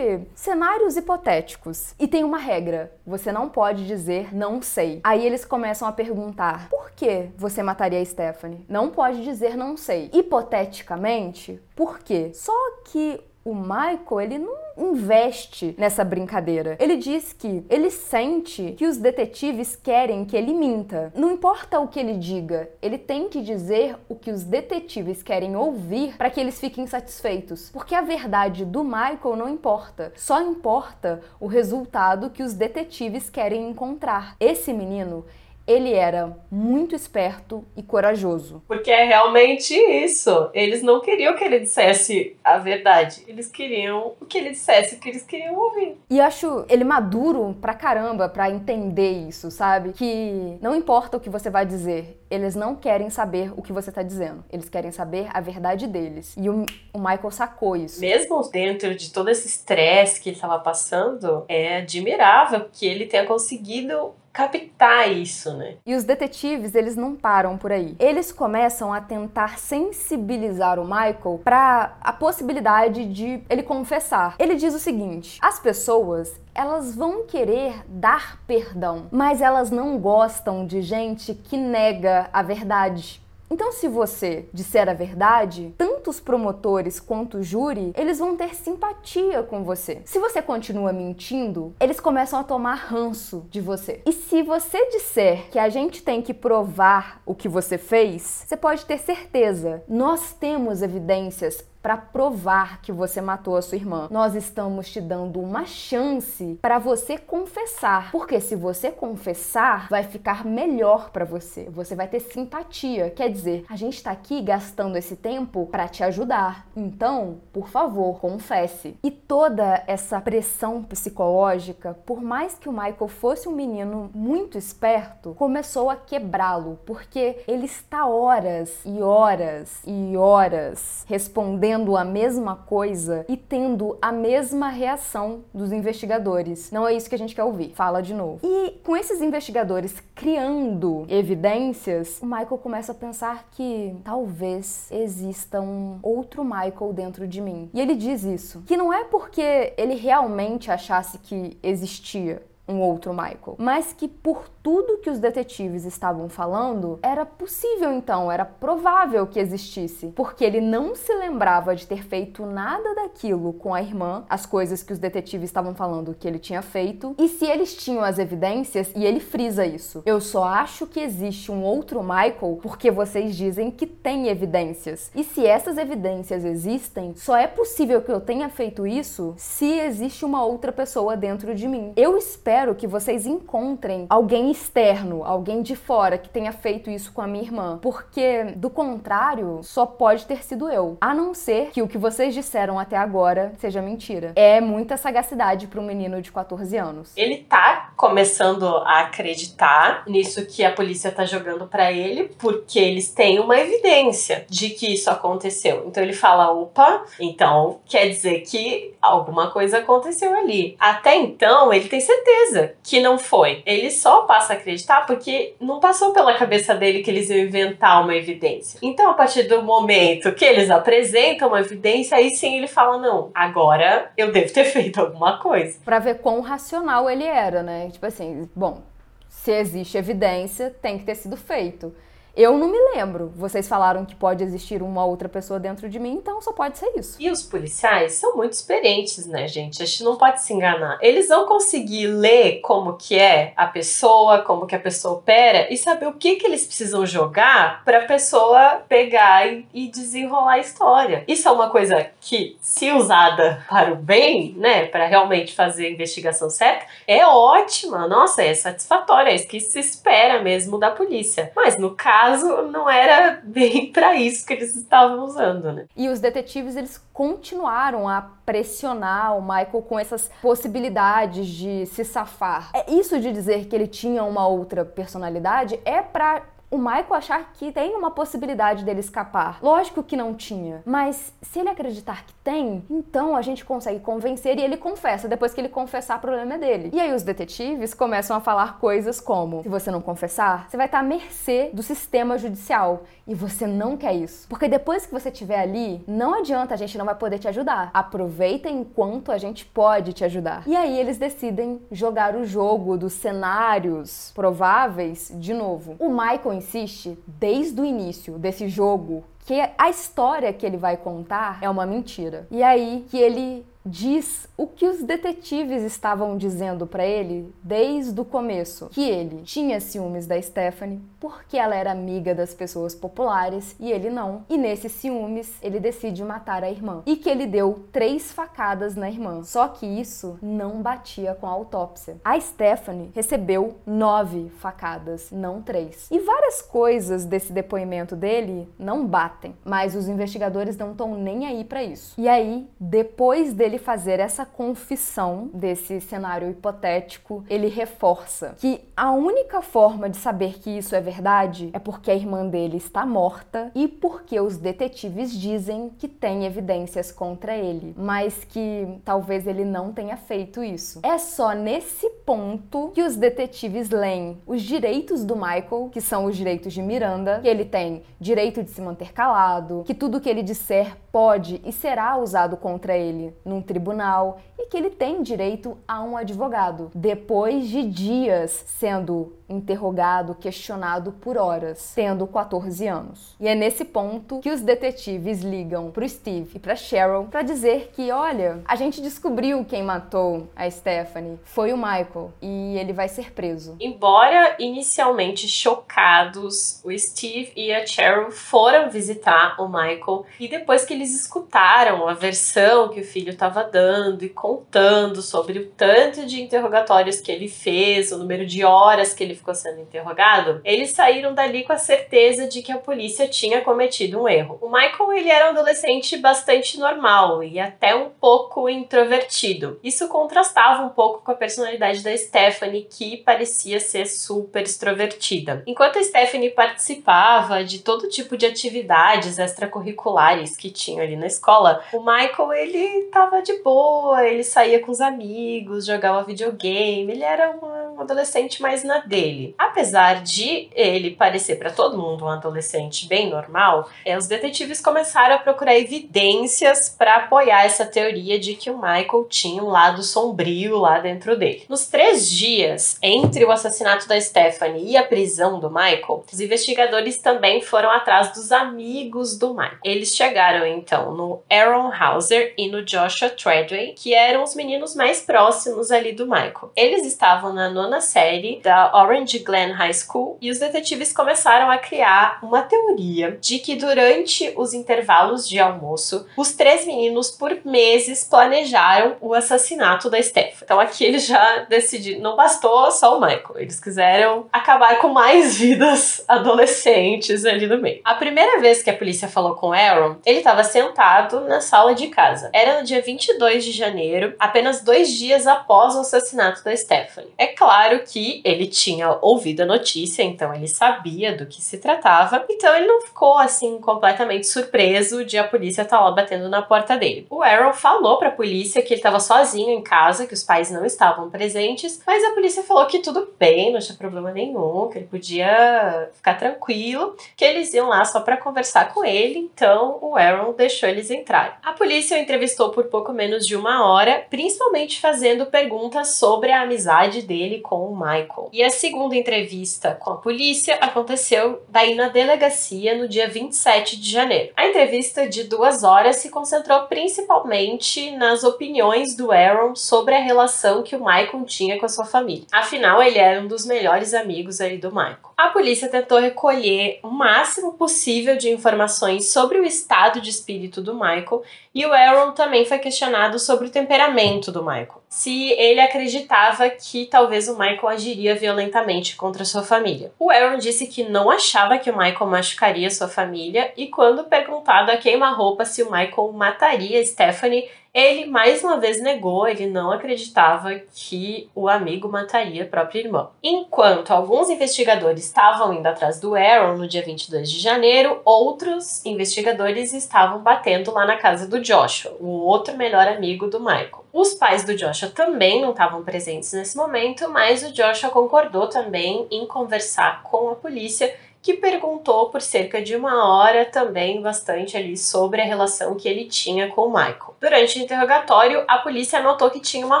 cenários 0.34 0.96
hipotéticos. 0.96 1.94
E 1.98 2.06
tem 2.06 2.24
uma 2.24 2.38
regra: 2.38 2.92
você 3.06 3.32
não 3.32 3.48
pode 3.48 3.86
dizer 3.86 4.34
não 4.34 4.60
sei. 4.62 5.00
Aí 5.04 5.24
eles 5.24 5.44
começam 5.44 5.86
a 5.86 5.92
perguntar: 5.92 6.68
por 6.68 6.90
que 6.92 7.28
você 7.36 7.62
mataria 7.62 8.00
a 8.00 8.04
Stephanie? 8.04 8.64
Não 8.68 8.90
pode 8.90 9.22
dizer 9.22 9.56
não 9.56 9.76
sei. 9.76 10.10
Hipoteticamente, 10.34 11.60
por 11.76 12.00
quê? 12.00 12.32
Só 12.34 12.52
que 12.86 13.20
o 13.44 13.54
Michael, 13.54 14.20
ele 14.20 14.38
não 14.38 14.56
investe 14.76 15.76
nessa 15.78 16.02
brincadeira. 16.02 16.76
Ele 16.80 16.96
diz 16.96 17.32
que 17.32 17.64
ele 17.68 17.88
sente 17.88 18.72
que 18.72 18.86
os 18.86 18.96
detetives 18.96 19.76
querem 19.76 20.24
que 20.24 20.36
ele 20.36 20.52
minta. 20.52 21.12
Não 21.14 21.30
importa 21.30 21.78
o 21.78 21.86
que 21.86 22.00
ele 22.00 22.14
diga, 22.14 22.68
ele 22.82 22.98
tem 22.98 23.28
que 23.28 23.42
dizer 23.42 23.96
o 24.08 24.16
que 24.16 24.30
os 24.30 24.42
detetives 24.42 25.22
querem 25.22 25.54
ouvir 25.54 26.16
para 26.16 26.30
que 26.30 26.40
eles 26.40 26.58
fiquem 26.58 26.86
satisfeitos. 26.86 27.70
Porque 27.70 27.94
a 27.94 28.00
verdade 28.00 28.64
do 28.64 28.82
Michael 28.82 29.36
não 29.36 29.48
importa, 29.48 30.12
só 30.16 30.42
importa 30.42 31.20
o 31.38 31.46
resultado 31.46 32.30
que 32.30 32.42
os 32.42 32.54
detetives 32.54 33.30
querem 33.30 33.70
encontrar. 33.70 34.36
Esse 34.40 34.72
menino, 34.72 35.24
ele 35.66 35.92
era 35.92 36.36
muito 36.50 36.94
esperto 36.94 37.64
e 37.76 37.82
corajoso. 37.82 38.62
Porque 38.66 38.90
é 38.90 39.04
realmente 39.04 39.74
isso. 39.74 40.50
Eles 40.52 40.82
não 40.82 41.00
queriam 41.00 41.34
que 41.34 41.44
ele 41.44 41.60
dissesse 41.60 42.36
a 42.44 42.58
verdade. 42.58 43.24
Eles 43.26 43.48
queriam 43.48 44.12
o 44.20 44.26
que 44.26 44.38
ele 44.38 44.50
dissesse, 44.50 44.96
o 44.96 44.98
que 44.98 45.08
eles 45.08 45.22
queriam 45.22 45.54
ouvir. 45.54 45.96
E 46.10 46.20
acho 46.20 46.64
ele 46.68 46.84
maduro 46.84 47.56
pra 47.60 47.74
caramba 47.74 48.28
pra 48.28 48.50
entender 48.50 49.26
isso, 49.26 49.50
sabe? 49.50 49.92
Que 49.92 50.58
não 50.60 50.74
importa 50.74 51.16
o 51.16 51.20
que 51.20 51.30
você 51.30 51.48
vai 51.48 51.64
dizer, 51.64 52.20
eles 52.30 52.54
não 52.54 52.74
querem 52.74 53.08
saber 53.10 53.52
o 53.56 53.62
que 53.62 53.72
você 53.72 53.90
tá 53.90 54.02
dizendo. 54.02 54.44
Eles 54.52 54.68
querem 54.68 54.92
saber 54.92 55.28
a 55.32 55.40
verdade 55.40 55.86
deles. 55.86 56.34
E 56.36 56.50
o, 56.50 56.66
o 56.92 56.98
Michael 56.98 57.30
sacou 57.30 57.76
isso. 57.76 58.00
Mesmo 58.00 58.42
dentro 58.50 58.94
de 58.94 59.10
todo 59.12 59.28
esse 59.28 59.46
estresse 59.46 60.20
que 60.20 60.28
ele 60.28 60.36
estava 60.36 60.58
passando, 60.58 61.44
é 61.48 61.78
admirável 61.78 62.68
que 62.72 62.86
ele 62.86 63.06
tenha 63.06 63.24
conseguido 63.24 64.14
captar 64.34 65.10
isso, 65.12 65.56
né? 65.56 65.76
E 65.86 65.94
os 65.94 66.02
detetives, 66.02 66.74
eles 66.74 66.96
não 66.96 67.14
param 67.14 67.56
por 67.56 67.70
aí. 67.70 67.94
Eles 68.00 68.32
começam 68.32 68.92
a 68.92 69.00
tentar 69.00 69.58
sensibilizar 69.58 70.80
o 70.80 70.84
Michael 70.84 71.40
para 71.44 71.96
a 72.00 72.12
possibilidade 72.12 73.06
de 73.06 73.40
ele 73.48 73.62
confessar. 73.62 74.34
Ele 74.38 74.56
diz 74.56 74.74
o 74.74 74.80
seguinte: 74.80 75.38
as 75.40 75.60
pessoas, 75.60 76.38
elas 76.52 76.96
vão 76.96 77.24
querer 77.26 77.84
dar 77.86 78.40
perdão, 78.44 79.06
mas 79.12 79.40
elas 79.40 79.70
não 79.70 79.98
gostam 79.98 80.66
de 80.66 80.82
gente 80.82 81.32
que 81.32 81.56
nega 81.56 82.28
a 82.32 82.42
verdade. 82.42 83.23
Então, 83.50 83.72
se 83.72 83.88
você 83.88 84.48
disser 84.52 84.88
a 84.88 84.94
verdade, 84.94 85.74
tanto 85.76 86.10
os 86.10 86.20
promotores 86.20 86.98
quanto 86.98 87.38
o 87.38 87.42
júri, 87.42 87.92
eles 87.96 88.18
vão 88.18 88.36
ter 88.36 88.54
simpatia 88.54 89.42
com 89.42 89.62
você. 89.62 90.02
Se 90.04 90.18
você 90.18 90.40
continua 90.40 90.92
mentindo, 90.92 91.74
eles 91.78 92.00
começam 92.00 92.38
a 92.38 92.44
tomar 92.44 92.74
ranço 92.74 93.46
de 93.50 93.60
você. 93.60 94.00
E 94.06 94.12
se 94.12 94.42
você 94.42 94.90
disser 94.90 95.50
que 95.50 95.58
a 95.58 95.68
gente 95.68 96.02
tem 96.02 96.22
que 96.22 96.34
provar 96.34 97.20
o 97.26 97.34
que 97.34 97.48
você 97.48 97.78
fez, 97.78 98.44
você 98.46 98.56
pode 98.56 98.84
ter 98.86 98.98
certeza, 98.98 99.82
nós 99.88 100.32
temos 100.32 100.82
evidências 100.82 101.64
para 101.84 101.98
provar 101.98 102.80
que 102.80 102.90
você 102.90 103.20
matou 103.20 103.58
a 103.58 103.60
sua 103.60 103.76
irmã. 103.76 104.08
Nós 104.10 104.34
estamos 104.34 104.90
te 104.90 105.02
dando 105.02 105.38
uma 105.38 105.66
chance 105.66 106.58
para 106.62 106.78
você 106.78 107.18
confessar, 107.18 108.10
porque 108.10 108.40
se 108.40 108.56
você 108.56 108.90
confessar, 108.90 109.88
vai 109.90 110.02
ficar 110.02 110.46
melhor 110.46 111.10
para 111.10 111.26
você. 111.26 111.68
Você 111.68 111.94
vai 111.94 112.08
ter 112.08 112.20
simpatia. 112.20 113.10
Quer 113.10 113.28
dizer, 113.28 113.66
a 113.68 113.76
gente 113.76 113.98
está 113.98 114.12
aqui 114.12 114.40
gastando 114.40 114.96
esse 114.96 115.14
tempo 115.14 115.66
para 115.66 115.86
te 115.86 116.02
ajudar. 116.02 116.66
Então, 116.74 117.40
por 117.52 117.68
favor, 117.68 118.18
confesse. 118.18 118.96
E 119.02 119.10
toda 119.10 119.84
essa 119.86 120.18
pressão 120.22 120.82
psicológica, 120.82 121.98
por 122.06 122.22
mais 122.22 122.54
que 122.54 122.66
o 122.66 122.72
Michael 122.72 123.08
fosse 123.08 123.46
um 123.46 123.52
menino 123.52 124.10
muito 124.14 124.56
esperto, 124.56 125.34
começou 125.34 125.90
a 125.90 125.96
quebrá-lo, 125.96 126.78
porque 126.86 127.44
ele 127.46 127.66
está 127.66 128.06
horas 128.06 128.74
e 128.86 129.02
horas 129.02 129.82
e 129.86 130.16
horas 130.16 131.04
respondendo 131.06 131.73
dizendo 131.74 131.96
a 131.96 132.04
mesma 132.04 132.54
coisa 132.54 133.24
e 133.28 133.36
tendo 133.36 133.98
a 134.00 134.12
mesma 134.12 134.68
reação 134.68 135.44
dos 135.52 135.72
investigadores. 135.72 136.70
Não 136.70 136.86
é 136.86 136.94
isso 136.94 137.08
que 137.08 137.14
a 137.14 137.18
gente 137.18 137.34
quer 137.34 137.42
ouvir. 137.42 137.72
Fala 137.74 138.00
de 138.00 138.14
novo. 138.14 138.38
E 138.42 138.78
com 138.84 138.96
esses 138.96 139.20
investigadores 139.20 139.94
criando 140.14 141.04
evidências, 141.08 142.20
o 142.22 142.26
Michael 142.26 142.58
começa 142.58 142.92
a 142.92 142.94
pensar 142.94 143.48
que 143.50 143.96
talvez 144.04 144.88
exista 144.92 145.60
um 145.60 145.98
outro 146.02 146.44
Michael 146.44 146.92
dentro 146.92 147.26
de 147.26 147.40
mim. 147.40 147.68
E 147.74 147.80
ele 147.80 147.96
diz 147.96 148.22
isso, 148.22 148.62
que 148.66 148.76
não 148.76 148.92
é 148.92 149.04
porque 149.04 149.72
ele 149.76 149.94
realmente 149.94 150.70
achasse 150.70 151.18
que 151.18 151.58
existia 151.62 152.42
um 152.68 152.80
outro 152.80 153.12
Michael, 153.12 153.56
mas 153.58 153.92
que 153.92 154.08
por 154.08 154.48
tudo 154.64 154.96
que 154.96 155.10
os 155.10 155.18
detetives 155.18 155.84
estavam 155.84 156.26
falando, 156.26 156.98
era 157.02 157.26
possível 157.26 157.92
então, 157.92 158.32
era 158.32 158.46
provável 158.46 159.26
que 159.26 159.38
existisse, 159.38 160.06
porque 160.16 160.42
ele 160.42 160.58
não 160.58 160.94
se 160.94 161.14
lembrava 161.14 161.76
de 161.76 161.86
ter 161.86 162.02
feito 162.02 162.46
nada 162.46 162.94
daquilo 162.94 163.52
com 163.52 163.74
a 163.74 163.82
irmã, 163.82 164.24
as 164.26 164.46
coisas 164.46 164.82
que 164.82 164.90
os 164.90 164.98
detetives 164.98 165.50
estavam 165.50 165.74
falando 165.74 166.14
que 166.14 166.26
ele 166.26 166.38
tinha 166.38 166.62
feito, 166.62 167.14
e 167.18 167.28
se 167.28 167.44
eles 167.44 167.76
tinham 167.76 168.02
as 168.02 168.18
evidências, 168.18 168.90
e 168.96 169.04
ele 169.04 169.20
frisa 169.20 169.66
isso. 169.66 170.02
Eu 170.06 170.18
só 170.18 170.44
acho 170.44 170.86
que 170.86 170.98
existe 170.98 171.52
um 171.52 171.62
outro 171.62 172.02
Michael 172.02 172.58
porque 172.62 172.90
vocês 172.90 173.36
dizem 173.36 173.70
que 173.70 173.86
tem 173.86 174.28
evidências. 174.28 175.10
E 175.14 175.24
se 175.24 175.44
essas 175.44 175.76
evidências 175.76 176.42
existem, 176.42 177.14
só 177.16 177.36
é 177.36 177.46
possível 177.46 178.00
que 178.00 178.10
eu 178.10 178.20
tenha 178.20 178.48
feito 178.48 178.86
isso 178.86 179.34
se 179.36 179.78
existe 179.78 180.24
uma 180.24 180.42
outra 180.42 180.72
pessoa 180.72 181.18
dentro 181.18 181.54
de 181.54 181.68
mim. 181.68 181.92
Eu 181.96 182.16
espero 182.16 182.74
que 182.74 182.86
vocês 182.86 183.26
encontrem 183.26 184.06
alguém 184.08 184.53
externo, 184.54 185.24
alguém 185.24 185.62
de 185.62 185.76
fora 185.76 186.16
que 186.16 186.28
tenha 186.28 186.52
feito 186.52 186.88
isso 186.88 187.12
com 187.12 187.20
a 187.20 187.26
minha 187.26 187.44
irmã, 187.44 187.78
porque 187.82 188.44
do 188.56 188.70
contrário, 188.70 189.60
só 189.62 189.84
pode 189.84 190.26
ter 190.26 190.42
sido 190.42 190.70
eu. 190.70 190.96
A 191.00 191.12
não 191.14 191.34
ser 191.34 191.70
que 191.70 191.82
o 191.82 191.88
que 191.88 191.98
vocês 191.98 192.32
disseram 192.32 192.78
até 192.78 192.96
agora 192.96 193.52
seja 193.58 193.82
mentira. 193.82 194.32
É 194.36 194.60
muita 194.60 194.96
sagacidade 194.96 195.66
para 195.66 195.80
um 195.80 195.84
menino 195.84 196.22
de 196.22 196.30
14 196.30 196.76
anos. 196.76 197.12
Ele 197.16 197.38
tá 197.38 197.92
começando 197.96 198.66
a 198.66 199.00
acreditar 199.00 200.04
nisso 200.06 200.46
que 200.46 200.64
a 200.64 200.72
polícia 200.72 201.10
tá 201.10 201.24
jogando 201.24 201.66
para 201.66 201.90
ele, 201.90 202.30
porque 202.38 202.78
eles 202.78 203.12
têm 203.12 203.40
uma 203.40 203.58
evidência 203.58 204.44
de 204.48 204.70
que 204.70 204.92
isso 204.92 205.10
aconteceu. 205.10 205.84
Então 205.86 206.02
ele 206.02 206.12
fala: 206.12 206.50
opa, 206.50 207.04
então 207.18 207.80
quer 207.86 208.08
dizer 208.08 208.40
que 208.40 208.94
alguma 209.00 209.50
coisa 209.50 209.78
aconteceu 209.78 210.34
ali. 210.36 210.76
Até 210.78 211.16
então 211.16 211.72
ele 211.72 211.88
tem 211.88 212.00
certeza 212.00 212.74
que 212.82 213.00
não 213.00 213.18
foi. 213.18 213.62
Ele 213.66 213.90
só 213.90 214.22
passa 214.22 214.43
passa 214.44 214.52
a 214.52 214.56
acreditar 214.56 215.06
porque 215.06 215.54
não 215.60 215.80
passou 215.80 216.12
pela 216.12 216.34
cabeça 216.34 216.74
dele 216.74 217.02
que 217.02 217.10
eles 217.10 217.30
iam 217.30 217.38
inventar 217.38 218.02
uma 218.02 218.14
evidência. 218.14 218.78
Então, 218.82 219.10
a 219.10 219.14
partir 219.14 219.44
do 219.44 219.62
momento 219.62 220.32
que 220.32 220.44
eles 220.44 220.70
apresentam 220.70 221.48
uma 221.48 221.60
evidência, 221.60 222.16
aí 222.16 222.30
sim 222.30 222.58
ele 222.58 222.66
fala: 222.66 222.98
não, 222.98 223.30
agora 223.34 224.10
eu 224.16 224.30
devo 224.30 224.52
ter 224.52 224.64
feito 224.70 225.00
alguma 225.00 225.38
coisa. 225.38 225.78
Para 225.84 225.98
ver 225.98 226.18
quão 226.18 226.40
racional 226.40 227.08
ele 227.08 227.24
era, 227.24 227.62
né? 227.62 227.88
Tipo 227.90 228.06
assim, 228.06 228.48
bom, 228.54 228.82
se 229.28 229.52
existe 229.52 229.96
evidência, 229.96 230.70
tem 230.70 230.98
que 230.98 231.04
ter 231.04 231.14
sido 231.14 231.36
feito. 231.36 231.94
Eu 232.36 232.58
não 232.58 232.68
me 232.68 232.78
lembro. 232.94 233.32
Vocês 233.36 233.68
falaram 233.68 234.04
que 234.04 234.14
pode 234.14 234.42
existir 234.42 234.82
uma 234.82 235.04
outra 235.04 235.28
pessoa 235.28 235.60
dentro 235.60 235.88
de 235.88 236.00
mim, 236.00 236.14
então 236.14 236.40
só 236.40 236.52
pode 236.52 236.76
ser 236.78 236.90
isso. 236.96 237.16
E 237.20 237.30
os 237.30 237.42
policiais 237.42 238.14
são 238.14 238.36
muito 238.36 238.54
experientes, 238.54 239.24
né, 239.26 239.46
gente? 239.46 239.80
A 239.80 239.86
gente 239.86 240.02
não 240.02 240.16
pode 240.16 240.42
se 240.42 240.52
enganar. 240.52 240.98
Eles 241.00 241.28
vão 241.28 241.46
conseguir 241.46 242.08
ler 242.08 242.60
como 242.60 242.96
que 242.96 243.16
é 243.16 243.52
a 243.56 243.66
pessoa, 243.68 244.42
como 244.42 244.66
que 244.66 244.74
a 244.74 244.80
pessoa 244.80 245.14
opera 245.14 245.72
e 245.72 245.76
saber 245.76 246.06
o 246.06 246.14
que 246.14 246.34
que 246.34 246.46
eles 246.46 246.66
precisam 246.66 247.06
jogar 247.06 247.84
para 247.84 247.98
a 247.98 248.06
pessoa 248.06 248.82
pegar 248.88 249.46
e, 249.72 249.88
desenrolar 249.88 250.54
a 250.54 250.58
história. 250.58 251.24
Isso 251.28 251.46
é 251.46 251.52
uma 251.52 251.70
coisa 251.70 252.08
que, 252.20 252.56
se 252.60 252.90
usada 252.90 253.64
para 253.68 253.92
o 253.92 253.96
bem, 253.96 254.54
né, 254.56 254.86
para 254.86 255.06
realmente 255.06 255.54
fazer 255.54 255.86
a 255.86 255.90
investigação 255.90 256.50
certa, 256.50 256.84
é 257.06 257.24
ótima. 257.24 258.08
Nossa, 258.08 258.42
é 258.42 258.52
satisfatória. 258.54 259.30
É 259.30 259.34
isso 259.36 259.46
que 259.46 259.60
se 259.60 259.78
espera 259.78 260.42
mesmo 260.42 260.78
da 260.78 260.90
polícia. 260.90 261.52
Mas 261.54 261.78
no 261.78 261.94
caso 261.94 262.23
caso, 262.24 262.62
não 262.70 262.88
era 262.88 263.40
bem 263.44 263.92
para 263.92 264.14
isso 264.14 264.46
que 264.46 264.52
eles 264.52 264.74
estavam 264.74 265.24
usando, 265.24 265.72
né? 265.72 265.86
E 265.96 266.08
os 266.08 266.20
detetives, 266.20 266.76
eles 266.76 266.98
continuaram 267.12 268.08
a 268.08 268.22
pressionar 268.44 269.36
o 269.36 269.42
Michael 269.42 269.82
com 269.88 269.98
essas 269.98 270.30
possibilidades 270.40 271.46
de 271.46 271.86
se 271.86 272.04
safar. 272.04 272.70
É 272.74 272.90
isso 272.92 273.20
de 273.20 273.32
dizer 273.32 273.66
que 273.66 273.74
ele 273.74 273.86
tinha 273.86 274.24
uma 274.24 274.46
outra 274.46 274.84
personalidade 274.84 275.78
é 275.84 276.02
para 276.02 276.42
o 276.74 276.78
Michael 276.78 277.14
achar 277.14 277.52
que 277.52 277.70
tem 277.70 277.94
uma 277.94 278.10
possibilidade 278.10 278.84
dele 278.84 278.98
escapar. 278.98 279.58
Lógico 279.62 280.02
que 280.02 280.16
não 280.16 280.34
tinha, 280.34 280.82
mas 280.84 281.32
se 281.40 281.60
ele 281.60 281.68
acreditar 281.68 282.26
que 282.26 282.33
tem, 282.44 282.84
então 282.90 283.34
a 283.34 283.40
gente 283.40 283.64
consegue 283.64 284.00
convencer 284.00 284.58
e 284.58 284.62
ele 284.62 284.76
confessa. 284.76 285.26
Depois 285.26 285.54
que 285.54 285.60
ele 285.62 285.68
confessar, 285.70 286.18
o 286.18 286.20
problema 286.20 286.54
é 286.54 286.58
dele. 286.58 286.90
E 286.92 287.00
aí 287.00 287.14
os 287.14 287.22
detetives 287.22 287.94
começam 287.94 288.36
a 288.36 288.40
falar 288.40 288.78
coisas 288.78 289.18
como: 289.18 289.62
se 289.62 289.68
você 289.68 289.90
não 289.90 290.02
confessar, 290.02 290.68
você 290.68 290.76
vai 290.76 290.84
estar 290.84 290.98
à 290.98 291.02
mercê 291.02 291.70
do 291.72 291.82
sistema 291.82 292.36
judicial. 292.36 293.04
E 293.26 293.34
você 293.34 293.66
não 293.66 293.96
quer 293.96 294.12
isso. 294.12 294.46
Porque 294.48 294.68
depois 294.68 295.06
que 295.06 295.12
você 295.12 295.30
estiver 295.30 295.58
ali, 295.58 296.04
não 296.06 296.34
adianta, 296.34 296.74
a 296.74 296.76
gente 296.76 296.98
não 296.98 297.06
vai 297.06 297.14
poder 297.14 297.38
te 297.38 297.48
ajudar. 297.48 297.90
Aproveita 297.94 298.68
enquanto 298.68 299.32
a 299.32 299.38
gente 299.38 299.64
pode 299.64 300.12
te 300.12 300.22
ajudar. 300.24 300.62
E 300.66 300.76
aí 300.76 300.98
eles 301.00 301.16
decidem 301.16 301.80
jogar 301.90 302.36
o 302.36 302.44
jogo 302.44 302.98
dos 302.98 303.14
cenários 303.14 304.30
prováveis 304.34 305.32
de 305.34 305.54
novo. 305.54 305.96
O 305.98 306.10
Michael 306.10 306.52
insiste 306.52 307.18
desde 307.26 307.80
o 307.80 307.84
início 307.84 308.38
desse 308.38 308.68
jogo 308.68 309.24
que 309.44 309.54
a 309.76 309.90
história 309.90 310.52
que 310.52 310.64
ele 310.64 310.76
vai 310.76 310.96
contar 310.96 311.58
é 311.60 311.68
uma 311.68 311.84
mentira. 311.84 312.46
E 312.50 312.62
aí 312.62 313.06
que 313.10 313.18
ele 313.18 313.66
diz 313.84 314.48
o 314.56 314.66
que 314.66 314.86
os 314.86 315.02
detetives 315.02 315.82
estavam 315.82 316.36
dizendo 316.36 316.86
para 316.86 317.04
ele 317.04 317.52
desde 317.62 318.18
o 318.20 318.24
começo, 318.24 318.88
que 318.90 319.08
ele 319.08 319.42
tinha 319.42 319.80
ciúmes 319.80 320.26
da 320.26 320.40
Stephanie 320.40 321.02
porque 321.24 321.56
ela 321.56 321.74
era 321.74 321.90
amiga 321.90 322.34
das 322.34 322.52
pessoas 322.52 322.94
populares 322.94 323.74
e 323.80 323.90
ele 323.90 324.10
não. 324.10 324.44
E 324.46 324.58
nesses 324.58 324.92
ciúmes, 324.92 325.54
ele 325.62 325.80
decide 325.80 326.22
matar 326.22 326.62
a 326.62 326.70
irmã 326.70 327.02
e 327.06 327.16
que 327.16 327.30
ele 327.30 327.46
deu 327.46 327.86
três 327.90 328.30
facadas 328.30 328.94
na 328.94 329.08
irmã. 329.08 329.42
Só 329.42 329.68
que 329.68 329.86
isso 329.86 330.38
não 330.42 330.82
batia 330.82 331.34
com 331.34 331.46
a 331.46 331.50
autópsia. 331.50 332.18
A 332.22 332.38
Stephanie 332.38 333.10
recebeu 333.14 333.76
nove 333.86 334.50
facadas, 334.58 335.30
não 335.30 335.62
três. 335.62 336.10
E 336.10 336.18
várias 336.18 336.60
coisas 336.60 337.24
desse 337.24 337.54
depoimento 337.54 338.14
dele 338.14 338.68
não 338.78 339.06
batem, 339.06 339.56
mas 339.64 339.96
os 339.96 340.08
investigadores 340.08 340.76
não 340.76 340.92
estão 340.92 341.14
nem 341.14 341.46
aí 341.46 341.64
para 341.64 341.82
isso. 341.82 342.20
E 342.20 342.28
aí, 342.28 342.68
depois 342.78 343.54
dele 343.54 343.73
ele 343.74 343.78
fazer 343.78 344.20
essa 344.20 344.46
confissão 344.46 345.50
desse 345.52 346.00
cenário 346.00 346.48
hipotético, 346.50 347.44
ele 347.50 347.68
reforça 347.68 348.54
que 348.58 348.80
a 348.96 349.10
única 349.10 349.60
forma 349.60 350.08
de 350.08 350.16
saber 350.16 350.58
que 350.60 350.70
isso 350.70 350.94
é 350.94 351.00
verdade 351.00 351.70
é 351.72 351.78
porque 351.78 352.10
a 352.10 352.14
irmã 352.14 352.46
dele 352.46 352.76
está 352.76 353.04
morta 353.04 353.72
e 353.74 353.88
porque 353.88 354.38
os 354.40 354.56
detetives 354.56 355.32
dizem 355.32 355.90
que 355.98 356.06
tem 356.06 356.46
evidências 356.46 357.10
contra 357.10 357.56
ele, 357.56 357.94
mas 357.98 358.44
que 358.44 358.86
talvez 359.04 359.46
ele 359.46 359.64
não 359.64 359.92
tenha 359.92 360.16
feito 360.16 360.62
isso. 360.62 361.00
É 361.02 361.18
só 361.18 361.52
nesse 361.52 362.08
ponto 362.24 362.90
que 362.94 363.02
os 363.02 363.16
detetives 363.16 363.90
leem 363.90 364.38
os 364.46 364.62
direitos 364.62 365.24
do 365.24 365.34
Michael, 365.34 365.90
que 365.90 366.00
são 366.00 366.26
os 366.26 366.36
direitos 366.36 366.72
de 366.72 366.82
Miranda, 366.82 367.40
que 367.40 367.48
ele 367.48 367.64
tem 367.64 368.02
direito 368.20 368.62
de 368.62 368.70
se 368.70 368.80
manter 368.80 369.12
calado, 369.12 369.82
que 369.84 369.94
tudo 369.94 370.20
que 370.20 370.28
ele 370.28 370.42
disser 370.42 370.96
pode 371.14 371.60
e 371.64 371.70
será 371.70 372.16
usado 372.16 372.56
contra 372.56 372.98
ele 372.98 373.32
num 373.44 373.62
tribunal 373.62 374.40
e 374.58 374.66
que 374.66 374.76
ele 374.76 374.90
tem 374.90 375.22
direito 375.22 375.78
a 375.86 376.02
um 376.02 376.16
advogado. 376.16 376.90
Depois 376.92 377.68
de 377.68 377.88
dias 377.88 378.64
sendo 378.66 379.32
interrogado, 379.48 380.34
questionado 380.34 381.12
por 381.12 381.36
horas, 381.36 381.92
tendo 381.94 382.26
14 382.26 382.86
anos. 382.86 383.36
E 383.38 383.46
é 383.46 383.54
nesse 383.54 383.84
ponto 383.84 384.40
que 384.40 384.50
os 384.50 384.60
detetives 384.60 385.42
ligam 385.42 385.90
pro 385.90 386.08
Steve 386.08 386.50
e 386.54 386.58
pra 386.58 386.76
Cheryl 386.76 387.24
para 387.24 387.42
dizer 387.42 387.90
que, 387.94 388.10
olha, 388.10 388.62
a 388.64 388.76
gente 388.76 389.00
descobriu 389.00 389.64
quem 389.64 389.82
matou 389.82 390.48
a 390.56 390.68
Stephanie, 390.70 391.38
foi 391.44 391.72
o 391.72 391.76
Michael 391.76 392.32
e 392.40 392.76
ele 392.78 392.92
vai 392.92 393.08
ser 393.08 393.32
preso. 393.32 393.76
Embora 393.80 394.56
inicialmente 394.58 395.48
chocados, 395.48 396.80
o 396.84 396.96
Steve 396.96 397.52
e 397.56 397.72
a 397.72 397.86
Cheryl 397.86 398.30
foram 398.30 398.90
visitar 398.90 399.60
o 399.60 399.68
Michael 399.68 400.24
e 400.38 400.48
depois 400.48 400.84
que 400.84 400.94
eles 400.94 401.14
escutaram 401.14 402.08
a 402.08 402.14
versão 402.14 402.88
que 402.88 403.00
o 403.00 403.04
filho 403.04 403.30
estava 403.30 403.64
dando 403.64 404.24
e 404.24 404.28
contando 404.28 405.22
sobre 405.22 405.58
o 405.58 405.66
tanto 405.70 406.26
de 406.26 406.42
interrogatórios 406.42 407.20
que 407.20 407.30
ele 407.30 407.48
fez, 407.48 408.12
o 408.12 408.18
número 408.18 408.46
de 408.46 408.64
horas 408.64 409.12
que 409.12 409.22
ele 409.22 409.33
ficou 409.34 409.54
sendo 409.54 409.80
interrogado, 409.80 410.60
eles 410.64 410.90
saíram 410.90 411.34
dali 411.34 411.64
com 411.64 411.72
a 411.72 411.78
certeza 411.78 412.46
de 412.46 412.62
que 412.62 412.72
a 412.72 412.78
polícia 412.78 413.26
tinha 413.26 413.60
cometido 413.60 414.22
um 414.22 414.28
erro. 414.28 414.58
O 414.60 414.68
Michael, 414.68 415.12
ele 415.12 415.28
era 415.28 415.46
um 415.46 415.50
adolescente 415.50 416.16
bastante 416.16 416.78
normal 416.78 417.42
e 417.42 417.58
até 417.58 417.94
um 417.94 418.10
pouco 418.10 418.68
introvertido. 418.68 419.78
Isso 419.82 420.08
contrastava 420.08 420.82
um 420.82 420.90
pouco 420.90 421.24
com 421.24 421.32
a 421.32 421.34
personalidade 421.34 422.02
da 422.02 422.16
Stephanie, 422.16 422.86
que 422.88 423.16
parecia 423.18 423.80
ser 423.80 424.06
super 424.06 424.62
extrovertida. 424.62 425.62
Enquanto 425.66 425.98
a 425.98 426.02
Stephanie 426.02 426.50
participava 426.50 427.64
de 427.64 427.80
todo 427.80 428.08
tipo 428.08 428.36
de 428.36 428.46
atividades 428.46 429.38
extracurriculares 429.38 430.56
que 430.56 430.70
tinha 430.70 431.02
ali 431.02 431.16
na 431.16 431.26
escola, 431.26 431.82
o 431.92 432.00
Michael, 432.00 432.52
ele 432.52 433.02
tava 433.12 433.42
de 433.42 433.54
boa, 433.62 434.26
ele 434.26 434.44
saía 434.44 434.80
com 434.80 434.90
os 434.90 435.00
amigos, 435.00 435.86
jogava 435.86 436.22
videogame, 436.22 437.12
ele 437.12 437.24
era 437.24 437.50
um 437.50 438.00
adolescente 438.00 438.62
mais 438.62 438.84
na 438.84 438.98
dele 438.98 439.23
dele. 439.24 439.54
Apesar 439.58 440.22
de 440.22 440.68
ele 440.74 441.10
parecer 441.10 441.56
para 441.56 441.70
todo 441.70 441.98
mundo 441.98 442.24
um 442.24 442.28
adolescente 442.28 443.08
bem 443.08 443.30
normal, 443.30 443.88
é, 444.04 444.16
os 444.16 444.26
detetives 444.26 444.80
começaram 444.80 445.36
a 445.36 445.38
procurar 445.38 445.76
evidências 445.76 446.94
para 446.96 447.16
apoiar 447.16 447.64
essa 447.64 447.86
teoria 447.86 448.38
de 448.38 448.54
que 448.54 448.70
o 448.70 448.76
Michael 448.76 449.26
tinha 449.28 449.62
um 449.62 449.68
lado 449.68 450.02
sombrio 450.02 450.78
lá 450.78 450.98
dentro 450.98 451.36
dele. 451.36 451.64
Nos 451.68 451.86
três 451.86 452.30
dias 452.30 452.98
entre 453.02 453.44
o 453.44 453.50
assassinato 453.50 454.06
da 454.06 454.20
Stephanie 454.20 454.90
e 454.90 454.96
a 454.96 455.02
prisão 455.02 455.58
do 455.58 455.70
Michael, 455.70 456.24
os 456.30 456.40
investigadores 456.40 457.18
também 457.18 457.60
foram 457.60 457.90
atrás 457.90 458.32
dos 458.32 458.52
amigos 458.52 459.38
do 459.38 459.54
Michael. 459.54 459.78
Eles 459.84 460.14
chegaram 460.14 460.66
então 460.66 461.12
no 461.12 461.42
Aaron 461.50 461.90
Hauser 461.92 462.54
e 462.58 462.68
no 462.68 462.84
Joshua 462.84 463.30
Treadway, 463.30 463.94
que 463.94 464.12
eram 464.12 464.42
os 464.42 464.54
meninos 464.54 464.94
mais 464.94 465.20
próximos 465.20 465.90
ali 465.90 466.12
do 466.12 466.26
Michael. 466.26 466.70
Eles 466.76 467.06
estavam 467.06 467.52
na 467.52 467.70
nona 467.70 468.00
série 468.00 468.60
da 468.62 468.94
Orange 468.94 469.13
Glen 469.44 469.72
High 469.72 469.94
School 469.94 470.38
e 470.40 470.50
os 470.50 470.58
detetives 470.58 471.12
começaram 471.12 471.70
a 471.70 471.78
criar 471.78 472.38
uma 472.42 472.62
teoria 472.62 473.38
de 473.40 473.58
que 473.58 473.76
durante 473.76 474.52
os 474.56 474.74
intervalos 474.74 475.48
de 475.48 475.58
almoço, 475.58 476.26
os 476.36 476.52
três 476.52 476.86
meninos 476.86 477.30
por 477.30 477.56
meses 477.64 478.24
planejaram 478.24 479.16
o 479.20 479.34
assassinato 479.34 480.10
da 480.10 480.20
Steph. 480.20 480.62
Então 480.62 480.80
aqui 480.80 481.04
eles 481.04 481.26
já 481.26 481.60
decidiram, 481.68 482.20
não 482.20 482.36
bastou 482.36 482.90
só 482.90 483.16
o 483.16 483.20
Michael, 483.20 483.54
eles 483.56 483.80
quiseram 483.80 484.46
acabar 484.52 484.98
com 484.98 485.08
mais 485.08 485.56
vidas 485.58 486.24
adolescentes 486.26 487.44
ali 487.44 487.66
no 487.66 487.78
meio. 487.78 488.00
A 488.04 488.14
primeira 488.14 488.60
vez 488.60 488.82
que 488.82 488.90
a 488.90 488.96
polícia 488.96 489.28
falou 489.28 489.54
com 489.54 489.72
Aaron, 489.72 490.16
ele 490.26 490.38
estava 490.38 490.64
sentado 490.64 491.40
na 491.42 491.60
sala 491.60 491.94
de 491.94 492.08
casa. 492.08 492.50
Era 492.52 492.80
no 492.80 492.84
dia 492.84 493.00
22 493.00 493.64
de 493.64 493.72
janeiro, 493.72 494.34
apenas 494.38 494.82
dois 494.82 495.10
dias 495.10 495.46
após 495.46 495.94
o 495.94 496.00
assassinato 496.00 496.64
da 496.64 496.76
Stephanie. 496.76 497.32
É 497.36 497.46
claro 497.48 498.00
que 498.06 498.40
ele 498.44 498.66
tinha 498.66 499.03
tinha 499.04 499.18
ouvido 499.20 499.60
a 499.60 499.66
notícia, 499.66 500.22
então 500.22 500.54
ele 500.54 500.66
sabia 500.66 501.36
do 501.36 501.46
que 501.46 501.60
se 501.60 501.78
tratava, 501.78 502.44
então 502.48 502.74
ele 502.74 502.86
não 502.86 503.02
ficou 503.02 503.36
assim 503.38 503.78
completamente 503.78 504.46
surpreso 504.46 505.24
de 505.24 505.36
a 505.36 505.44
polícia 505.44 505.82
estar 505.82 505.98
tá 505.98 506.04
lá 506.04 506.10
batendo 506.10 506.48
na 506.48 506.62
porta 506.62 506.96
dele. 506.96 507.26
O 507.28 507.42
Aaron 507.42 507.72
falou 507.72 508.18
para 508.18 508.28
a 508.28 508.32
polícia 508.32 508.82
que 508.82 508.94
ele 508.94 509.00
estava 509.00 509.20
sozinho 509.20 509.70
em 509.70 509.82
casa, 509.82 510.26
que 510.26 510.34
os 510.34 510.42
pais 510.42 510.70
não 510.70 510.84
estavam 510.84 511.30
presentes, 511.30 512.00
mas 512.06 512.24
a 512.24 512.32
polícia 512.32 512.62
falou 512.62 512.86
que 512.86 513.00
tudo 513.00 513.28
bem, 513.38 513.72
não 513.72 513.80
tinha 513.80 513.96
problema 513.96 514.32
nenhum, 514.32 514.88
que 514.88 514.98
ele 514.98 515.06
podia 515.06 516.10
ficar 516.14 516.34
tranquilo, 516.34 517.16
que 517.36 517.44
eles 517.44 517.72
iam 517.74 517.88
lá 517.88 518.04
só 518.04 518.20
para 518.20 518.36
conversar 518.36 518.92
com 518.92 519.04
ele, 519.04 519.38
então 519.38 519.98
o 520.00 520.16
Aaron 520.16 520.52
deixou 520.52 520.88
eles 520.88 521.10
entrarem. 521.10 521.52
A 521.62 521.72
polícia 521.72 522.16
o 522.16 522.20
entrevistou 522.20 522.70
por 522.70 522.84
pouco 522.84 523.12
menos 523.12 523.46
de 523.46 523.56
uma 523.56 523.86
hora, 523.86 524.24
principalmente 524.30 525.00
fazendo 525.00 525.46
perguntas 525.46 526.08
sobre 526.08 526.50
a 526.50 526.62
amizade 526.62 527.22
dele 527.22 527.60
com 527.60 527.86
o 527.86 527.96
Michael. 527.96 528.48
E 528.52 528.62
assim 528.62 528.93
segunda 528.94 529.16
entrevista 529.16 529.98
com 530.00 530.10
a 530.10 530.16
polícia 530.18 530.76
aconteceu 530.76 531.64
daí 531.68 531.96
na 531.96 532.10
delegacia 532.10 532.96
no 532.96 533.08
dia 533.08 533.28
27 533.28 534.00
de 534.00 534.08
janeiro. 534.08 534.52
A 534.56 534.68
entrevista 534.68 535.28
de 535.28 535.42
duas 535.42 535.82
horas 535.82 536.16
se 536.16 536.30
concentrou 536.30 536.82
principalmente 536.82 538.12
nas 538.12 538.44
opiniões 538.44 539.16
do 539.16 539.32
Aaron 539.32 539.74
sobre 539.74 540.14
a 540.14 540.20
relação 540.20 540.84
que 540.84 540.94
o 540.94 541.00
Michael 541.00 541.44
tinha 541.44 541.76
com 541.76 541.86
a 541.86 541.88
sua 541.88 542.04
família. 542.04 542.46
Afinal, 542.52 543.02
ele 543.02 543.18
era 543.18 543.40
um 543.40 543.48
dos 543.48 543.66
melhores 543.66 544.14
amigos 544.14 544.60
ali 544.60 544.78
do 544.78 544.94
Michael. 544.94 545.34
A 545.36 545.48
polícia 545.48 545.88
tentou 545.88 546.20
recolher 546.20 547.00
o 547.02 547.10
máximo 547.10 547.72
possível 547.72 548.36
de 548.36 548.48
informações 548.48 549.32
sobre 549.32 549.58
o 549.58 549.64
estado 549.64 550.20
de 550.20 550.30
espírito 550.30 550.80
do 550.80 550.94
Michael 550.94 551.42
e 551.74 551.84
o 551.84 551.92
Aaron 551.92 552.30
também 552.30 552.64
foi 552.64 552.78
questionado 552.78 553.40
sobre 553.40 553.66
o 553.66 553.70
temperamento 553.70 554.52
do 554.52 554.62
Michael. 554.62 555.02
Se 555.08 555.50
ele 555.50 555.80
acreditava 555.80 556.70
que 556.70 557.06
talvez 557.06 557.48
o 557.48 557.58
Michael 557.58 557.88
agiria 557.88 558.36
violentamente 558.36 558.83
contra 559.16 559.44
sua 559.44 559.62
família. 559.62 560.12
O 560.18 560.30
Aaron 560.30 560.58
disse 560.58 560.86
que 560.86 561.04
não 561.04 561.30
achava 561.30 561.78
que 561.78 561.90
o 561.90 561.96
Michael 561.96 562.30
machucaria 562.30 562.90
sua 562.90 563.08
família 563.08 563.72
e 563.76 563.88
quando 563.88 564.24
perguntado 564.24 564.90
a 564.90 564.96
queima-roupa 564.96 565.64
se 565.64 565.82
o 565.82 565.90
Michael 565.90 566.32
mataria 566.32 567.04
Stephanie, 567.04 567.68
ele 567.94 568.26
mais 568.26 568.64
uma 568.64 568.80
vez 568.80 569.00
negou, 569.00 569.46
ele 569.46 569.66
não 569.66 569.92
acreditava 569.92 570.74
que 570.92 571.48
o 571.54 571.68
amigo 571.68 572.08
mataria 572.08 572.64
a 572.64 572.66
própria 572.66 572.98
irmã. 572.98 573.30
Enquanto 573.40 574.10
alguns 574.10 574.50
investigadores 574.50 575.24
estavam 575.24 575.72
indo 575.72 575.86
atrás 575.86 576.18
do 576.18 576.34
Aaron 576.34 576.76
no 576.76 576.88
dia 576.88 577.04
22 577.04 577.48
de 577.48 577.60
janeiro, 577.60 578.20
outros 578.24 579.06
investigadores 579.06 579.92
estavam 579.92 580.40
batendo 580.40 580.92
lá 580.92 581.06
na 581.06 581.16
casa 581.16 581.46
do 581.46 581.60
Joshua, 581.60 582.16
o 582.18 582.26
outro 582.26 582.76
melhor 582.76 583.06
amigo 583.06 583.46
do 583.46 583.60
Michael. 583.60 584.04
Os 584.12 584.34
pais 584.34 584.64
do 584.64 584.74
Joshua 584.74 585.10
também 585.10 585.62
não 585.62 585.70
estavam 585.70 586.02
presentes 586.02 586.52
nesse 586.52 586.76
momento, 586.76 587.28
mas 587.28 587.62
o 587.62 587.72
Joshua 587.72 588.10
concordou 588.10 588.66
também 588.66 589.26
em 589.30 589.46
conversar 589.46 590.22
com 590.24 590.50
a 590.50 590.56
polícia 590.56 591.14
que 591.44 591.52
perguntou 591.52 592.30
por 592.30 592.40
cerca 592.40 592.80
de 592.80 592.96
uma 592.96 593.28
hora 593.28 593.66
também 593.66 594.22
bastante 594.22 594.78
ali 594.78 594.96
sobre 594.96 595.42
a 595.42 595.44
relação 595.44 595.94
que 595.94 596.08
ele 596.08 596.24
tinha 596.24 596.68
com 596.68 596.86
o 596.86 596.88
Michael. 596.88 597.36
Durante 597.38 597.78
o 597.78 597.82
interrogatório, 597.82 598.64
a 598.66 598.78
polícia 598.78 599.20
notou 599.20 599.50
que 599.50 599.60
tinha 599.60 599.84
uma 599.84 600.00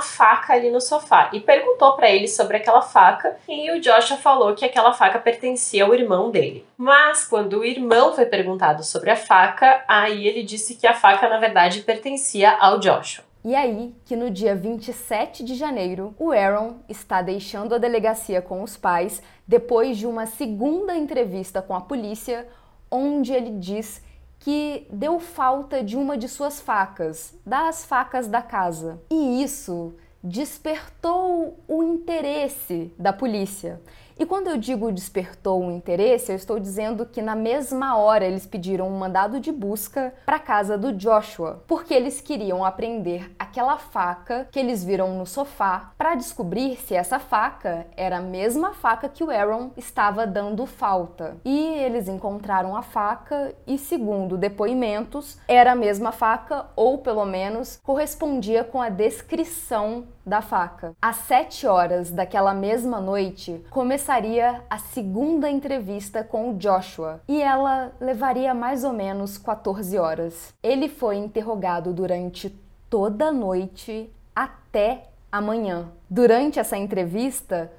faca 0.00 0.54
ali 0.54 0.70
no 0.70 0.80
sofá 0.80 1.28
e 1.34 1.40
perguntou 1.40 1.92
para 1.96 2.10
ele 2.10 2.26
sobre 2.28 2.56
aquela 2.56 2.80
faca 2.80 3.36
e 3.46 3.70
o 3.70 3.78
Joshua 3.78 4.16
falou 4.16 4.54
que 4.54 4.64
aquela 4.64 4.94
faca 4.94 5.18
pertencia 5.18 5.84
ao 5.84 5.94
irmão 5.94 6.30
dele. 6.30 6.66
Mas 6.78 7.26
quando 7.26 7.58
o 7.58 7.64
irmão 7.64 8.14
foi 8.14 8.24
perguntado 8.24 8.82
sobre 8.82 9.10
a 9.10 9.16
faca, 9.16 9.84
aí 9.86 10.26
ele 10.26 10.42
disse 10.42 10.76
que 10.76 10.86
a 10.86 10.94
faca 10.94 11.28
na 11.28 11.36
verdade 11.36 11.82
pertencia 11.82 12.52
ao 12.52 12.78
Joshua. 12.78 13.22
E 13.44 13.54
aí 13.54 13.94
que 14.06 14.16
no 14.16 14.30
dia 14.30 14.56
27 14.56 15.44
de 15.44 15.54
janeiro, 15.54 16.14
o 16.18 16.32
Aaron 16.32 16.76
está 16.88 17.20
deixando 17.20 17.74
a 17.74 17.78
delegacia 17.78 18.40
com 18.40 18.62
os 18.62 18.74
pais 18.74 19.22
depois 19.46 19.98
de 19.98 20.06
uma 20.06 20.26
segunda 20.26 20.96
entrevista 20.96 21.60
com 21.60 21.74
a 21.74 21.80
polícia, 21.80 22.46
onde 22.90 23.32
ele 23.32 23.58
diz 23.58 24.02
que 24.38 24.86
deu 24.90 25.18
falta 25.18 25.82
de 25.82 25.96
uma 25.96 26.18
de 26.18 26.28
suas 26.28 26.60
facas, 26.60 27.34
das 27.44 27.84
facas 27.84 28.28
da 28.28 28.42
casa. 28.42 29.00
E 29.10 29.42
isso 29.42 29.94
despertou 30.22 31.58
o 31.68 31.82
interesse 31.82 32.92
da 32.98 33.12
polícia. 33.12 33.80
E 34.16 34.24
quando 34.24 34.46
eu 34.46 34.56
digo 34.56 34.92
despertou 34.92 35.64
o 35.64 35.72
interesse, 35.72 36.30
eu 36.30 36.36
estou 36.36 36.60
dizendo 36.60 37.04
que 37.04 37.20
na 37.20 37.34
mesma 37.34 37.96
hora 37.96 38.24
eles 38.24 38.46
pediram 38.46 38.86
um 38.86 38.96
mandado 38.96 39.40
de 39.40 39.50
busca 39.50 40.14
para 40.24 40.36
a 40.36 40.40
casa 40.40 40.78
do 40.78 40.92
Joshua, 40.92 41.64
porque 41.66 41.92
eles 41.92 42.20
queriam 42.20 42.64
aprender 42.64 43.34
aquela 43.36 43.76
faca 43.76 44.46
que 44.52 44.58
eles 44.58 44.84
viram 44.84 45.18
no 45.18 45.26
sofá 45.26 45.92
para 45.98 46.14
descobrir 46.14 46.76
se 46.76 46.94
essa 46.94 47.18
faca 47.18 47.86
era 47.96 48.18
a 48.18 48.22
mesma 48.22 48.72
faca 48.72 49.08
que 49.08 49.24
o 49.24 49.30
Aaron 49.30 49.70
estava 49.76 50.26
dando 50.26 50.64
falta. 50.64 51.36
E 51.44 51.66
eles 51.74 52.06
encontraram 52.06 52.76
a 52.76 52.82
faca 52.82 53.52
e, 53.66 53.76
segundo 53.76 54.38
depoimentos, 54.38 55.38
era 55.48 55.72
a 55.72 55.76
mesma 55.76 56.12
faca 56.12 56.66
ou 56.76 56.98
pelo 56.98 57.24
menos 57.24 57.80
correspondia 57.82 58.62
com 58.62 58.80
a 58.80 58.88
descrição 58.88 60.04
da 60.24 60.40
faca. 60.40 60.94
Às 61.00 61.16
sete 61.16 61.66
horas 61.66 62.10
daquela 62.10 62.54
mesma 62.54 63.00
noite, 63.00 63.64
começaria 63.70 64.62
a 64.70 64.78
segunda 64.78 65.50
entrevista 65.50 66.24
com 66.24 66.50
o 66.50 66.54
Joshua 66.54 67.20
e 67.28 67.42
ela 67.42 67.92
levaria 68.00 68.54
mais 68.54 68.84
ou 68.84 68.92
menos 68.92 69.36
14 69.36 69.98
horas. 69.98 70.54
Ele 70.62 70.88
foi 70.88 71.16
interrogado 71.16 71.92
durante 71.92 72.50
toda 72.88 73.26
a 73.26 73.32
noite 73.32 74.10
até 74.34 75.08
amanhã. 75.30 75.88
Durante 76.08 76.58
essa 76.58 76.76
entrevista, 76.76 77.70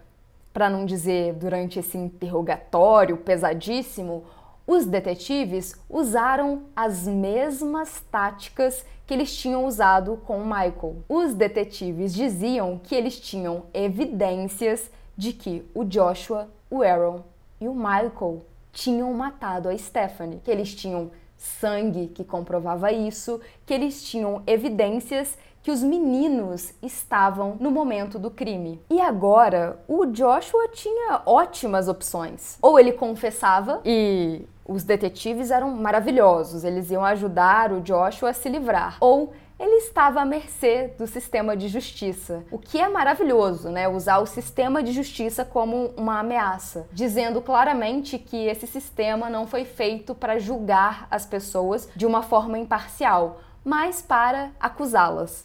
para 0.54 0.70
não 0.70 0.86
dizer 0.86 1.34
durante 1.34 1.80
esse 1.80 1.98
interrogatório 1.98 3.18
pesadíssimo, 3.18 4.24
os 4.68 4.86
detetives 4.86 5.76
usaram 5.90 6.64
as 6.76 7.08
mesmas 7.08 8.02
táticas 8.12 8.84
que 9.06 9.14
eles 9.14 9.36
tinham 9.36 9.66
usado 9.66 10.20
com 10.26 10.40
Michael. 10.40 10.98
Os 11.08 11.34
detetives 11.34 12.14
diziam 12.14 12.80
que 12.82 12.96
eles 12.96 13.20
tinham 13.20 13.64
evidências 13.74 14.90
de 15.18 15.32
que 15.32 15.64
o 15.74 15.84
Joshua, 15.84 16.50
o 16.70 16.82
Aaron 16.82 17.22
e 17.60 17.68
o 17.68 17.74
Michael 17.74 18.46
tinham 18.72 19.14
matado 19.14 19.70
a 19.70 19.78
Stephanie, 19.78 20.42
que 20.44 20.52
eles 20.52 20.74
tinham 20.74 21.12
sangue 21.38 22.08
que 22.08 22.24
comprovava 22.24 22.92
isso, 22.92 23.40
que 23.66 23.74
eles 23.74 24.04
tinham 24.04 24.42
evidências 24.46 25.38
que 25.62 25.72
os 25.72 25.82
meninos 25.82 26.74
estavam 26.82 27.58
no 27.60 27.72
momento 27.72 28.20
do 28.20 28.30
crime. 28.30 28.80
E 28.88 29.02
agora, 29.02 29.80
o 29.88 30.06
Joshua 30.06 30.68
tinha 30.68 31.24
ótimas 31.26 31.88
opções. 31.88 32.60
Ou 32.62 32.80
ele 32.80 32.92
confessava 32.92 33.82
e 33.84 34.46
os 34.68 34.84
detetives 34.84 35.52
eram 35.52 35.72
maravilhosos, 35.72 36.64
eles 36.64 36.90
iam 36.90 37.06
ajudar 37.06 37.72
o 37.72 37.82
Joshua 37.82 38.32
a 38.32 38.34
se 38.34 38.50
livrar. 38.50 38.98
Ou 39.00 39.34
ele 39.58 39.76
estava 39.76 40.22
à 40.22 40.26
mercê 40.26 40.94
do 40.98 41.08
sistema 41.08 41.56
de 41.56 41.70
justiça, 41.70 42.44
o 42.52 42.58
que 42.58 42.80
é 42.80 42.90
maravilhoso, 42.90 43.70
né? 43.70 43.88
Usar 43.88 44.18
o 44.18 44.26
sistema 44.26 44.84
de 44.84 44.92
justiça 44.92 45.46
como 45.46 45.94
uma 45.96 46.20
ameaça, 46.20 46.88
dizendo 46.92 47.42
claramente 47.42 48.18
que 48.20 48.48
esse 48.48 48.68
sistema 48.68 49.30
não 49.30 49.48
foi 49.48 49.64
feito 49.64 50.14
para 50.14 50.40
julgar 50.40 51.08
as 51.10 51.26
pessoas 51.26 51.88
de 51.96 52.06
uma 52.06 52.22
forma 52.22 52.58
imparcial, 52.58 53.40
mas 53.64 54.02
para 54.02 54.52
acusá-las. 54.60 55.44